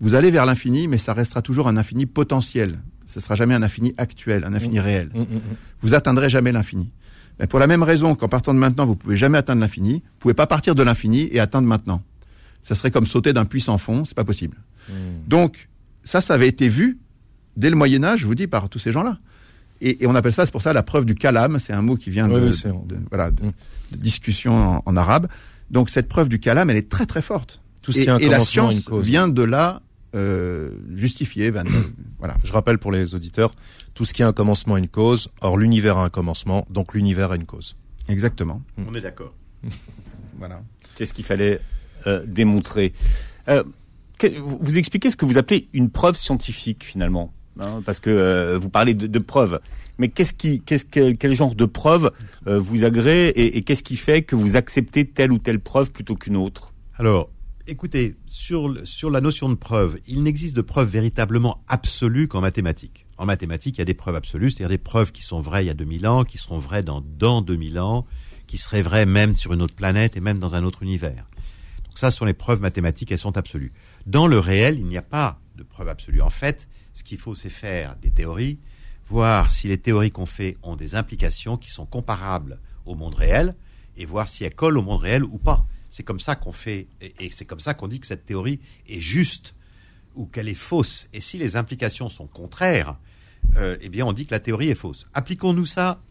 vous 0.00 0.14
allez 0.14 0.30
vers 0.30 0.46
l'infini, 0.46 0.88
mais 0.88 0.98
ça 0.98 1.14
restera 1.14 1.42
toujours 1.42 1.68
un 1.68 1.76
infini 1.76 2.06
potentiel. 2.06 2.78
Ce 3.06 3.20
sera 3.20 3.34
jamais 3.34 3.54
un 3.54 3.62
infini 3.62 3.94
actuel, 3.96 4.44
un 4.44 4.52
infini 4.54 4.78
réel. 4.78 5.10
Mm, 5.14 5.20
mm, 5.20 5.22
mm. 5.22 5.40
Vous 5.80 5.94
atteindrez 5.94 6.28
jamais 6.28 6.52
l'infini. 6.52 6.90
Mais 7.38 7.46
pour 7.46 7.58
la 7.58 7.66
même 7.66 7.82
raison 7.82 8.14
qu'en 8.14 8.28
partant 8.28 8.54
de 8.54 8.58
maintenant, 8.58 8.86
vous 8.86 8.96
pouvez 8.96 9.16
jamais 9.16 9.38
atteindre 9.38 9.60
l'infini, 9.60 9.94
vous 9.94 10.18
pouvez 10.20 10.34
pas 10.34 10.46
partir 10.46 10.74
de 10.74 10.82
l'infini 10.82 11.28
et 11.30 11.40
atteindre 11.40 11.68
maintenant. 11.68 12.02
Ça 12.62 12.74
serait 12.74 12.90
comme 12.90 13.06
sauter 13.06 13.32
d'un 13.32 13.44
puits 13.44 13.60
sans 13.60 13.78
fond, 13.78 14.04
c'est 14.04 14.16
pas 14.16 14.24
possible. 14.24 14.56
Donc, 15.26 15.68
ça, 16.04 16.20
ça 16.20 16.34
avait 16.34 16.48
été 16.48 16.68
vu 16.68 16.98
dès 17.56 17.70
le 17.70 17.76
Moyen 17.76 18.04
Âge, 18.04 18.20
je 18.20 18.26
vous 18.26 18.34
dis, 18.34 18.46
par 18.46 18.68
tous 18.68 18.78
ces 18.78 18.92
gens-là. 18.92 19.18
Et, 19.80 20.02
et 20.02 20.06
on 20.06 20.14
appelle 20.14 20.32
ça, 20.32 20.46
c'est 20.46 20.52
pour 20.52 20.62
ça 20.62 20.72
la 20.72 20.82
preuve 20.82 21.04
du 21.04 21.14
kalam, 21.14 21.58
c'est 21.58 21.72
un 21.72 21.82
mot 21.82 21.96
qui 21.96 22.08
vient 22.10 22.28
de, 22.28 22.34
oui, 22.34 22.50
de- 22.86 22.96
voilà, 23.10 23.30
de, 23.30 23.42
Mm. 23.42 23.52
de 23.92 23.96
discussion 23.98 24.52
en, 24.54 24.82
en 24.86 24.96
arabe. 24.96 25.28
Donc 25.70 25.90
cette 25.90 26.08
preuve 26.08 26.28
du 26.28 26.38
kalam, 26.40 26.70
elle 26.70 26.76
est 26.76 26.88
très 26.88 27.06
très 27.06 27.20
forte. 27.22 27.60
Tout 27.82 27.92
ce 27.92 28.00
et, 28.00 28.04
qui 28.04 28.10
un 28.10 28.18
et 28.18 28.28
la 28.28 28.40
science 28.40 28.74
vient 29.02 29.28
de 29.28 29.42
là 29.42 29.82
euh, 30.14 30.70
justifier. 30.94 31.50
ben, 31.50 31.66
euh, 31.66 31.70
voilà. 32.18 32.36
Je 32.44 32.52
rappelle 32.52 32.78
pour 32.78 32.92
les 32.92 33.14
auditeurs, 33.14 33.50
tout 33.94 34.04
ce 34.04 34.12
qui 34.14 34.22
a 34.22 34.28
un 34.28 34.32
commencement 34.32 34.74
a 34.74 34.78
une 34.78 34.88
cause. 34.88 35.28
Or, 35.40 35.56
l'univers 35.58 35.98
a 35.98 36.04
un 36.04 36.10
commencement, 36.10 36.66
donc 36.70 36.94
l'univers 36.94 37.30
a 37.32 37.36
une 37.36 37.46
cause. 37.46 37.76
Exactement. 38.08 38.62
On 38.88 38.94
est 38.94 39.00
d'accord. 39.00 39.34
Voilà. 40.38 40.60
C'est 40.96 41.06
ce 41.06 41.14
qu'il 41.14 41.24
fallait 41.24 41.60
euh, 42.06 42.24
démontrer? 42.26 42.92
Euh, 43.48 43.64
que- 44.18 44.26
vous 44.38 44.58
vous 44.60 44.76
expliquez 44.78 45.10
ce 45.10 45.16
que 45.16 45.24
vous 45.24 45.38
appelez 45.38 45.68
une 45.72 45.88
preuve 45.90 46.14
scientifique 46.16 46.84
finalement, 46.84 47.32
hein, 47.58 47.82
parce 47.86 48.00
que 48.00 48.10
euh, 48.10 48.58
vous 48.58 48.68
parlez 48.68 48.92
de, 48.94 49.06
de 49.06 49.18
preuves. 49.18 49.60
Mais 49.98 50.08
qu'est-ce 50.08 50.34
qui, 50.34 50.60
qu'est-ce 50.60 50.84
que, 50.84 51.12
quel 51.12 51.32
genre 51.32 51.54
de 51.54 51.64
preuve 51.64 52.10
euh, 52.46 52.58
vous 52.60 52.84
agrée 52.84 53.28
et, 53.28 53.56
et 53.56 53.62
qu'est-ce 53.62 53.82
qui 53.82 53.96
fait 53.96 54.20
que 54.22 54.36
vous 54.36 54.56
acceptez 54.56 55.06
telle 55.06 55.32
ou 55.32 55.38
telle 55.38 55.58
preuve 55.58 55.90
plutôt 55.90 56.16
qu'une 56.16 56.36
autre? 56.36 56.74
Alors, 56.98 57.30
écoutez, 57.66 58.16
sur, 58.26 58.68
la 59.10 59.20
notion 59.20 59.48
de 59.48 59.54
preuve, 59.54 59.98
il 60.06 60.22
n'existe 60.22 60.56
de 60.56 60.62
preuve 60.62 60.88
véritablement 60.88 61.64
absolue 61.68 62.28
qu'en 62.28 62.40
mathématiques. 62.40 63.06
En 63.18 63.26
mathématiques, 63.26 63.76
il 63.76 63.80
y 63.80 63.82
a 63.82 63.86
des 63.86 63.94
preuves 63.94 64.14
absolues, 64.14 64.50
c'est-à-dire 64.50 64.68
des 64.68 64.78
preuves 64.78 65.12
qui 65.12 65.22
sont 65.22 65.40
vraies 65.40 65.64
il 65.64 65.68
y 65.68 65.70
a 65.70 65.74
2000 65.74 66.06
ans, 66.06 66.24
qui 66.24 66.38
seront 66.38 66.58
vraies 66.58 66.82
dans, 66.82 67.00
dans 67.00 67.40
2000 67.40 67.78
ans, 67.78 68.06
qui 68.46 68.58
seraient 68.58 68.82
vraies 68.82 69.06
même 69.06 69.36
sur 69.36 69.52
une 69.52 69.62
autre 69.62 69.74
planète 69.74 70.16
et 70.16 70.20
même 70.20 70.38
dans 70.38 70.54
un 70.54 70.64
autre 70.64 70.82
univers. 70.82 71.28
Donc 71.84 71.98
ça, 71.98 72.10
ce 72.10 72.18
sont 72.18 72.24
les 72.24 72.34
preuves 72.34 72.60
mathématiques, 72.60 73.10
elles 73.10 73.18
sont 73.18 73.36
absolues. 73.36 73.72
Dans 74.06 74.26
le 74.26 74.38
réel, 74.38 74.78
il 74.78 74.86
n'y 74.86 74.98
a 74.98 75.02
pas 75.02 75.40
de 75.56 75.62
preuve 75.62 75.88
absolue. 75.88 76.20
En 76.20 76.30
fait, 76.30 76.68
ce 76.92 77.02
qu'il 77.02 77.18
faut, 77.18 77.34
c'est 77.34 77.50
faire 77.50 77.96
des 77.96 78.10
théories, 78.10 78.58
voir 79.08 79.50
si 79.50 79.68
les 79.68 79.78
théories 79.78 80.10
qu'on 80.10 80.26
fait 80.26 80.56
ont 80.62 80.76
des 80.76 80.94
implications 80.94 81.56
qui 81.56 81.70
sont 81.70 81.86
comparables 81.86 82.60
au 82.84 82.94
monde 82.94 83.14
réel, 83.14 83.54
et 83.96 84.04
voir 84.04 84.28
si 84.28 84.44
elles 84.44 84.54
collent 84.54 84.78
au 84.78 84.82
monde 84.82 85.00
réel 85.00 85.24
ou 85.24 85.38
pas. 85.38 85.66
C'est 85.90 86.02
comme 86.02 86.20
ça 86.20 86.36
qu'on 86.36 86.52
fait, 86.52 86.88
et, 87.00 87.14
et 87.20 87.30
c'est 87.30 87.44
comme 87.44 87.60
ça 87.60 87.74
qu'on 87.74 87.88
dit 87.88 88.00
que 88.00 88.06
cette 88.06 88.26
théorie 88.26 88.60
est 88.88 89.00
juste 89.00 89.54
ou 90.14 90.26
qu'elle 90.26 90.48
est 90.48 90.54
fausse. 90.54 91.06
Et 91.12 91.20
si 91.20 91.38
les 91.38 91.56
implications 91.56 92.08
sont 92.08 92.26
contraires, 92.26 92.98
euh, 93.56 93.76
eh 93.80 93.88
bien, 93.88 94.04
on 94.06 94.12
dit 94.12 94.26
que 94.26 94.34
la 94.34 94.40
théorie 94.40 94.68
est 94.68 94.74
fausse. 94.74 95.06
Appliquons-nous 95.14 95.66
ça 95.66 96.02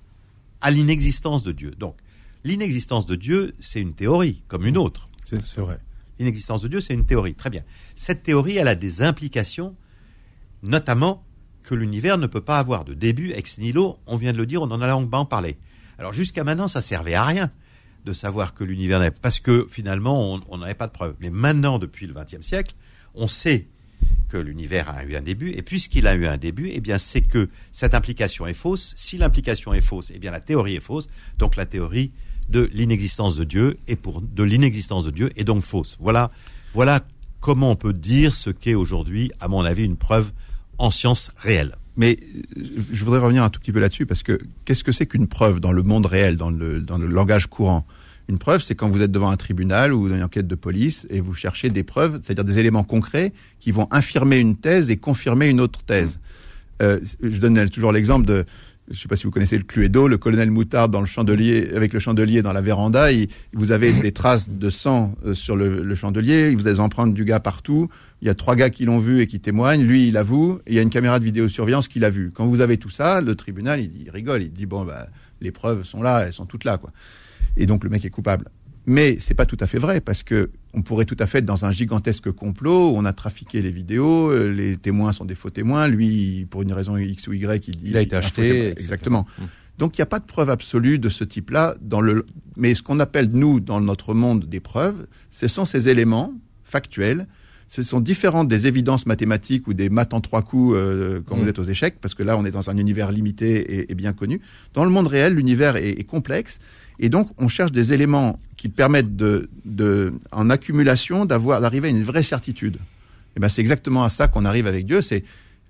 à 0.61 0.71
l'inexistence 0.71 1.43
de 1.43 1.51
Dieu. 1.51 1.71
Donc, 1.71 1.97
l'inexistence 2.43 3.05
de 3.05 3.15
Dieu, 3.15 3.53
c'est 3.59 3.81
une 3.81 3.93
théorie, 3.93 4.43
comme 4.47 4.65
une 4.65 4.77
autre. 4.77 5.09
C'est 5.25 5.45
c'est 5.45 5.61
vrai. 5.61 5.79
L'inexistence 6.17 6.61
de 6.61 6.67
Dieu, 6.67 6.81
c'est 6.81 6.93
une 6.93 7.05
théorie. 7.05 7.35
Très 7.35 7.49
bien. 7.49 7.63
Cette 7.95 8.23
théorie, 8.23 8.57
elle 8.57 8.69
a 8.69 8.75
des 8.75 9.01
implications, 9.01 9.75
notamment 10.63 11.25
que 11.63 11.75
l'univers 11.75 12.17
ne 12.17 12.27
peut 12.27 12.41
pas 12.41 12.59
avoir 12.59 12.85
de 12.85 12.93
début 12.93 13.31
ex 13.31 13.57
nihilo. 13.57 13.97
On 14.05 14.15
vient 14.15 14.31
de 14.31 14.37
le 14.37 14.45
dire, 14.45 14.61
on 14.61 14.71
en 14.71 14.81
a 14.81 14.87
longuement 14.87 15.25
parlé. 15.25 15.57
Alors 15.97 16.13
jusqu'à 16.13 16.43
maintenant, 16.43 16.67
ça 16.67 16.81
servait 16.81 17.15
à 17.15 17.23
rien 17.23 17.49
de 18.05 18.13
savoir 18.13 18.53
que 18.53 18.63
l'univers 18.63 18.99
n'avait 18.99 19.11
parce 19.11 19.39
que 19.39 19.67
finalement, 19.69 20.39
on 20.49 20.57
n'avait 20.57 20.75
pas 20.75 20.87
de 20.87 20.91
preuves. 20.91 21.15
Mais 21.19 21.29
maintenant, 21.29 21.79
depuis 21.79 22.07
le 22.07 22.13
XXe 22.13 22.45
siècle, 22.45 22.75
on 23.15 23.27
sait 23.27 23.67
que 24.29 24.37
l'univers 24.37 24.89
a 24.89 25.03
eu 25.03 25.15
un 25.15 25.21
début, 25.21 25.51
et 25.51 25.61
puisqu'il 25.61 26.07
a 26.07 26.15
eu 26.15 26.25
un 26.25 26.37
début, 26.37 26.69
eh 26.71 26.81
bien, 26.81 26.97
c'est 26.97 27.21
que 27.21 27.49
cette 27.71 27.93
implication 27.93 28.47
est 28.47 28.53
fausse. 28.53 28.93
Si 28.95 29.17
l'implication 29.17 29.73
est 29.73 29.81
fausse, 29.81 30.11
eh 30.13 30.19
bien, 30.19 30.31
la 30.31 30.39
théorie 30.39 30.75
est 30.75 30.81
fausse. 30.81 31.07
Donc, 31.37 31.55
la 31.55 31.65
théorie 31.65 32.11
de 32.49 32.69
l'inexistence 32.73 33.35
de 33.35 33.43
Dieu 33.43 33.77
et 33.87 33.95
pour 33.95 34.21
de 34.21 34.43
l'inexistence 34.43 35.05
de 35.05 35.11
Dieu 35.11 35.31
est 35.35 35.43
donc 35.43 35.63
fausse. 35.63 35.97
Voilà, 35.99 36.31
voilà 36.73 37.01
comment 37.39 37.71
on 37.71 37.75
peut 37.75 37.93
dire 37.93 38.35
ce 38.35 38.49
qu'est 38.49 38.75
aujourd'hui, 38.75 39.31
à 39.39 39.47
mon 39.47 39.65
avis, 39.65 39.83
une 39.83 39.97
preuve 39.97 40.31
en 40.77 40.91
science 40.91 41.31
réelle. 41.37 41.75
Mais 41.97 42.19
euh, 42.57 42.61
je 42.91 43.03
voudrais 43.03 43.19
revenir 43.19 43.43
un 43.43 43.49
tout 43.49 43.59
petit 43.59 43.71
peu 43.71 43.79
là-dessus 43.79 44.05
parce 44.05 44.23
que 44.23 44.37
qu'est-ce 44.65 44.83
que 44.83 44.91
c'est 44.91 45.05
qu'une 45.05 45.27
preuve 45.27 45.59
dans 45.59 45.71
le 45.71 45.83
monde 45.83 46.05
réel, 46.05 46.37
dans 46.37 46.49
le, 46.49 46.79
dans 46.81 46.97
le 46.97 47.07
langage 47.07 47.47
courant? 47.47 47.85
Une 48.27 48.39
preuve, 48.39 48.61
c'est 48.61 48.73
quand 48.73 48.89
vous 48.89 49.01
êtes 49.03 49.11
devant 49.11 49.29
un 49.29 49.37
tribunal 49.37 49.93
ou 49.93 50.09
dans 50.09 50.15
une 50.15 50.23
enquête 50.23 50.47
de 50.47 50.55
police 50.55 51.05
et 51.11 51.21
vous 51.21 51.35
cherchez 51.35 51.69
des 51.69 51.83
preuves, 51.83 52.19
c'est-à-dire 52.23 52.43
des 52.43 52.57
éléments 52.57 52.83
concrets 52.83 53.33
qui 53.59 53.71
vont 53.71 53.87
infirmer 53.91 54.39
une 54.39 54.55
thèse 54.55 54.89
et 54.89 54.97
confirmer 54.97 55.47
une 55.49 55.61
autre 55.61 55.83
thèse. 55.83 56.19
Euh, 56.81 56.99
je 57.21 57.37
donne 57.37 57.69
toujours 57.69 57.91
l'exemple 57.91 58.25
de, 58.25 58.43
je 58.89 58.99
sais 58.99 59.07
pas 59.07 59.15
si 59.15 59.25
vous 59.25 59.31
connaissez 59.31 59.57
le 59.59 59.63
Cluedo, 59.63 60.07
le 60.07 60.17
colonel 60.17 60.49
Moutarde 60.49 60.91
dans 60.91 61.01
le 61.01 61.05
chandelier, 61.05 61.69
avec 61.75 61.93
le 61.93 61.99
chandelier 61.99 62.41
dans 62.41 62.51
la 62.51 62.61
véranda, 62.61 63.11
il- 63.11 63.27
vous 63.53 63.71
avez 63.71 63.93
des 63.93 64.11
traces 64.11 64.49
de 64.49 64.69
sang 64.71 65.13
euh, 65.25 65.35
sur 65.35 65.55
le, 65.55 65.83
le 65.83 65.95
chandelier, 65.95 66.55
vous 66.55 66.61
avez 66.65 66.73
des 66.73 66.79
empreintes 66.79 67.13
du 67.13 67.25
gars 67.25 67.39
partout, 67.39 67.89
il 68.21 68.27
y 68.27 68.29
a 68.29 68.35
trois 68.35 68.55
gars 68.55 68.69
qui 68.69 68.85
l'ont 68.85 68.99
vu 68.99 69.21
et 69.21 69.27
qui 69.27 69.39
témoignent, 69.39 69.83
lui 69.83 70.07
il 70.07 70.17
avoue, 70.17 70.59
et 70.65 70.71
il 70.71 70.75
y 70.75 70.79
a 70.79 70.81
une 70.81 70.89
caméra 70.89 71.19
de 71.19 71.25
vidéosurveillance 71.25 71.87
qui 71.87 71.99
l'a 71.99 72.09
vu. 72.09 72.31
Quand 72.33 72.45
vous 72.45 72.61
avez 72.61 72.77
tout 72.77 72.89
ça, 72.89 73.21
le 73.21 73.35
tribunal 73.35 73.81
il, 73.81 74.01
il 74.01 74.09
rigole, 74.09 74.43
il 74.43 74.51
dit 74.51 74.65
bon 74.65 74.85
bah 74.85 75.07
les 75.41 75.51
preuves 75.51 75.83
sont 75.83 76.01
là, 76.01 76.25
elles 76.25 76.33
sont 76.33 76.45
toutes 76.45 76.63
là 76.63 76.77
quoi. 76.77 76.91
Et 77.57 77.65
donc 77.65 77.83
le 77.83 77.89
mec 77.89 78.03
est 78.05 78.09
coupable. 78.09 78.49
Mais 78.87 79.17
c'est 79.19 79.33
pas 79.33 79.45
tout 79.45 79.57
à 79.59 79.67
fait 79.67 79.79
vrai 79.79 79.99
parce 79.99 80.23
que 80.23 80.51
on 80.73 80.81
pourrait 80.81 81.05
tout 81.05 81.15
à 81.19 81.25
fait 81.25 81.39
être 81.39 81.45
dans 81.45 81.65
un 81.65 81.71
gigantesque 81.71 82.31
complot. 82.31 82.91
où 82.91 82.97
On 82.97 83.05
a 83.05 83.13
trafiqué 83.13 83.61
les 83.61 83.71
vidéos, 83.71 84.29
euh, 84.29 84.51
les 84.51 84.77
témoins 84.77 85.11
sont 85.13 85.25
des 85.25 85.35
faux 85.35 85.49
témoins. 85.49 85.87
Lui, 85.87 86.45
pour 86.49 86.61
une 86.61 86.73
raison 86.73 86.97
X 86.97 87.27
ou 87.27 87.33
Y, 87.33 87.67
il 87.67 87.77
dit 87.77 87.89
Il 87.89 87.97
a 87.97 88.01
été 88.01 88.15
acheté, 88.15 88.69
etc. 88.69 88.75
Exactement. 88.79 89.25
Donc 89.77 89.97
il 89.97 90.01
n'y 90.01 90.03
a 90.03 90.07
pas 90.07 90.19
de 90.19 90.25
preuve 90.25 90.49
absolue 90.49 90.99
de 90.99 91.09
ce 91.09 91.23
type-là 91.23 91.75
dans 91.81 92.01
le. 92.01 92.25
Mais 92.57 92.75
ce 92.75 92.83
qu'on 92.83 92.99
appelle 92.99 93.29
nous 93.33 93.59
dans 93.59 93.81
notre 93.81 94.13
monde 94.13 94.45
des 94.45 94.59
preuves, 94.59 95.07
ce 95.31 95.47
sont 95.47 95.65
ces 95.65 95.89
éléments 95.89 96.33
factuels. 96.63 97.27
Ce 97.67 97.81
sont 97.83 97.99
différents 97.99 98.43
des 98.43 98.67
évidences 98.67 99.05
mathématiques 99.05 99.67
ou 99.67 99.73
des 99.73 99.89
maths 99.89 100.13
en 100.13 100.21
trois 100.21 100.43
coups 100.43 100.75
euh, 100.75 101.19
quand 101.25 101.35
Mm. 101.35 101.39
vous 101.41 101.47
êtes 101.49 101.59
aux 101.59 101.63
échecs, 101.63 101.95
parce 101.99 102.13
que 102.13 102.23
là 102.23 102.37
on 102.37 102.45
est 102.45 102.51
dans 102.51 102.69
un 102.69 102.77
univers 102.77 103.11
limité 103.11 103.79
et, 103.79 103.91
et 103.91 103.95
bien 103.95 104.13
connu. 104.13 104.39
Dans 104.73 104.83
le 104.85 104.91
monde 104.91 105.07
réel, 105.07 105.33
l'univers 105.33 105.75
est, 105.75 105.89
est 105.89 106.03
complexe 106.03 106.59
et 106.99 107.09
donc 107.09 107.29
on 107.37 107.47
cherche 107.49 107.71
des 107.71 107.91
éléments 107.91 108.39
qui 108.55 108.69
permettent 108.69 109.15
de, 109.17 109.49
de 109.65 110.13
en 110.31 110.49
accumulation 110.49 111.25
d'avoir 111.25 111.59
d'arriver 111.59 111.87
à 111.87 111.91
une 111.91 112.03
vraie 112.03 112.23
certitude. 112.23 112.77
Et 113.35 113.39
ben 113.41 113.49
c'est 113.49 113.61
exactement 113.61 114.03
à 114.05 114.09
ça 114.09 114.27
qu'on 114.29 114.45
arrive 114.45 114.67
avec 114.67 114.85
Dieu. 114.85 115.01
C'est 115.01 115.23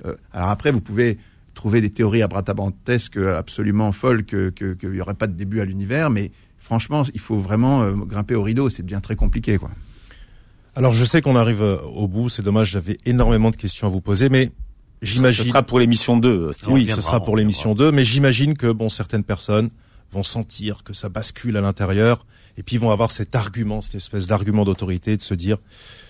euh, 0.06 0.14
alors 0.34 0.50
après 0.50 0.72
vous 0.72 0.82
pouvez 0.82 1.18
trouver 1.56 1.80
des 1.82 1.90
théories 1.90 2.22
abracadabrantesques 2.22 3.18
absolument 3.18 3.92
folles 3.94 4.24
que 4.26 4.50
que- 4.50 4.74
qu'il 4.74 4.92
n'y 4.92 5.02
aurait 5.02 5.14
pas 5.16 5.28
de 5.28 5.34
début 5.34 5.62
à 5.62 5.66
l'univers, 5.66 6.10
mais 6.10 6.32
franchement 6.60 7.04
il 7.14 7.20
faut 7.22 7.38
vraiment 7.40 7.82
euh, 7.84 7.94
grimper 7.94 8.36
au 8.36 8.44
rideau. 8.44 8.70
C'est 8.70 8.84
bien 8.86 9.00
très 9.00 9.16
compliqué 9.16 9.58
quoi. 9.58 9.72
Alors, 10.76 10.94
je 10.94 11.06
sais 11.06 11.22
qu'on 11.22 11.36
arrive 11.36 11.62
euh, 11.62 11.82
au 11.82 12.08
bout. 12.08 12.30
C'est 12.30 12.42
dommage, 12.42 12.72
j'avais 12.72 12.98
énormément 13.06 13.50
de 13.52 13.56
questions 13.56 13.88
à 13.88 13.90
vous 13.90 14.02
poser, 14.02 14.30
mais 14.30 14.52
Ce 15.02 15.08
j'imagine. 15.10 15.46
sera 15.46 15.64
pour 15.64 15.80
l'émission 15.80 16.18
2. 16.18 16.52
Steve. 16.52 16.70
On 16.70 16.74
Oui, 16.74 16.88
ce 16.88 17.00
sera 17.02 17.24
pour 17.24 17.38
l'émission 17.38 17.74
2, 17.76 17.92
mais 17.92 18.04
j'imagine 18.04 18.56
que 18.58 18.72
bon, 18.72 18.90
certaines 18.90 19.24
personnes 19.24 19.70
vont 20.12 20.24
sentir 20.24 20.84
que 20.84 20.94
ça 20.94 21.10
bascule 21.10 21.56
à 21.58 21.62
l'intérieur 21.62 22.26
et 22.58 22.64
puis 22.64 22.78
vont 22.78 22.92
avoir 22.92 23.12
cet 23.12 23.36
argument, 23.36 23.82
cette 23.82 23.96
espèce 23.96 24.28
d'argument 24.28 24.64
d'autorité 24.66 25.18
de 25.18 25.22
se 25.22 25.34
dire 25.34 25.58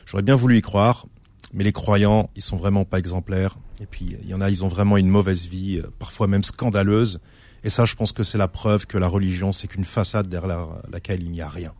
j'aurais 0.05 0.21
bien 0.23 0.35
voulu 0.35 0.57
y 0.57 0.61
croire, 0.61 1.07
mais 1.53 1.63
les 1.63 1.71
croyants, 1.71 2.29
ils 2.35 2.41
sont 2.41 2.57
vraiment 2.57 2.85
pas 2.85 2.99
exemplaires 2.99 3.57
et 3.81 3.85
puis 3.85 4.15
il 4.21 4.27
y 4.29 4.33
en 4.33 4.41
a, 4.41 4.49
ils 4.49 4.63
ont 4.63 4.67
vraiment 4.67 4.97
une 4.97 5.07
mauvaise 5.09 5.47
vie, 5.47 5.77
euh, 5.83 5.87
parfois 5.97 6.27
même 6.27 6.43
scandaleuse 6.43 7.19
et 7.63 7.69
ça 7.69 7.85
je 7.85 7.95
pense 7.95 8.11
que 8.11 8.21
c'est 8.23 8.37
la 8.37 8.47
preuve 8.47 8.85
que 8.85 8.97
la 8.97 9.07
religion 9.07 9.51
c'est 9.53 9.67
qu'une 9.67 9.85
façade 9.85 10.27
derrière 10.27 10.47
la- 10.49 10.81
laquelle 10.91 11.23
il 11.23 11.31
n'y 11.31 11.41
a 11.41 11.49
rien. 11.49 11.71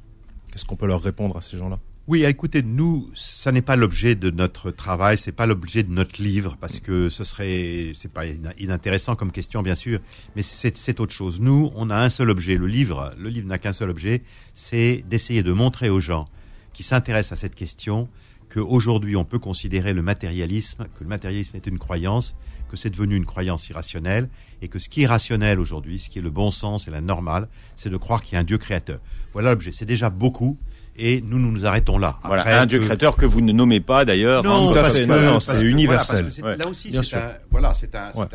Qu'est-ce 0.52 0.66
qu'on 0.66 0.78
peut 0.78 0.88
leur 0.88 1.04
répondre 1.04 1.38
à 1.38 1.42
ces 1.42 1.58
gens-là? 1.58 1.80
Oui, 2.08 2.24
écoutez, 2.24 2.62
nous, 2.62 3.10
ça 3.16 3.52
n'est 3.52 3.64
pas 3.64 3.76
l'objet 3.76 4.14
de 4.14 4.30
notre 4.30 4.70
travail, 4.70 5.18
c'est 5.18 5.32
pas 5.32 5.48
l'objet 5.48 5.82
de 5.82 5.92
notre 5.92 6.22
livre, 6.22 6.56
parce 6.62 6.80
que 6.80 7.10
ce 7.10 7.24
serait, 7.24 7.94
c'est 7.96 8.14
pas 8.14 8.28
inintéressant 8.60 9.16
comme 9.16 9.32
question, 9.32 9.64
bien 9.64 9.74
sûr, 9.74 10.00
mais 10.36 10.44
c'est 10.44 11.00
autre 11.00 11.14
chose. 11.14 11.40
Nous, 11.40 11.72
on 11.74 11.90
a 11.90 11.98
un 11.98 12.10
seul 12.10 12.30
objet. 12.30 12.58
Le 12.58 12.68
livre, 12.68 13.12
le 13.18 13.30
livre 13.30 13.48
n'a 13.48 13.58
qu'un 13.58 13.74
seul 13.74 13.90
objet, 13.90 14.22
c'est 14.54 15.04
d'essayer 15.10 15.42
de 15.42 15.52
montrer 15.52 15.90
aux 15.90 16.00
gens 16.00 16.26
qui 16.74 16.84
s'intéressent 16.84 17.40
à 17.40 17.42
cette 17.42 17.56
question 17.56 18.08
qu'aujourd'hui, 18.54 19.16
on 19.16 19.26
peut 19.26 19.40
considérer 19.40 19.94
le 19.94 20.04
matérialisme, 20.04 20.86
que 20.94 21.04
le 21.04 21.10
matérialisme 21.10 21.58
est 21.58 21.66
une 21.66 21.80
croyance, 21.80 22.36
que 22.70 22.78
c'est 22.78 22.92
devenu 22.92 23.16
une 23.16 23.26
croyance 23.26 23.68
irrationnelle, 23.70 24.30
et 24.62 24.68
que 24.68 24.78
ce 24.78 24.90
qui 24.90 25.02
est 25.02 25.08
rationnel 25.08 25.60
aujourd'hui, 25.60 25.98
ce 25.98 26.12
qui 26.12 26.20
est 26.20 26.22
le 26.22 26.30
bon 26.30 26.52
sens 26.52 26.88
et 26.88 26.92
la 26.92 27.02
normale, 27.02 27.48
c'est 27.76 27.90
de 27.90 27.98
croire 27.98 28.22
qu'il 28.22 28.34
y 28.34 28.38
a 28.38 28.42
un 28.42 28.44
Dieu 28.44 28.60
créateur. 28.60 29.00
Voilà 29.34 29.50
l'objet. 29.50 29.72
C'est 29.72 29.86
déjà 29.86 30.12
beaucoup, 30.12 30.60
et 30.98 31.22
nous, 31.28 31.40
nous 31.40 31.52
nous 31.52 31.66
arrêtons 31.66 31.98
là. 31.98 32.18
Voilà, 32.24 32.42
Après, 32.44 32.54
un 32.54 32.66
dieu 32.66 32.80
que- 32.80 32.86
créateur 32.86 33.18
que 33.18 33.26
vous 33.26 33.42
ne 33.42 33.52
nommez 33.52 33.80
pas 33.80 34.06
d'ailleurs. 34.06 34.44
non, 34.44 34.74
parce 34.74 34.94
c'est 34.96 35.06
que- 35.08 35.64
universel. 35.64 36.26
voilà, 36.40 36.56
Ouais. 36.56 36.58
Là 36.64 36.68
aussi, 36.70 36.92
c'est 36.92 37.16
un, 37.18 37.32
voilà, 37.52 37.74
c'est 37.74 37.94
un, 37.96 38.10
Ouais. 38.16 38.26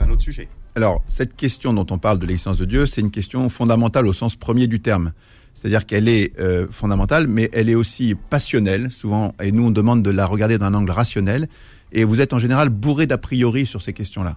un 0.00 0.10
autre 0.10 0.22
sujet. 0.22 0.48
Alors, 0.74 1.02
cette 1.08 1.34
question 1.36 1.72
dont 1.74 1.86
on 1.90 1.98
parle 1.98 2.18
de 2.18 2.26
l'existence 2.26 2.58
de 2.58 2.64
Dieu, 2.64 2.86
c'est 2.86 3.00
une 3.00 3.10
question 3.10 3.48
fondamentale 3.48 4.06
au 4.06 4.12
sens 4.12 4.36
premier 4.36 4.66
du 4.68 4.80
terme. 4.80 5.12
C'est-à-dire 5.54 5.86
qu'elle 5.86 6.08
est 6.08 6.38
euh, 6.38 6.66
fondamentale, 6.70 7.26
mais 7.26 7.50
elle 7.52 7.68
est 7.68 7.74
aussi 7.74 8.14
passionnelle, 8.14 8.90
souvent, 8.92 9.34
et 9.42 9.50
nous 9.50 9.64
on 9.66 9.70
demande 9.72 10.02
de 10.04 10.10
la 10.10 10.24
regarder 10.24 10.56
d'un 10.56 10.72
angle 10.74 10.92
rationnel, 10.92 11.48
et 11.90 12.04
vous 12.04 12.20
êtes 12.20 12.32
en 12.32 12.38
général 12.38 12.68
bourré 12.68 13.06
d'a 13.06 13.18
priori 13.18 13.66
sur 13.66 13.82
ces 13.82 13.92
questions-là. 13.92 14.36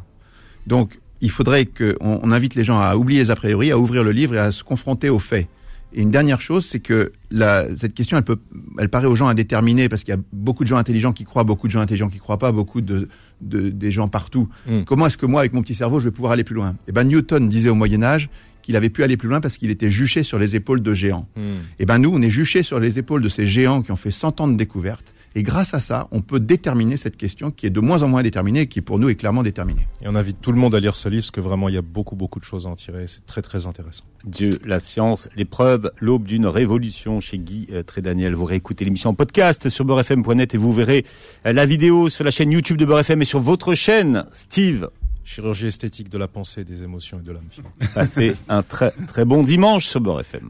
Donc, 0.66 1.00
il 1.22 1.30
faudrait 1.30 1.68
qu'on 1.68 1.94
on 2.02 2.32
invite 2.32 2.56
les 2.56 2.64
gens 2.64 2.80
à 2.80 2.96
oublier 2.96 3.20
les 3.20 3.30
a 3.30 3.36
priori, 3.36 3.72
à 3.72 3.78
ouvrir 3.78 4.04
le 4.04 4.12
livre 4.12 4.34
et 4.34 4.40
à 4.40 4.52
se 4.52 4.64
confronter 4.64 5.10
aux 5.10 5.20
faits. 5.20 5.48
Et 5.94 6.02
une 6.02 6.12
dernière 6.12 6.42
chose, 6.42 6.66
c'est 6.66 6.80
que 6.80 7.12
la, 7.32 7.76
cette 7.76 7.94
question, 7.94 8.18
elle 8.18 8.24
peut, 8.24 8.40
elle 8.80 8.90
paraît 8.90 9.08
aux 9.08 9.16
gens 9.16 9.28
indéterminée 9.28 9.90
parce 9.90 10.04
qu'il 10.04 10.14
y 10.14 10.18
a 10.18 10.22
beaucoup 10.32 10.64
de 10.64 10.70
gens 10.70 10.78
intelligents 10.78 11.12
qui 11.12 11.24
croient, 11.24 11.44
beaucoup 11.44 11.68
de 11.68 11.72
gens 11.72 11.82
intelligents 11.82 12.10
qui 12.10 12.20
croient 12.20 12.40
pas, 12.40 12.52
beaucoup 12.52 12.82
de, 12.82 13.10
de 13.42 13.70
des 13.70 13.92
gens 13.92 14.08
partout. 14.08 14.48
Mm. 14.68 14.84
Comment 14.84 15.08
est-ce 15.08 15.18
que 15.18 15.26
moi, 15.26 15.42
avec 15.42 15.54
mon 15.54 15.62
petit 15.62 15.76
cerveau, 15.76 16.00
je 16.00 16.06
vais 16.06 16.12
pouvoir 16.12 16.32
aller 16.32 16.44
plus 16.44 16.56
loin? 16.56 16.76
Eh 16.88 16.92
ben, 16.92 17.04
Newton 17.04 17.50
disait 17.50 17.70
au 17.70 17.76
Moyen 17.76 18.04
Âge 18.04 18.30
qu'il 18.62 18.76
avait 18.76 18.90
pu 18.90 19.04
aller 19.04 19.18
plus 19.18 19.28
loin 19.28 19.42
parce 19.42 19.58
qu'il 19.58 19.70
était 19.70 19.92
juché 19.92 20.24
sur 20.24 20.40
les 20.40 20.56
épaules 20.56 20.82
de 20.82 20.94
géants. 20.94 21.28
Hmm. 21.36 21.60
Eh 21.80 21.86
ben, 21.86 21.98
nous, 21.98 22.12
on 22.14 22.22
est 22.22 22.30
juché 22.30 22.64
sur 22.64 22.80
les 22.80 22.98
épaules 22.98 23.22
de 23.22 23.30
ces 23.30 23.48
géants 23.48 23.82
qui 23.82 23.92
ont 23.92 23.98
fait 23.98 24.12
100 24.12 24.42
ans 24.42 24.48
de 24.48 24.56
découvertes. 24.56 25.14
Et 25.36 25.44
grâce 25.44 25.74
à 25.74 25.80
ça, 25.80 26.08
on 26.12 26.22
peut 26.22 26.40
déterminer 26.40 26.98
cette 26.98 27.16
question 27.16 27.52
qui 27.52 27.66
est 27.66 27.70
de 27.70 27.80
moins 27.80 28.02
en 28.02 28.08
moins 28.08 28.22
déterminée 28.22 28.62
et 28.62 28.68
qui 28.68 28.82
pour 28.82 29.00
nous 29.00 29.10
est 29.10 29.16
clairement 29.16 29.44
déterminée. 29.44 29.88
Et 30.02 30.08
on 30.08 30.16
invite 30.16 30.42
tout 30.42 30.52
le 30.52 30.58
monde 30.58 30.76
à 30.76 30.80
lire 30.80 30.96
ce 30.96 31.08
livre 31.08 31.24
parce 31.24 31.32
que 31.32 31.40
vraiment 31.40 31.70
il 31.70 31.76
y 31.76 31.78
a 31.78 31.82
beaucoup 31.82 32.16
beaucoup 32.16 32.40
de 32.40 32.46
choses 32.46 32.68
à 32.68 32.70
en 32.70 32.76
tirer. 32.76 33.08
C'est 33.08 33.26
très 33.26 33.42
très 33.42 33.66
intéressant. 33.66 34.04
Dieu, 34.26 34.60
la 34.66 34.80
science, 34.80 35.30
l'épreuve, 35.36 35.92
l'aube 36.00 36.26
d'une 36.26 36.48
révolution 36.48 37.22
chez 37.22 37.38
Guy 37.38 37.68
euh, 37.72 37.84
Trédaniel. 37.84 38.36
Vous 38.36 38.46
réécoutez 38.46 38.86
l'émission 38.86 39.12
en 39.12 39.14
podcast 39.14 39.70
sur 39.70 39.86
beurrefm.net 39.86 40.54
et 40.54 40.58
vous 40.58 40.74
verrez 40.74 41.06
euh, 41.46 41.54
la 41.54 41.66
vidéo 41.66 42.10
sur 42.10 42.24
la 42.24 42.32
chaîne 42.32 42.52
YouTube 42.52 42.78
de 42.78 42.86
Beurrefm 42.86 43.22
et 43.22 43.26
sur 43.26 43.40
votre 43.40 43.74
chaîne, 43.74 44.26
Steve. 44.34 44.90
Chirurgie 45.24 45.68
esthétique 45.68 46.10
de 46.10 46.18
la 46.18 46.28
pensée, 46.28 46.66
des 46.66 46.84
émotions 46.84 47.20
et 47.20 47.24
de 47.24 47.32
l'âme. 47.32 47.46
Passez 47.94 48.34
un 48.50 48.64
très 48.64 48.92
très 49.08 49.24
bon 49.24 49.44
dimanche 49.44 49.86
sur 49.86 50.02
Beurrefm. 50.02 50.50